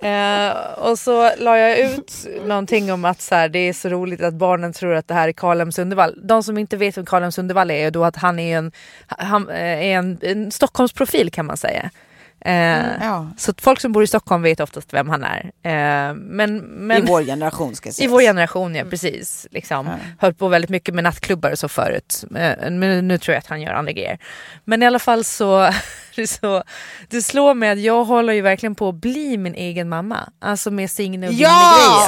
Eh, 0.00 0.72
och 0.78 0.98
så 0.98 1.30
la 1.38 1.58
jag 1.58 1.78
ut 1.78 2.26
någonting 2.44 2.92
om 2.92 3.04
att 3.04 3.20
så 3.20 3.34
här, 3.34 3.48
det 3.48 3.58
är 3.58 3.72
så 3.72 3.88
roligt 3.88 4.22
att 4.22 4.34
barnen 4.34 4.72
tror 4.72 4.94
att 4.94 5.08
det 5.08 5.14
här 5.14 5.28
är 5.28 5.32
Karl 5.32 5.70
Sundevall. 5.72 6.14
De 6.22 6.42
som 6.42 6.58
inte 6.58 6.76
vet 6.76 6.98
vem 6.98 7.06
Karl 7.06 7.30
Sundevall 7.30 7.70
är, 7.70 7.86
är 7.86 7.90
då 7.90 8.04
att 8.04 8.16
han 8.16 8.38
är 8.38 8.58
en, 8.58 8.72
han, 9.06 9.48
eh, 9.48 9.56
är 9.56 9.98
en, 9.98 10.18
en 10.22 10.50
Stockholmsprofil 10.50 11.30
kan 11.30 11.46
man 11.46 11.56
säga. 11.56 11.90
Eh, 12.40 12.52
Ja. 13.00 13.30
Så 13.38 13.50
att 13.50 13.60
folk 13.60 13.80
som 13.80 13.92
bor 13.92 14.02
i 14.02 14.06
Stockholm 14.06 14.42
vet 14.42 14.60
oftast 14.60 14.94
vem 14.94 15.08
han 15.08 15.24
är. 15.24 15.44
Eh, 15.62 16.14
men, 16.14 16.56
men, 16.58 17.02
I 17.02 17.06
vår 17.06 17.22
generation 17.22 17.76
ska 17.76 17.88
i 17.88 17.92
sägas. 17.92 18.12
vår 18.12 18.20
generation, 18.20 18.74
ja 18.74 18.84
precis. 18.84 19.46
Liksom. 19.50 19.88
Höll 20.18 20.34
på 20.34 20.48
väldigt 20.48 20.70
mycket 20.70 20.94
med 20.94 21.04
nattklubbar 21.04 21.50
och 21.50 21.58
så 21.58 21.68
förut. 21.68 22.24
Eh, 22.36 22.70
Men 22.70 23.08
nu 23.08 23.18
tror 23.18 23.32
jag 23.34 23.38
att 23.38 23.46
han 23.46 23.62
gör 23.62 23.72
andra 23.72 23.92
grejer. 23.92 24.18
Men 24.64 24.82
i 24.82 24.86
alla 24.86 24.98
fall 24.98 25.24
så, 25.24 25.70
så 26.28 26.62
det 27.08 27.22
slår 27.22 27.54
mig 27.54 27.70
att 27.70 27.80
jag 27.80 28.04
håller 28.04 28.32
ju 28.32 28.40
verkligen 28.40 28.74
på 28.74 28.88
att 28.88 28.94
bli 28.94 29.36
min 29.38 29.54
egen 29.54 29.88
mamma. 29.88 30.28
Alltså 30.40 30.70
med 30.70 30.90
Signe 30.90 31.26
och 31.28 31.32
Ja! 31.32 31.48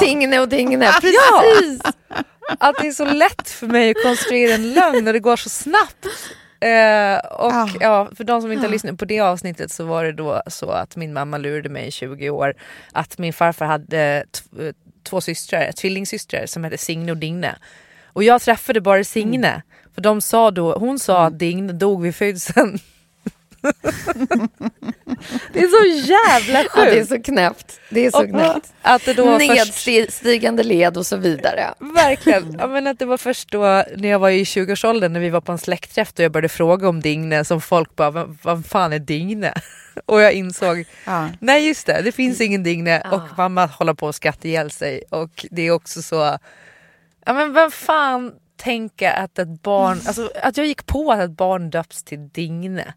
Digne-grejer. 0.01 0.19
Signe 0.21 0.39
och 0.39 0.49
Digne, 0.49 0.85
Ja! 0.85 0.91
precis! 1.01 1.81
Att 2.59 2.75
det 2.81 2.87
är 2.87 2.91
så 2.91 3.05
lätt 3.05 3.49
för 3.49 3.67
mig 3.67 3.89
att 3.91 4.03
konstruera 4.03 4.53
en 4.55 4.73
lögn 4.73 5.07
och 5.07 5.13
det 5.13 5.19
går 5.19 5.35
så 5.35 5.49
snabbt. 5.49 6.05
Eh, 6.61 7.17
och 7.17 7.51
Ja. 7.51 7.69
ja. 7.79 8.09
för 8.15 8.23
de 8.23 8.41
som 8.41 8.51
inte 8.51 8.65
har 8.65 8.71
lyssnat 8.71 8.97
på 8.99 9.05
det 9.05 9.19
avsnittet 9.19 9.71
så 9.71 9.85
var 9.85 10.03
det 10.03 10.11
då 10.11 10.41
så 10.47 10.69
att 10.71 10.95
min 10.95 11.13
mamma 11.13 11.37
lurade 11.37 11.69
mig 11.69 11.87
i 11.87 11.91
20 11.91 12.29
år 12.29 12.53
att 12.91 13.17
min 13.17 13.33
farfar 13.33 13.65
hade 13.65 14.25
två 15.03 15.21
systrar, 15.21 15.71
tvillingsystrar 15.71 16.45
som 16.45 16.63
hette 16.63 16.77
Signe 16.77 17.11
och 17.11 17.17
Digne. 17.17 17.55
Och 18.05 18.23
jag 18.23 18.41
träffade 18.41 18.81
bara 18.81 19.03
Signe. 19.03 19.61
För 19.95 20.01
de 20.01 20.21
sa 20.21 20.51
då, 20.51 20.73
hon 20.73 20.99
sa 20.99 21.25
att 21.25 21.39
Digne 21.39 21.73
dog 21.73 22.01
vid 22.01 22.15
födseln. 22.15 22.79
det 25.53 25.59
är 25.59 25.67
så 25.67 26.07
jävla 26.11 26.63
Ja, 26.63 26.69
det 26.75 26.89
är 26.91 26.95
sjukt. 26.99 27.09
så 27.09 27.21
knäppt. 27.31 27.79
Det 27.89 28.05
är 28.05 28.11
så 28.11 28.17
Och 28.23 28.29
knäppt. 28.29 28.73
att 28.81 29.05
det 29.05 29.13
då 29.13 29.25
var 29.25 29.39
först... 29.65 29.87
Nedstigande 29.87 30.63
led 30.63 30.97
och 30.97 31.05
så 31.05 31.17
vidare. 31.17 31.73
Verkligen. 31.79 32.55
Ja, 32.59 32.67
men 32.67 32.87
att 32.87 32.99
det 32.99 33.05
var 33.05 33.17
först 33.17 33.51
då 33.51 33.59
när 33.97 34.09
jag 34.09 34.19
var 34.19 34.29
i 34.29 34.43
20-årsåldern 34.43 35.13
när 35.13 35.19
vi 35.19 35.29
var 35.29 35.41
på 35.41 35.51
en 35.51 35.57
släktträff 35.57 36.11
och 36.13 36.19
jag 36.19 36.31
började 36.31 36.49
fråga 36.49 36.89
om 36.89 36.99
Digne 37.01 37.45
som 37.45 37.61
folk 37.61 37.95
bara, 37.95 38.11
vad, 38.11 38.37
vad 38.43 38.65
fan 38.65 38.93
är 38.93 38.99
Digne? 38.99 39.53
Och 40.05 40.21
jag 40.21 40.33
insåg, 40.33 40.85
Ja. 41.05 41.29
nej 41.39 41.67
just 41.67 41.87
det, 41.87 42.01
det 42.01 42.11
finns 42.11 42.41
ingen 42.41 42.63
Digne 42.63 43.01
och 43.11 43.21
mamma 43.37 43.65
håller 43.65 43.93
på 43.93 44.07
att 44.07 44.15
skratta 44.15 44.47
ihjäl 44.47 44.71
sig 44.71 45.03
och 45.09 45.45
det 45.51 45.61
är 45.61 45.71
också 45.71 46.01
så, 46.01 46.37
ja 47.25 47.33
men 47.33 47.53
vem 47.53 47.71
fan 47.71 48.31
tänker 48.57 49.11
att 49.11 49.39
ett 49.39 49.61
barn, 49.63 50.01
alltså 50.07 50.31
att 50.43 50.57
jag 50.57 50.65
gick 50.65 50.85
på 50.85 51.11
att 51.11 51.19
ett 51.19 51.31
barn 51.31 51.69
döps 51.69 52.03
till 52.03 52.29
Digne? 52.29 52.93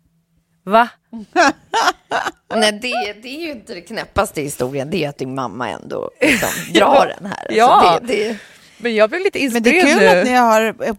Va? 0.65 0.89
Nej, 2.57 2.73
det, 2.73 3.13
det 3.23 3.29
är 3.29 3.41
ju 3.41 3.51
inte 3.51 3.75
det 3.75 3.81
knäppaste 3.81 4.41
i 4.41 4.45
historien. 4.45 4.91
Det 4.91 5.05
är 5.05 5.09
att 5.09 5.19
din 5.19 5.35
mamma 5.35 5.69
ändå 5.71 6.11
liksom 6.21 6.49
drar 6.75 7.15
den 7.19 7.27
här. 7.27 7.37
Alltså, 7.47 7.55
Ja. 7.57 7.99
det, 8.03 8.29
det, 8.29 8.37
Men 8.79 8.95
jag 8.95 9.11
blev 9.11 9.23
lite 9.23 9.39
Men 9.53 9.63
det 9.63 9.71
är 9.71 9.75
inspirerad 9.87 9.99
kul 10.01 10.15
nu. 10.15 10.19
att 10.21 10.27
ni 10.27 10.35
har 10.35 10.75
eh, 10.87 10.95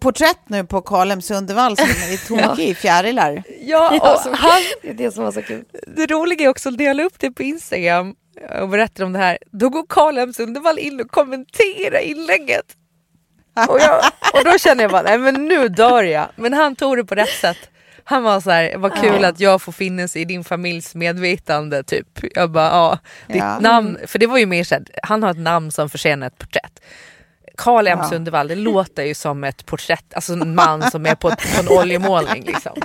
porträtt 0.00 0.38
nu 0.46 0.64
på 0.64 0.80
Karl 0.80 1.10
M 1.10 1.22
Sundevall 1.22 1.76
som 1.76 1.86
är 1.86 2.26
tokig 2.48 2.68
i 2.68 2.74
fjärilar. 2.74 3.42
Ja, 3.60 3.88
och 4.24 4.36
han, 4.36 4.60
det 4.82 4.88
är 4.90 4.94
det 4.94 5.10
som 5.10 5.24
var 5.24 5.32
så 5.32 5.42
kul. 5.42 5.64
det 5.96 6.06
roliga 6.06 6.44
är 6.44 6.48
också 6.48 6.68
att 6.68 6.74
när 6.78 6.84
jag 6.84 6.96
la 6.96 7.02
upp 7.02 7.18
det 7.18 7.30
på 7.30 7.42
Instagram 7.42 8.14
och 8.60 8.68
berättar 8.68 9.04
om 9.04 9.12
det 9.12 9.18
här, 9.18 9.38
då 9.52 9.68
går 9.68 9.86
Karl 9.88 10.18
M 10.18 10.32
Sundevall 10.32 10.78
in 10.78 11.00
och 11.00 11.10
kommenterar 11.10 11.98
inlägget. 12.00 12.64
Och, 13.68 13.80
jag, 13.80 14.04
och 14.34 14.44
då 14.44 14.58
känner 14.58 14.84
jag 14.84 14.90
bara, 14.90 15.02
nej 15.02 15.18
men 15.18 15.34
nu 15.48 15.68
dör 15.68 16.02
jag. 16.02 16.26
Men 16.36 16.52
han 16.52 16.76
tog 16.76 16.96
det 16.96 17.04
på 17.04 17.14
rätt 17.14 17.28
sätt. 17.40 17.56
Han 18.10 18.22
var 18.22 18.40
så 18.40 18.50
här, 18.50 18.76
vad 18.76 18.94
kul 19.00 19.24
att 19.24 19.40
jag 19.40 19.62
får 19.62 19.72
finnas 19.72 20.16
i 20.16 20.24
din 20.24 20.44
familjs 20.44 20.94
medvetande 20.94 21.82
typ. 21.82 22.06
Jag 22.34 22.50
bara, 22.50 22.66
ja, 22.66 22.98
ditt 23.26 23.36
Ja. 23.36 23.58
namn, 23.60 23.98
för 24.06 24.18
det 24.18 24.26
var 24.26 24.38
ju 24.38 24.46
mer 24.46 24.64
så 24.64 24.74
här, 24.74 24.84
han 25.02 25.22
har 25.22 25.30
ett 25.30 25.38
namn 25.38 25.70
som 25.72 25.90
förtjänar 25.90 26.26
ett 26.26 26.38
porträtt. 26.38 26.80
Karl 27.56 27.86
M 27.86 27.98
Ja. 28.02 28.08
Sundevall, 28.08 28.48
det 28.48 28.54
låter 28.54 29.02
ju 29.04 29.14
som 29.14 29.44
ett 29.44 29.66
porträtt, 29.66 30.14
alltså 30.14 30.32
en 30.32 30.54
man 30.54 30.90
som 30.90 31.06
är 31.06 31.14
på, 31.14 31.28
på 31.30 31.60
en 31.60 31.68
oljemålning 31.78 32.42
liksom. 32.42 32.72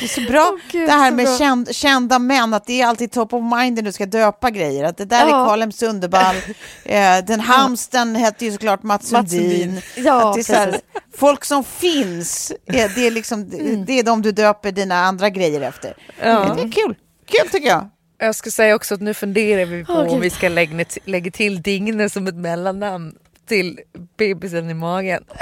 Det 0.00 0.04
är 0.04 0.08
så 0.08 0.20
bra 0.20 0.58
Gud, 0.70 0.88
det 0.88 0.92
här 0.92 1.10
med 1.10 1.26
bra. 1.26 1.38
känd, 1.38 1.74
kända 1.74 2.18
män, 2.18 2.54
att 2.54 2.66
det 2.66 2.80
är 2.80 2.86
alltid 2.86 3.12
top 3.12 3.32
of 3.32 3.42
mind 3.42 3.76
när 3.76 3.82
du 3.82 3.92
ska 3.92 4.06
döpa 4.06 4.50
grejer. 4.50 4.84
Att 4.84 4.96
det 4.96 5.04
där 5.04 5.28
Ja. 5.28 5.42
är 5.44 5.48
Karl 5.48 5.62
M 5.62 5.72
Sundevall, 5.72 6.36
eh, 6.84 7.18
den 7.26 7.40
hamsten 7.40 8.16
hette 8.16 8.44
ju 8.44 8.52
såklart 8.52 8.82
Mats 8.82 9.08
Sundin. 9.08 9.80
Ja, 9.96 10.34
är 10.38 10.54
här, 10.54 10.80
folk 11.16 11.44
som 11.44 11.64
finns, 11.64 12.52
eh, 12.66 12.90
det, 12.94 13.06
är 13.06 13.10
liksom, 13.10 13.50
det 13.86 13.98
är 13.98 14.02
de 14.02 14.22
du 14.22 14.32
döper 14.32 14.72
dina 14.72 14.94
andra 14.94 15.30
grejer 15.30 15.60
efter. 15.60 15.94
Ja. 16.22 16.54
Det 16.56 16.62
är 16.62 16.72
kul, 16.72 16.94
kul 17.26 17.48
tycker 17.52 17.68
jag. 17.68 17.88
Jag 18.18 18.34
ska 18.34 18.50
säga 18.50 18.74
också 18.74 18.94
att 18.94 19.00
nu 19.00 19.14
funderar 19.14 19.64
vi 19.64 19.84
på 19.84 19.92
Åh, 19.92 20.12
om 20.14 20.20
vi 20.20 20.30
ska 20.30 20.48
lägga, 20.48 20.84
lägga 21.04 21.30
till 21.30 21.62
Digne 21.62 22.10
som 22.10 22.26
ett 22.26 22.34
mellannamn 22.34 23.14
till 23.46 23.80
bebisen 24.18 24.70
i 24.70 24.74
magen. 24.74 25.24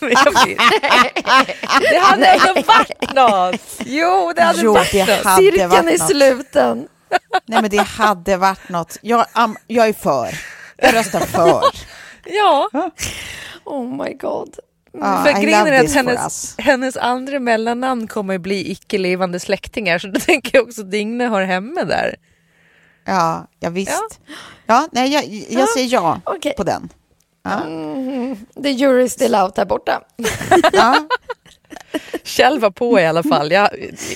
Det 1.80 1.98
hade 1.98 2.26
ändå 2.26 2.62
varit 2.62 3.14
något! 3.14 3.60
Jo, 3.86 4.32
det 4.36 4.42
hade 4.42 4.60
Jo, 4.62 4.74
varit 4.74 4.92
det 4.92 5.06
något. 5.16 5.24
hade 5.24 5.42
Cirkeln 5.42 5.70
varit 5.70 5.86
är 5.86 5.98
något. 5.98 6.08
sluten. 6.10 6.88
Nej 7.46 7.62
men 7.62 7.70
det 7.70 7.82
hade 7.82 8.36
varit 8.36 8.68
något. 8.68 8.98
Jag, 9.02 9.26
am, 9.32 9.56
jag 9.66 9.88
är 9.88 9.92
för. 9.92 10.28
Jag 10.76 10.94
röstar 10.94 11.20
för. 11.20 11.62
Ja, 12.30 12.70
Oh 13.64 14.04
my 14.04 14.14
god. 14.14 14.56
Ja, 14.92 15.22
för 15.24 15.42
grejen 15.42 15.66
är 15.66 15.84
att 15.84 15.92
hennes, 15.92 16.54
hennes 16.58 16.96
andra 16.96 17.40
mellannamn 17.40 18.06
kommer 18.08 18.34
att 18.34 18.40
bli 18.40 18.70
icke-levande 18.70 19.40
släktingar 19.40 19.98
så 19.98 20.06
då 20.08 20.20
tänker 20.20 20.50
jag 20.58 20.66
också 20.68 20.80
att 20.80 20.90
Digne 20.90 21.24
har 21.24 21.42
hemma 21.42 21.84
där. 21.84 22.16
Ja, 23.04 23.46
ja 23.60 23.70
visst. 23.70 24.20
Ja, 24.66 24.88
nej, 24.92 25.12
jag, 25.12 25.24
jag 25.60 25.68
säger 25.68 25.92
ja 25.92 26.20
Okej. 26.24 26.54
på 26.56 26.64
den. 26.64 26.88
The 28.62 28.72
jury 28.72 29.04
is 29.04 29.12
still 29.12 29.34
out 29.34 29.54
där 29.54 29.64
borta. 29.64 30.02
Ja. 30.72 31.08
Kjell 32.24 32.58
var 32.60 32.70
på 32.70 33.00
i 33.00 33.06
alla 33.06 33.22
fall. 33.22 33.52
Jag, 33.52 33.70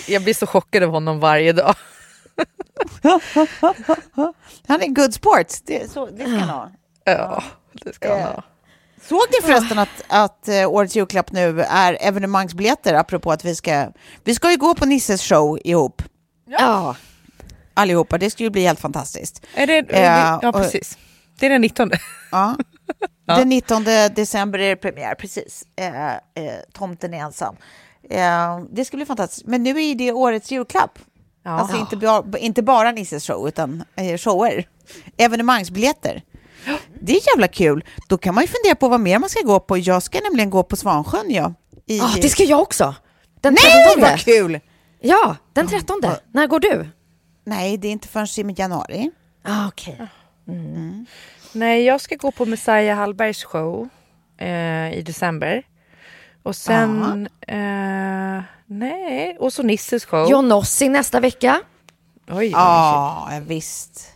jag 0.08 0.22
blir 0.22 0.34
så 0.34 0.46
chockad 0.46 0.82
av 0.82 0.90
honom 0.90 1.20
varje 1.20 1.52
dag. 1.52 1.74
Han 4.66 4.82
är 4.82 4.86
good 4.86 5.14
sport. 5.14 5.46
Det, 5.64 5.90
så, 5.90 6.06
det 6.06 6.24
ska 6.24 6.36
han 6.36 6.48
ha. 6.48 6.70
Ja, 7.04 7.42
det 7.72 7.94
ska 7.94 8.12
han 8.12 8.22
ha. 8.22 8.42
Såg 9.08 9.22
ni 9.32 9.46
förresten 9.46 9.78
att, 9.78 10.04
att 10.08 10.48
uh, 10.48 10.68
årets 10.68 10.96
julklapp 10.96 11.32
nu 11.32 11.62
är 11.62 11.98
evenemangsbiljetter, 12.00 12.94
apropå 12.94 13.32
att 13.32 13.44
vi 13.44 13.54
ska... 13.54 13.86
Vi 14.24 14.34
ska 14.34 14.50
ju 14.50 14.56
gå 14.56 14.74
på 14.74 14.86
Nisses 14.86 15.22
show 15.22 15.58
ihop. 15.64 16.02
Ja. 16.46 16.96
allihopa. 17.74 18.18
Det 18.18 18.30
skulle 18.30 18.50
bli 18.50 18.62
helt 18.62 18.80
fantastiskt. 18.80 19.46
Är 19.54 19.66
det, 19.66 19.84
Ja, 19.88 20.40
ja, 20.42 20.52
precis. 20.52 20.98
Det 21.38 21.46
är 21.46 21.50
den 21.50 21.60
19. 21.60 21.90
Ja. 22.32 22.56
Ja. 23.26 23.36
Den 23.36 23.48
19 23.48 23.84
december 24.14 24.58
är 24.58 24.68
det 24.68 24.76
premiär, 24.76 25.14
precis. 25.14 25.64
Eh, 25.76 26.12
eh, 26.12 26.18
tomten 26.72 27.14
är 27.14 27.18
ensam. 27.18 27.56
Eh, 28.10 28.60
det 28.70 28.84
skulle 28.84 28.98
bli 28.98 29.06
fantastiskt. 29.06 29.46
Men 29.46 29.62
nu 29.62 29.70
är 29.84 29.94
det 29.94 30.12
årets 30.12 30.50
julklapp. 30.50 30.98
Ja. 31.44 31.50
Alltså 31.50 31.76
inte, 31.76 31.96
bara, 31.96 32.38
inte 32.38 32.62
bara 32.62 32.92
Nisses 32.92 33.26
show, 33.26 33.48
utan 33.48 33.84
eh, 33.96 34.18
shower. 34.18 34.68
Evenemangsbiljetter. 35.16 36.22
Det 37.00 37.12
är 37.12 37.20
jävla 37.34 37.48
kul. 37.48 37.84
Då 38.08 38.18
kan 38.18 38.34
man 38.34 38.44
ju 38.44 38.48
fundera 38.48 38.74
på 38.74 38.88
vad 38.88 39.00
mer 39.00 39.18
man 39.18 39.28
ska 39.30 39.40
gå 39.40 39.60
på. 39.60 39.78
Jag 39.78 40.02
ska 40.02 40.20
nämligen 40.20 40.50
gå 40.50 40.62
på 40.62 40.76
Svansjön, 40.76 41.26
ja. 41.28 41.54
I, 41.86 42.00
Ah, 42.00 42.14
det 42.22 42.28
ska 42.28 42.44
jag 42.44 42.60
också. 42.60 42.94
Den 43.40 43.54
Nej, 43.62 43.86
13. 43.96 44.00
vad 44.10 44.18
kul! 44.20 44.60
Ja, 45.00 45.36
den 45.52 45.66
13. 45.66 46.00
När 46.32 46.46
går 46.46 46.60
du? 46.60 46.88
Nej, 47.44 47.76
det 47.76 47.88
är 47.88 47.92
inte 47.92 48.08
förrän 48.08 48.50
i 48.50 48.54
januari. 48.58 49.10
Ah, 49.44 49.68
Okej. 49.68 50.06
Nej, 51.52 51.84
jag 51.84 52.00
ska 52.00 52.16
gå 52.16 52.30
på 52.30 52.46
Messiah 52.46 52.98
Hallbergs 52.98 53.44
show 53.44 53.88
eh, 54.38 54.92
i 54.98 55.02
december. 55.06 55.62
Och 56.42 56.56
sen... 56.56 57.28
Eh, 57.40 58.42
nej, 58.66 59.36
och 59.38 59.52
så 59.52 59.62
Nisses 59.62 60.04
show. 60.04 60.30
John 60.30 60.48
Nossi 60.48 60.88
nästa 60.88 61.20
vecka. 61.20 61.60
Oj, 62.28 62.50
Ja, 62.50 63.28
visst. 63.46 64.08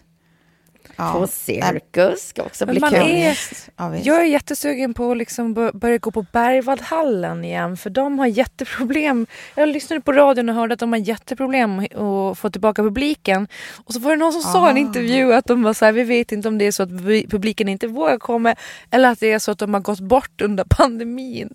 Ja. 0.96 1.12
På 1.12 1.26
Cirkus. 1.26 2.28
Ska 2.28 2.42
också 2.42 2.66
bli 2.66 2.80
man 2.80 2.90
kul. 2.90 3.00
är, 3.02 3.38
Ja, 3.76 3.96
jag 3.96 4.20
är 4.20 4.24
jättesugen 4.24 4.94
på 4.94 5.10
att 5.10 5.16
liksom 5.16 5.54
bör- 5.54 5.72
börja 5.72 5.98
gå 5.98 6.10
på 6.10 6.22
Berwaldhallen 6.32 7.44
igen 7.44 7.76
för 7.76 7.90
de 7.90 8.18
har 8.18 8.26
jätteproblem. 8.26 9.26
Jag 9.54 9.68
lyssnade 9.68 10.00
på 10.02 10.12
radion 10.12 10.48
och 10.48 10.54
hörde 10.54 10.74
att 10.74 10.80
de 10.80 10.92
har 10.92 10.98
jätteproblem 11.00 11.78
att 11.78 12.38
få 12.38 12.50
tillbaka 12.50 12.82
publiken. 12.82 13.48
Och 13.84 13.92
så 13.94 14.00
var 14.00 14.10
det 14.10 14.16
någon 14.16 14.32
som 14.32 14.42
sa 14.42 14.66
i 14.68 14.70
en 14.70 14.76
intervju 14.76 15.34
att 15.34 15.44
de 15.44 15.62
var 15.62 15.72
så 15.74 15.84
här, 15.84 15.92
vi 15.92 16.02
vet 16.02 16.32
inte 16.32 16.48
om 16.48 16.58
det 16.58 16.64
är 16.66 16.72
så 16.72 16.82
att 16.82 16.88
pu- 16.90 17.30
publiken 17.30 17.68
inte 17.68 17.86
vågar 17.86 18.18
komma 18.18 18.54
eller 18.90 19.08
att 19.10 19.20
det 19.20 19.32
är 19.32 19.38
så 19.38 19.50
att 19.50 19.58
de 19.58 19.74
har 19.74 19.80
gått 19.80 20.00
bort 20.00 20.40
under 20.40 20.64
pandemin. 20.64 21.50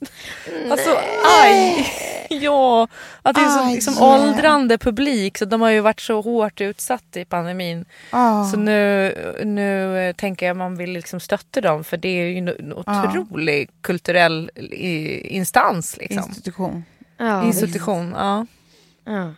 Alltså 0.72 0.90
aj! 1.44 1.88
Ja, 2.34 2.88
att 3.22 3.36
det 3.36 3.42
är 3.42 3.48
så 3.48 3.64
Aj. 3.66 3.74
liksom, 3.74 3.98
åldrande 4.04 4.78
publik 4.78 5.38
så 5.38 5.46
de 5.46 5.62
har 5.62 5.70
ju 5.70 5.80
varit 5.80 6.00
så 6.00 6.22
hårt 6.22 6.62
utsatta 6.62 7.20
i 7.20 7.26
pandemin. 7.26 7.86
Ja. 8.12 8.50
Så 8.52 8.58
nu, 8.58 9.31
nu 9.46 9.98
eh, 10.00 10.16
tänker 10.16 10.46
jag 10.46 10.58
man 10.58 10.76
vill 10.78 10.92
liksom 10.92 11.20
stötta 11.20 11.62
dem 11.62 11.84
för 11.84 11.98
det 11.98 12.08
är 12.10 12.26
ju 12.26 12.38
en 12.38 12.74
otrolig 12.74 13.70
kulturell 13.82 14.52
i, 14.56 15.18
instans. 15.36 15.98
Liksom. 15.98 16.18
Institution. 16.18 16.84
Ja, 17.18 17.44
Institution. 17.44 18.12
Ja. 18.18 18.46
Ja. 19.06 19.34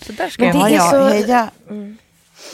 Så 0.00 0.12
där 0.12 0.28
ska 0.30 0.42
Men 0.44 0.60
jag 0.60 0.70
det 0.70 0.74
Ja, 0.74 0.94
är 0.94 0.98
ja, 0.98 1.08
så- 1.08 1.08
heja. 1.08 1.50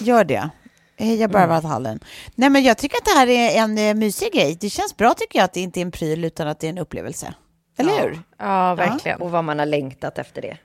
Gör 0.01 0.25
det. 0.25 0.51
Heja 0.99 1.29
Berwaldhallen. 1.29 2.01
Nej, 2.35 2.51
men 2.51 2.63
jag 2.63 2.79
tycker 2.79 2.97
att 2.97 3.05
det 3.05 3.11
här 3.19 3.27
är 3.29 3.63
en 3.63 3.79
eh, 3.79 3.95
mysig 3.95 4.33
grej. 4.33 4.57
Det 4.61 4.71
känns 4.71 4.97
bra 4.97 5.15
tycker 5.15 5.39
jag 5.39 5.45
att 5.45 5.53
det 5.53 5.61
inte 5.61 5.81
är 5.81 5.83
en 5.83 5.91
pryl 5.91 6.25
utan 6.25 6.49
att 6.49 6.61
det 6.61 6.67
är 6.67 6.71
en 6.71 6.79
upplevelse. 6.79 7.35
Eller 7.79 8.03
hur? 8.03 8.21
Ja, 8.39 8.75
verkligen. 8.75 9.21
Och 9.21 9.31
vad 9.31 9.45
man 9.45 9.59
har 9.59 9.67
längtat 9.67 10.19
efter 10.19 10.43
det. 10.43 10.57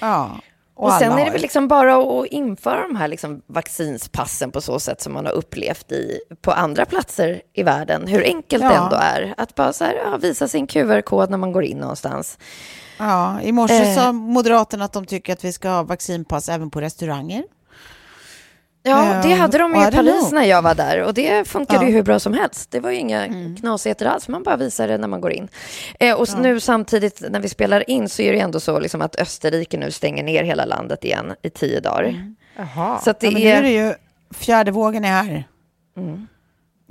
Ja. 0.00 0.40
Och, 0.78 0.92
sen 0.92 1.12
alla 1.12 1.20
är 1.20 1.24
det 1.24 1.30
väl 1.30 1.40
liksom 1.40 1.68
bara 1.68 1.96
att 1.96 2.26
införa 2.26 2.82
de 2.82 2.96
här 2.96 3.08
liksom 3.08 3.42
vaccinspassen 3.46 4.50
på 4.50 4.60
så 4.60 4.80
sätt 4.80 5.00
som 5.00 5.12
man 5.12 5.26
har 5.26 5.32
upplevt 5.32 5.92
i, 5.92 6.20
på 6.42 6.52
andra 6.52 6.84
platser 6.86 7.40
i 7.54 7.62
världen. 7.62 8.06
Hur 8.06 8.22
enkelt 8.24 8.62
det 8.62 8.74
Ja. 8.74 8.84
ändå 8.84 8.96
är 8.96 9.34
att 9.36 9.54
bara 9.54 9.72
här, 9.80 9.94
ja, 10.04 10.16
visa 10.16 10.48
sin 10.48 10.66
QR-kod 10.66 11.30
när 11.30 11.38
man 11.38 11.52
går 11.52 11.64
in 11.64 11.78
någonstans. 11.78 12.38
Ja, 12.98 13.40
I 13.42 13.52
morse 13.52 13.74
Eh. 13.74 13.94
sa 13.94 14.12
Moderaterna 14.12 14.84
att 14.84 14.92
de 14.92 15.06
tycker 15.06 15.32
att 15.32 15.44
vi 15.44 15.52
ska 15.52 15.68
ha 15.68 15.82
vaccinpass 15.82 16.48
även 16.48 16.70
på 16.70 16.80
restauranger. 16.80 17.44
Ja, 18.82 19.20
det 19.22 19.32
Eh, 19.32 19.38
hade 19.38 19.58
de 19.58 19.74
ju 19.74 19.88
I 19.88 19.90
Paris 19.90 20.32
när 20.32 20.44
jag 20.44 20.62
var 20.62 20.74
där 20.74 21.02
och 21.02 21.14
det 21.14 21.48
funkade 21.48 21.74
Ja. 21.74 21.80
Mm. 21.80 21.88
ju 21.90 21.96
hur 21.96 22.02
bra 22.02 22.18
som 22.20 22.32
helst. 22.34 22.70
Det 22.70 22.80
var 22.80 22.90
ju 22.90 22.96
inga 22.96 23.26
knasigheter 23.60 24.06
alls, 24.06 24.28
man 24.28 24.42
bara 24.42 24.56
visar 24.56 24.88
det 24.88 24.98
när 24.98 25.08
man 25.08 25.20
går 25.20 25.32
in. 25.32 25.48
Eh, 26.00 26.14
och 26.20 26.28
nu 26.38 26.60
samtidigt 26.60 27.22
när 27.30 27.40
vi 27.40 27.48
spelar 27.48 27.90
in 27.90 28.08
så 28.08 28.22
är 28.22 28.32
det 28.32 28.40
ändå 28.40 28.60
så 28.60 28.78
liksom 28.80 29.02
att 29.02 29.16
Österrike 29.20 29.78
nu 29.78 29.90
stänger 29.90 30.22
ner 30.22 30.42
hela 30.44 30.64
landet 30.64 31.04
igen 31.04 31.34
i 31.42 31.50
tio 31.50 31.80
dagar. 31.80 32.34
Jaha. 32.56 33.00
Så 33.00 33.12
det 33.20 33.26
Ja, 33.26 33.30
men 33.32 33.42
nu 33.42 33.48
är... 33.48 33.56
är 33.58 33.62
det 33.62 33.70
ju 33.70 33.94
fjärde 34.34 34.70
vågen 34.70 35.04
är 35.04 35.08
här. 35.08 35.44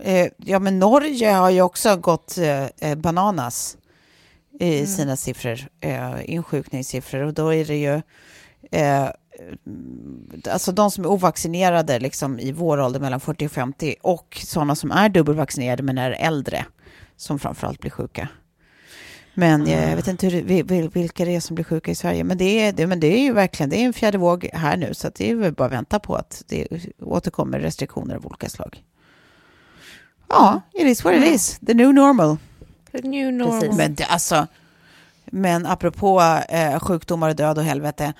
Eh, 0.01 0.27
ja, 0.37 0.59
men 0.59 0.79
Norge 0.79 1.31
har 1.31 1.49
ju 1.49 1.61
också 1.61 1.95
gått 1.95 2.37
eh, 2.37 2.89
eh, 2.91 2.95
bananas 2.95 3.77
i 4.59 4.85
sina 4.85 5.15
siffror, 5.15 5.59
eh, 5.81 6.13
insjukningssiffror. 6.31 7.21
Och 7.23 7.33
då 7.33 7.53
är 7.53 7.65
det 7.65 7.75
ju 7.77 8.01
eh, 8.71 9.09
alltså 10.51 10.71
de 10.71 10.91
som 10.91 11.03
är 11.03 11.09
ovaccinerade 11.09 11.99
liksom, 11.99 12.39
i 12.39 12.51
vår 12.51 12.79
ålder 12.79 12.99
mellan 12.99 13.19
40 13.19 13.45
och 13.45 13.51
50 13.51 13.95
och 14.01 14.41
sådana 14.45 14.75
som 14.75 14.91
är 14.91 15.09
dubbelvaccinerade 15.09 15.83
men 15.83 15.97
är 15.97 16.11
äldre 16.11 16.65
som 17.15 17.39
framförallt 17.39 17.79
blir 17.79 17.91
sjuka. 17.91 18.29
Men 19.33 19.67
eh, 19.67 19.89
jag 19.89 19.95
vet 19.95 20.07
inte 20.07 20.27
hur, 20.27 20.89
vilka 20.89 21.25
det 21.25 21.35
är 21.35 21.39
som 21.39 21.55
blir 21.55 21.65
sjuka 21.65 21.91
i 21.91 21.95
Sverige. 21.95 22.23
Men 22.23 22.37
det 22.37 22.59
är, 22.59 22.73
det, 22.73 22.87
men 22.87 22.99
det 22.99 23.07
är 23.07 23.21
ju 23.21 23.33
verkligen 23.33 23.69
det 23.69 23.77
är 23.77 23.85
en 23.85 23.93
fjärde 23.93 24.17
våg 24.17 24.49
här 24.53 24.77
nu. 24.77 24.93
Så 24.93 25.07
att 25.07 25.15
det 25.15 25.31
är 25.31 25.35
väl 25.35 25.53
bara 25.53 25.65
att 25.65 25.71
vänta 25.71 25.99
på 25.99 26.15
att 26.15 26.43
det 26.47 26.67
återkommer 27.01 27.59
restriktioner 27.59 28.15
av 28.15 28.25
olika 28.25 28.49
slag. 28.49 28.83
Ja, 30.29 30.61
it 30.73 30.85
is 30.85 31.03
what 31.03 31.15
it 31.15 31.23
is. 31.23 31.59
The 31.67 31.73
new 31.73 31.93
normal. 31.93 32.37
The 32.91 33.01
new 33.01 33.33
normal. 33.33 33.59
Precis. 33.59 33.77
Men 33.77 33.95
det, 33.95 34.05
alltså, 34.05 34.47
men 35.31 35.65
apropå 35.65 36.21
eh, 36.49 36.79
sjukdomar 36.79 37.29
och 37.29 37.35
död 37.35 37.57
och 37.57 37.63
helvete. 37.63 38.13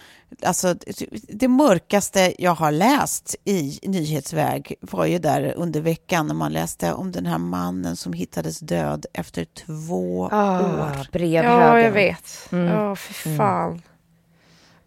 Alltså, 0.43 0.73
det, 0.73 1.05
det 1.29 1.47
mörkaste 1.47 2.33
jag 2.43 2.55
har 2.55 2.71
läst 2.71 3.35
i 3.45 3.79
nyhetsväg 3.83 4.73
var 4.81 5.05
ju 5.05 5.19
där 5.19 5.53
under 5.57 5.81
veckan 5.81 6.27
när 6.27 6.35
man 6.35 6.53
läste 6.53 6.93
om 6.93 7.11
den 7.11 7.25
här 7.25 7.37
mannen 7.37 7.95
som 7.95 8.13
hittades 8.13 8.59
död 8.59 9.05
efter 9.13 9.45
två 9.45 10.29
Ah, 10.31 10.59
år. 10.59 11.07
brevhögen. 11.11 11.51
Ja, 11.51 11.79
jag 11.81 11.91
vet. 11.91 12.49
Mm. 12.51 12.65
Ja, 12.65 12.95
fy 12.95 13.37
fan. 13.37 13.81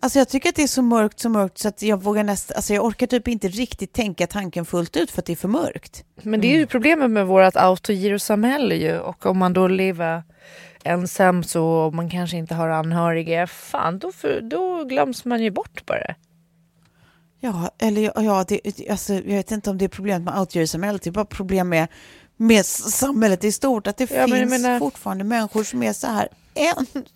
Alltså 0.02 0.18
jag 0.18 0.28
tycker 0.28 0.48
att 0.48 0.54
det 0.54 0.62
är 0.62 0.66
så 0.66 0.82
mörkt, 0.82 1.20
så 1.20 1.28
mörkt 1.28 1.58
så 1.58 1.68
att 1.68 1.82
jag 1.82 2.02
vågar 2.02 2.24
nästan, 2.24 2.56
alltså 2.56 2.74
jag 2.74 2.84
orkar 2.84 3.06
typ 3.06 3.28
inte 3.28 3.48
riktigt 3.48 3.92
tänka 3.92 4.26
tanken 4.26 4.64
fullt 4.66 4.96
ut 4.96 5.10
för 5.10 5.18
att 5.22 5.26
det 5.26 5.32
är 5.32 5.36
för 5.36 5.48
mörkt. 5.48 6.04
Men 6.22 6.40
det 6.40 6.46
är 6.54 6.58
ju 6.58 6.66
problemet 6.66 7.10
med 7.10 7.26
vårt 7.26 7.56
autogirosamhälle 7.56 8.74
ju. 8.74 8.98
Och 8.98 9.26
om 9.26 9.38
man 9.38 9.52
då 9.52 9.68
lever 9.68 10.22
ensam 10.84 11.42
så 11.42 11.64
och 11.66 11.94
man 11.94 12.10
kanske 12.10 12.36
inte 12.36 12.54
har 12.54 12.68
anhöriga. 12.68 13.46
Fan, 13.46 13.98
då, 13.98 14.12
för, 14.12 14.40
då 14.40 14.84
glöms 14.84 15.24
man 15.24 15.42
ju 15.42 15.50
bort 15.50 15.86
bara. 15.86 16.14
Ja, 17.40 17.70
eller 17.78 18.02
ja, 18.16 18.44
det, 18.48 18.60
alltså, 18.90 19.14
jag 19.14 19.22
vet 19.22 19.50
inte 19.50 19.70
om 19.70 19.78
det 19.78 19.84
är 19.84 19.88
problemet 19.88 20.22
med 20.22 20.40
outgöra-samhället, 20.40 21.02
det 21.02 21.10
är 21.10 21.12
bara 21.12 21.24
problem 21.24 21.68
med, 21.68 21.88
med 22.36 22.66
samhället 22.66 23.44
i 23.44 23.52
stort, 23.52 23.86
att 23.86 23.96
det 23.96 24.10
Ja, 24.10 24.26
finns 24.26 24.50
menar- 24.50 24.78
fortfarande 24.78 25.24
människor 25.24 25.64
som 25.64 25.82
är 25.82 25.92
så 25.92 26.06
här 26.06 26.28
ensamma. 26.54 27.06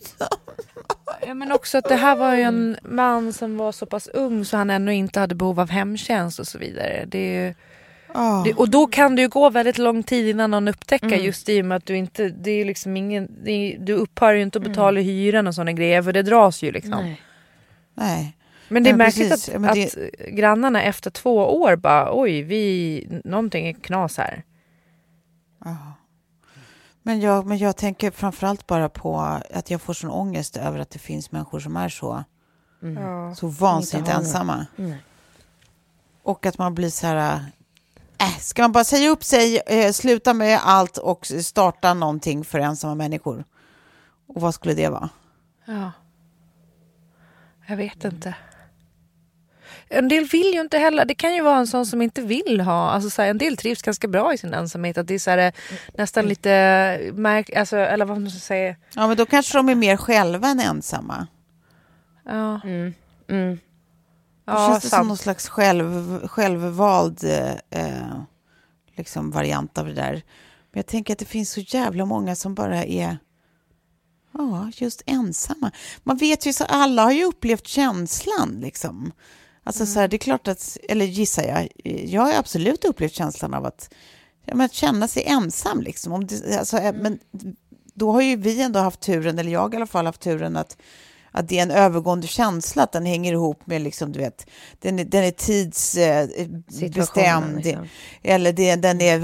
Ja, 1.27 1.35
men 1.35 1.53
också 1.53 1.79
att 1.79 1.89
det 1.89 1.95
här 1.97 2.17
var 2.17 2.35
ju 2.35 2.43
en 2.43 2.77
man 2.83 3.33
som 3.33 3.57
var 3.57 3.73
så 3.73 3.87
pass 3.87 4.09
ung 4.09 4.45
så 4.45 4.57
han 4.57 4.71
ännu 4.71 4.95
inte 4.95 5.21
hade 5.21 5.35
behov 5.35 5.61
av 5.61 5.71
hemtjänst 5.71 6.39
och 6.39 6.47
så 6.47 6.59
vidare. 6.59 7.05
Det 7.09 7.19
är 7.19 7.47
ju, 7.49 7.55
Det, 8.45 8.55
och 8.55 8.69
då 8.71 8.87
kan 8.87 9.17
det 9.17 9.23
ju 9.23 9.29
gå 9.29 9.51
väldigt 9.51 9.79
lång 9.79 10.03
tid 10.03 10.29
innan 10.29 10.51
någon 10.51 10.69
upptäcker 10.69 11.07
Mm. 11.07 11.25
just 11.25 11.49
i 11.49 11.61
och 11.63 11.65
med 11.65 11.77
att 11.77 11.87
du 11.87 11.97
inte, 11.97 12.29
det 12.29 12.51
är 12.51 12.65
liksom 12.65 12.97
ingen, 12.97 13.29
det 13.45 13.51
är, 13.51 13.79
du 13.79 13.93
upphör 13.93 14.35
ju 14.35 14.43
inte 14.43 14.59
att 14.59 14.65
betala 14.65 15.01
Mm. 15.01 15.13
hyran 15.13 15.47
och 15.47 15.55
sådana 15.55 15.73
grejer 15.73 16.03
för 16.03 16.13
det 16.13 16.23
dras 16.23 16.63
ju 16.63 16.73
liksom. 16.73 16.91
Nej. 16.91 17.21
Nej. 17.95 18.37
Men 18.69 18.83
det 18.83 18.89
är 18.89 18.93
Ja, 18.93 18.97
märkligt 18.97 19.31
precis. 19.31 19.49
att, 19.49 19.53
Ja, 19.55 19.59
men 19.61 19.75
det- 19.75 19.87
att 19.87 20.29
grannarna 20.35 20.83
efter 20.83 21.11
två 21.11 21.61
år 21.63 21.77
bara 21.77 22.21
oj, 22.21 22.43
vi, 22.43 23.21
någonting 23.25 23.67
är 23.67 23.73
knas 23.73 24.17
här. 24.19 24.43
Men, 27.03 27.21
jag, 27.21 27.47
men 27.47 27.59
jag 27.59 27.77
tänker 27.77 28.11
framförallt 28.11 28.67
bara 28.67 28.89
på 28.89 29.19
att 29.55 29.71
jag 29.71 29.83
får 29.83 29.93
sån 29.95 30.11
ångest 30.11 30.57
över 30.57 30.79
att 30.79 30.91
det 30.91 30.99
finns 30.99 31.33
människor 31.33 31.61
som 31.61 31.77
är 31.77 31.89
så, 31.89 32.25
Ja. 32.81 33.35
så 33.35 33.47
vansinnigt 33.49 34.09
ensamma. 34.09 34.67
Och 36.23 36.47
att 36.47 36.59
man 36.59 36.75
blir 36.75 36.89
så 36.91 37.07
här, 37.07 37.41
äh, 38.25 38.39
ska 38.41 38.63
man 38.63 38.73
bara 38.73 38.85
säga 38.85 39.11
upp 39.11 39.25
sig, 39.25 39.61
eh, 39.67 39.93
sluta 39.93 40.35
med 40.35 40.61
allt 40.65 40.99
och 40.99 41.27
starta 41.27 41.95
någonting 41.95 42.45
för 42.45 42.59
ensamma 42.59 42.95
människor? 42.95 43.45
Och 44.29 44.41
vad 44.41 44.55
skulle 44.55 44.75
det 44.75 44.89
vara? 44.89 45.09
Ja. 45.65 45.93
Jag 47.67 47.77
vet 47.77 48.05
inte. 48.05 48.35
En 49.89 50.09
del 50.09 50.25
vill 50.25 50.55
ju 50.55 50.61
inte 50.61 50.79
heller. 50.79 51.05
Det 51.05 51.15
kan 51.15 51.35
ju 51.35 51.43
vara 51.43 51.59
en 51.59 51.67
sån 51.67 51.87
som 51.87 52.03
inte 52.03 52.23
vill 52.23 52.61
ha. 52.61 52.91
Alltså 52.91 53.11
så 53.11 53.23
här, 53.23 53.29
en 53.29 53.39
del 53.39 53.57
trivs 53.57 53.83
ganska 53.83 54.09
bra 54.09 54.35
i 54.35 54.39
sin 54.39 54.55
ensamhet. 54.55 54.99
Att 54.99 55.07
det 55.07 55.15
är 55.15 55.19
så 55.19 55.31
här, 55.31 55.39
eh, 55.39 55.53
nästan 55.99 56.27
lite 56.27 56.51
märk... 57.15 57.51
Alltså, 57.51 57.77
eller 57.77 58.05
vad 58.05 58.21
man 58.21 58.31
ska 58.31 58.41
säga. 58.41 58.77
Ja, 58.95 59.07
men 59.07 59.17
då 59.17 59.27
kanske 59.27 59.59
de 59.59 59.69
är 59.69 59.75
mer 59.75 59.97
själva 59.97 60.49
än 60.49 60.61
ensamma. 60.61 61.27
Ja, 62.25 62.61
Mm. 62.65 62.95
Mm. 63.29 63.59
Ja 64.45 64.69
känns 64.69 64.83
det 64.85 64.91
som 64.91 65.09
någon 65.09 65.17
slags 65.17 65.49
själv, 65.49 66.19
självvald 66.29 67.25
eh, 67.71 68.21
liksom 68.97 69.31
variant 69.31 69.79
av 69.79 69.87
det 69.87 69.95
där. 69.95 70.13
Men 70.73 70.79
jag 70.79 70.87
tänker 70.87 71.13
att 71.13 71.19
det 71.19 71.25
finns 71.25 71.51
så 71.51 71.61
jävla 71.61 72.05
många 72.05 72.37
som 72.37 72.55
bara 72.55 72.85
är 72.85 73.19
Ja, 74.39 74.71
just 74.75 75.03
ensamma. 75.07 75.71
Man 76.03 76.17
vet 76.17 76.47
ju 76.47 76.53
så 76.53 76.65
alla 76.65 77.03
har 77.03 77.13
ju 77.13 77.25
upplevt 77.25 77.67
känslan 77.67 78.59
liksom. 78.61 79.13
Alltså 79.65 79.87
så 79.87 80.01
här, 80.01 80.09
det 80.09 80.17
är 80.17 80.19
klart 80.19 80.49
att, 80.49 80.77
eller 80.89 81.05
gissar 81.05 81.43
jag, 81.43 81.69
jag 82.09 82.23
har 82.23 82.33
absolut 82.33 82.85
upplevt 82.85 83.13
känslan 83.13 83.55
av 83.55 83.67
att, 83.67 83.95
ja, 84.45 84.55
men 84.55 84.65
att 84.65 84.73
känna 84.73 85.09
sig 85.09 85.25
ensam 85.27 85.81
liksom. 85.81 86.13
Om 86.13 86.27
det, 86.27 86.59
alltså, 86.59 86.79
eh, 86.79 86.95
Men 86.95 87.19
då 87.95 88.13
har 88.13 88.23
ju 88.23 88.37
vi 88.37 88.63
ändå 88.63 88.81
haft 88.81 89.01
turen, 89.01 89.39
eller 89.39 89.53
jag 89.53 89.75
i 89.75 89.77
alla 89.77 89.87
fall 89.87 90.07
haft 90.07 90.21
turen 90.21 90.57
att 90.57 90.77
att 91.37 91.49
det 91.49 91.59
är 91.59 91.63
en 91.63 91.71
övergående 91.71 92.27
känsla, 92.27 92.83
att 92.83 92.93
den 92.93 93.07
hänger 93.07 93.33
ihop 93.33 93.67
med, 93.67 93.83
liksom, 93.83 94.13
du 94.13 94.19
vet, 94.19 94.47
den 94.81 94.99
är, 94.99 95.05
den 95.05 95.25
är 95.25 95.31
tidsbestämd, 95.31 97.65
liksom. 97.65 97.87
eller 98.23 98.53
det, 98.53 98.77
den 98.77 99.01
är 99.01 99.21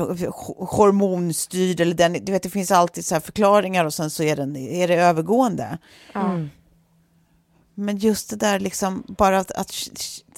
hormonstyrd, 0.76 1.80
eller 1.80 1.94
den, 1.94 2.12
du 2.12 2.32
vet, 2.32 2.42
det 2.42 2.50
finns 2.50 2.70
alltid 2.70 3.04
så 3.04 3.20
förklaringar 3.20 3.84
och 3.84 3.94
sen 3.94 4.10
så 4.10 4.22
är, 4.22 4.36
den, 4.36 4.56
är 4.56 4.88
det 4.88 4.94
övergående. 4.94 5.78
Mm. 6.14 6.50
Men 7.74 7.96
just 7.98 8.30
det 8.30 8.36
där, 8.36 8.60
liksom, 8.60 9.04
bara 9.08 9.38
att, 9.38 9.50
att 9.50 9.74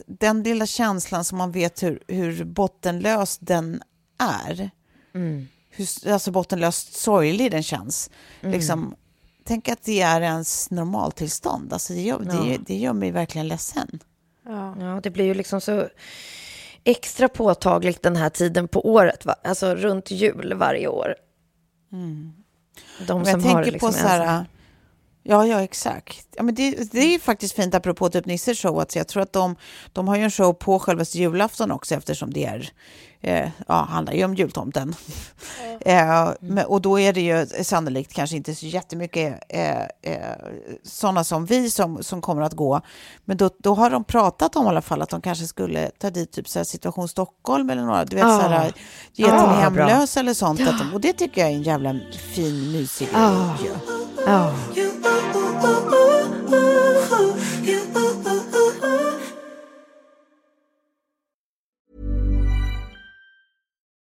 den 0.07 0.43
lilla 0.43 0.67
känslan 0.67 1.25
som 1.25 1.39
man 1.39 1.53
vet 1.53 1.83
hur, 1.83 2.03
hur 2.09 2.45
bottenlös 2.45 3.39
den 3.39 3.83
är, 4.19 4.71
Mm. 5.15 5.49
hur 5.71 6.13
alltså 6.13 6.31
bottenlöst 6.31 6.95
sorglig 6.95 7.51
den 7.51 7.63
känns, 7.63 8.11
Mm. 8.41 8.53
liksom, 8.53 8.95
tänk 9.45 9.69
att 9.69 9.83
det 9.83 10.01
är 10.01 10.21
ens 10.21 10.71
normaltillstånd. 10.71 11.73
Alltså 11.73 11.93
det, 11.93 12.01
gör, 12.01 12.19
det, 12.19 12.59
det 12.67 12.77
gör 12.77 12.93
mig 12.93 13.11
verkligen 13.11 13.49
ledsen. 13.49 14.01
Ja, 14.45 15.01
det 15.03 15.11
blir 15.11 15.25
ju 15.25 15.35
liksom 15.35 15.61
så 15.61 15.89
extra 16.85 17.29
påtagligt 17.29 18.03
den 18.03 18.17
här 18.17 18.29
tiden 18.29 18.69
på 18.69 18.89
året, 18.89 19.27
va? 19.27 19.35
alltså 19.45 19.75
runt 19.75 20.11
jul 20.11 20.55
varje 20.55 20.89
år. 20.89 21.15
De 21.91 21.97
Mm. 21.97 22.33
Men 22.99 23.07
som 23.07 23.25
jag 23.27 23.39
har 23.39 23.55
tänker 23.55 23.73
liksom 23.73 23.89
på 23.89 23.93
så 23.93 24.07
här... 24.07 24.47
Ja, 25.25 25.47
ja, 25.47 25.63
exakt. 25.63 26.27
Ja, 26.37 26.43
men 26.43 26.55
det, 26.55 26.93
det 26.93 27.01
är 27.01 27.09
ju 27.09 27.19
faktiskt 27.19 27.55
fint 27.55 27.75
apropå 27.75 28.09
typ 28.09 28.27
Nisses 28.27 28.59
show. 28.59 28.81
Att 28.81 28.97
jag 28.97 29.09
tror 29.09 29.23
att 29.23 29.33
de, 29.33 29.57
de 29.93 30.09
har 30.09 30.17
ju 30.17 30.23
en 30.23 30.31
show 30.31 30.53
på 30.53 30.79
själva 30.79 31.05
julafton 31.05 31.71
också 31.71 31.95
eftersom 31.95 32.33
det 32.33 32.45
är, 32.45 32.73
eh, 33.23 33.49
ja, 33.69 33.75
handlar 33.91 34.13
ju 34.13 34.25
om 34.25 34.35
jultomten. 34.35 34.95
eh, 35.81 36.31
men, 36.41 36.67
och 36.67 36.81
då 36.81 37.01
är 37.01 37.13
det 37.13 37.21
ju 37.21 37.47
sannolikt 37.65 38.13
kanske 38.13 38.37
inte 38.37 38.55
så 38.55 38.67
jättemycket 38.67 39.39
eh, 39.49 39.81
eh, 39.83 40.37
sådana 40.85 41.25
som 41.25 41.45
vi 41.47 41.71
som, 41.71 42.03
som 42.03 42.21
kommer 42.21 42.43
att 42.43 42.53
gå. 42.53 42.81
Men 43.25 43.37
då, 43.37 43.51
då 43.59 43.75
har 43.75 43.91
de 43.91 44.05
pratat 44.05 44.57
om 44.57 44.67
i 44.67 44.69
alla 44.69 44.83
fall 44.83 45.03
att 45.03 45.09
de 45.11 45.21
kanske 45.21 45.47
skulle 45.47 45.91
ta 45.99 46.11
dit 46.11 46.33
typ 46.33 46.49
så 46.49 46.59
här 46.59 46.65
situation 46.65 47.09
Stockholm 47.09 47.71
eller 47.71 47.83
några, 47.83 48.05
du 48.05 48.17
vet 48.17 48.25
Ah. 48.25 48.41
så 48.41 48.49
här, 48.49 48.73
ge 49.13 49.25
till 49.25 49.35
Ah, 49.35 49.71
bra. 49.71 49.87
hemlösa 49.87 50.21
eller 50.21 50.35
sånt. 50.35 50.61
Att 50.61 50.79
de, 50.79 50.95
och 50.95 51.01
det 51.01 51.13
tycker 51.13 51.41
jag 51.41 51.51
är 51.51 51.55
en 51.55 51.63
jävla 51.63 52.01
fin, 52.35 52.73
mysig 52.73 53.09
grej. 53.09 53.21
Ah. 53.23 53.57
ju. 53.65 53.71
Ja. 54.27 54.55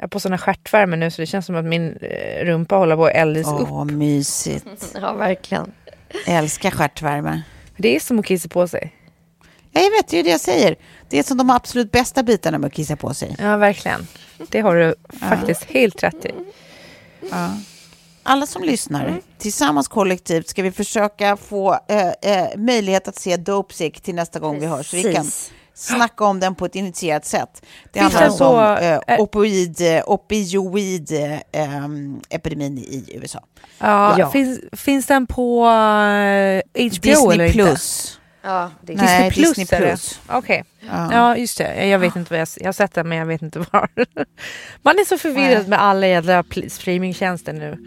Jag 0.00 0.04
är 0.04 0.08
på 0.08 0.20
såna 0.20 0.38
stjärtvärme 0.38 0.96
nu 0.96 1.10
så 1.10 1.22
det 1.22 1.26
känns 1.26 1.46
som 1.46 1.56
att 1.56 1.64
min 1.64 1.96
eh, 2.00 2.44
rumpa 2.44 2.76
håller 2.76 2.96
på 2.96 3.06
att 3.06 3.14
eldas 3.14 3.46
Åh, 3.46 3.82
upp. 3.82 3.90
mysigt. 3.90 4.66
ja, 5.00 5.12
verkligen. 5.12 5.72
Jag 6.26 6.36
älskar 6.36 6.70
stjärtvärme. 6.70 7.42
Det 7.76 7.96
är 7.96 8.00
som 8.00 8.18
att 8.18 8.26
kissa 8.26 8.48
på 8.48 8.68
sig. 8.68 8.94
Ja, 9.72 9.80
jag 9.80 9.90
vet, 9.90 10.08
det 10.08 10.18
är 10.18 10.22
det 10.24 10.30
jag 10.30 10.40
säger. 10.40 10.76
Det 11.08 11.18
är 11.18 11.22
som 11.22 11.36
de 11.36 11.50
absolut 11.50 11.92
bästa 11.92 12.22
bitarna 12.22 12.58
med 12.58 12.68
att 12.68 12.72
kissa 12.72 12.96
på 12.96 13.14
sig. 13.14 13.36
Ja, 13.38 13.56
verkligen. 13.56 14.06
Det 14.48 14.60
har 14.60 14.76
du 14.76 14.94
faktiskt 15.18 15.64
helt 15.64 16.02
rätt 16.02 16.24
i. 16.24 16.32
Ja. 17.30 17.50
Alla 18.22 18.46
som 18.46 18.62
lyssnar, 18.62 19.20
tillsammans 19.38 19.88
kollektivt 19.88 20.48
ska 20.48 20.62
vi 20.62 20.72
försöka 20.72 21.36
få 21.36 21.78
eh, 21.88 22.08
eh, 22.08 22.56
möjlighet 22.56 23.08
att 23.08 23.16
se 23.16 23.36
Dopesick 23.36 24.00
till 24.00 24.14
nästa 24.14 24.38
gång 24.38 24.60
vi 24.60 24.66
hörs. 24.66 24.90
Så 24.90 24.96
vi 24.96 25.02
kan 25.02 25.24
Precis. 25.24 25.52
Snacka 25.80 26.24
om 26.24 26.40
den 26.40 26.54
på 26.54 26.64
ett 26.66 26.74
initierat 26.74 27.24
sätt. 27.24 27.62
Det 27.92 28.00
Finns 28.00 28.14
handlar 28.14 28.46
om 28.46 28.76
eh, 28.84 29.00
eh, 29.14 29.20
opioid, 29.20 29.80
eh, 29.80 30.02
opioid-epidemin 30.06 32.78
i 32.78 33.18
USA. 33.22 33.40
Ja, 33.78 34.18
Ja. 34.18 34.30
Finns, 34.30 34.60
finns 34.72 35.06
den 35.06 35.26
på 35.26 35.66
eh, 35.66 36.62
HBO 36.74 36.88
Disney 37.02 37.34
eller 37.34 37.44
inte? 37.44 37.58
Plus. 37.58 38.16
Ja, 38.42 38.70
det 38.82 38.92
är 38.92 38.96
Nej, 38.96 39.30
Disney 39.30 39.44
Plus, 39.44 39.56
Disney. 39.56 39.80
Plus. 39.80 40.20
Okej. 40.28 40.64
Ja. 40.90 41.08
Ja, 41.12 41.36
just 41.36 41.58
det. 41.58 41.86
Jag 41.86 41.98
vet 41.98 42.16
inte 42.16 42.32
vad 42.32 42.40
jag, 42.40 42.48
jag 42.56 42.66
har 42.66 42.72
sett 42.72 42.94
den 42.94 43.08
men 43.08 43.18
jag 43.18 43.26
vet 43.26 43.42
inte 43.42 43.58
var. 43.58 43.88
Man 44.82 44.98
är 44.98 45.04
så 45.04 45.18
förvirrad 45.18 45.58
Nej. 45.58 45.68
med 45.68 45.82
alla 45.82 46.06
jävla 46.06 46.44
streamingtjänster 46.68 47.52
nu. 47.52 47.78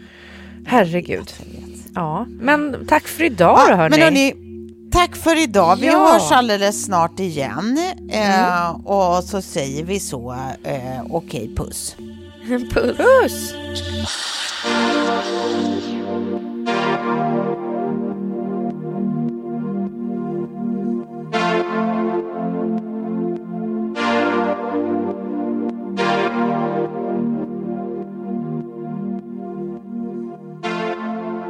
Herregud. 0.66 1.32
Ja, 1.94 2.26
men 2.28 2.86
tack 2.88 3.08
för 3.08 3.24
idag 3.24 3.58
då 3.66 3.70
Ja, 3.72 3.76
hörni. 3.76 3.90
men 3.90 4.00
hörni, 4.00 4.34
tack 4.94 5.16
för 5.16 5.42
idag. 5.42 5.76
Vi 5.76 5.86
Ja. 5.86 6.12
hörs 6.12 6.32
alldeles 6.32 6.84
snart 6.84 7.20
igen. 7.20 7.78
Eh, 8.10 8.70
och 8.70 9.24
så 9.24 9.42
säger 9.42 9.84
vi 9.84 10.00
så, 10.00 10.32
eh, 10.64 11.02
okej, 11.10 11.50
puss. 11.56 11.96
Puss. 12.70 12.96
Puss! 13.22 13.54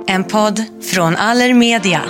En 0.06 0.24
podd 0.24 0.64
från 0.82 1.16
Allermedia. 1.16 2.02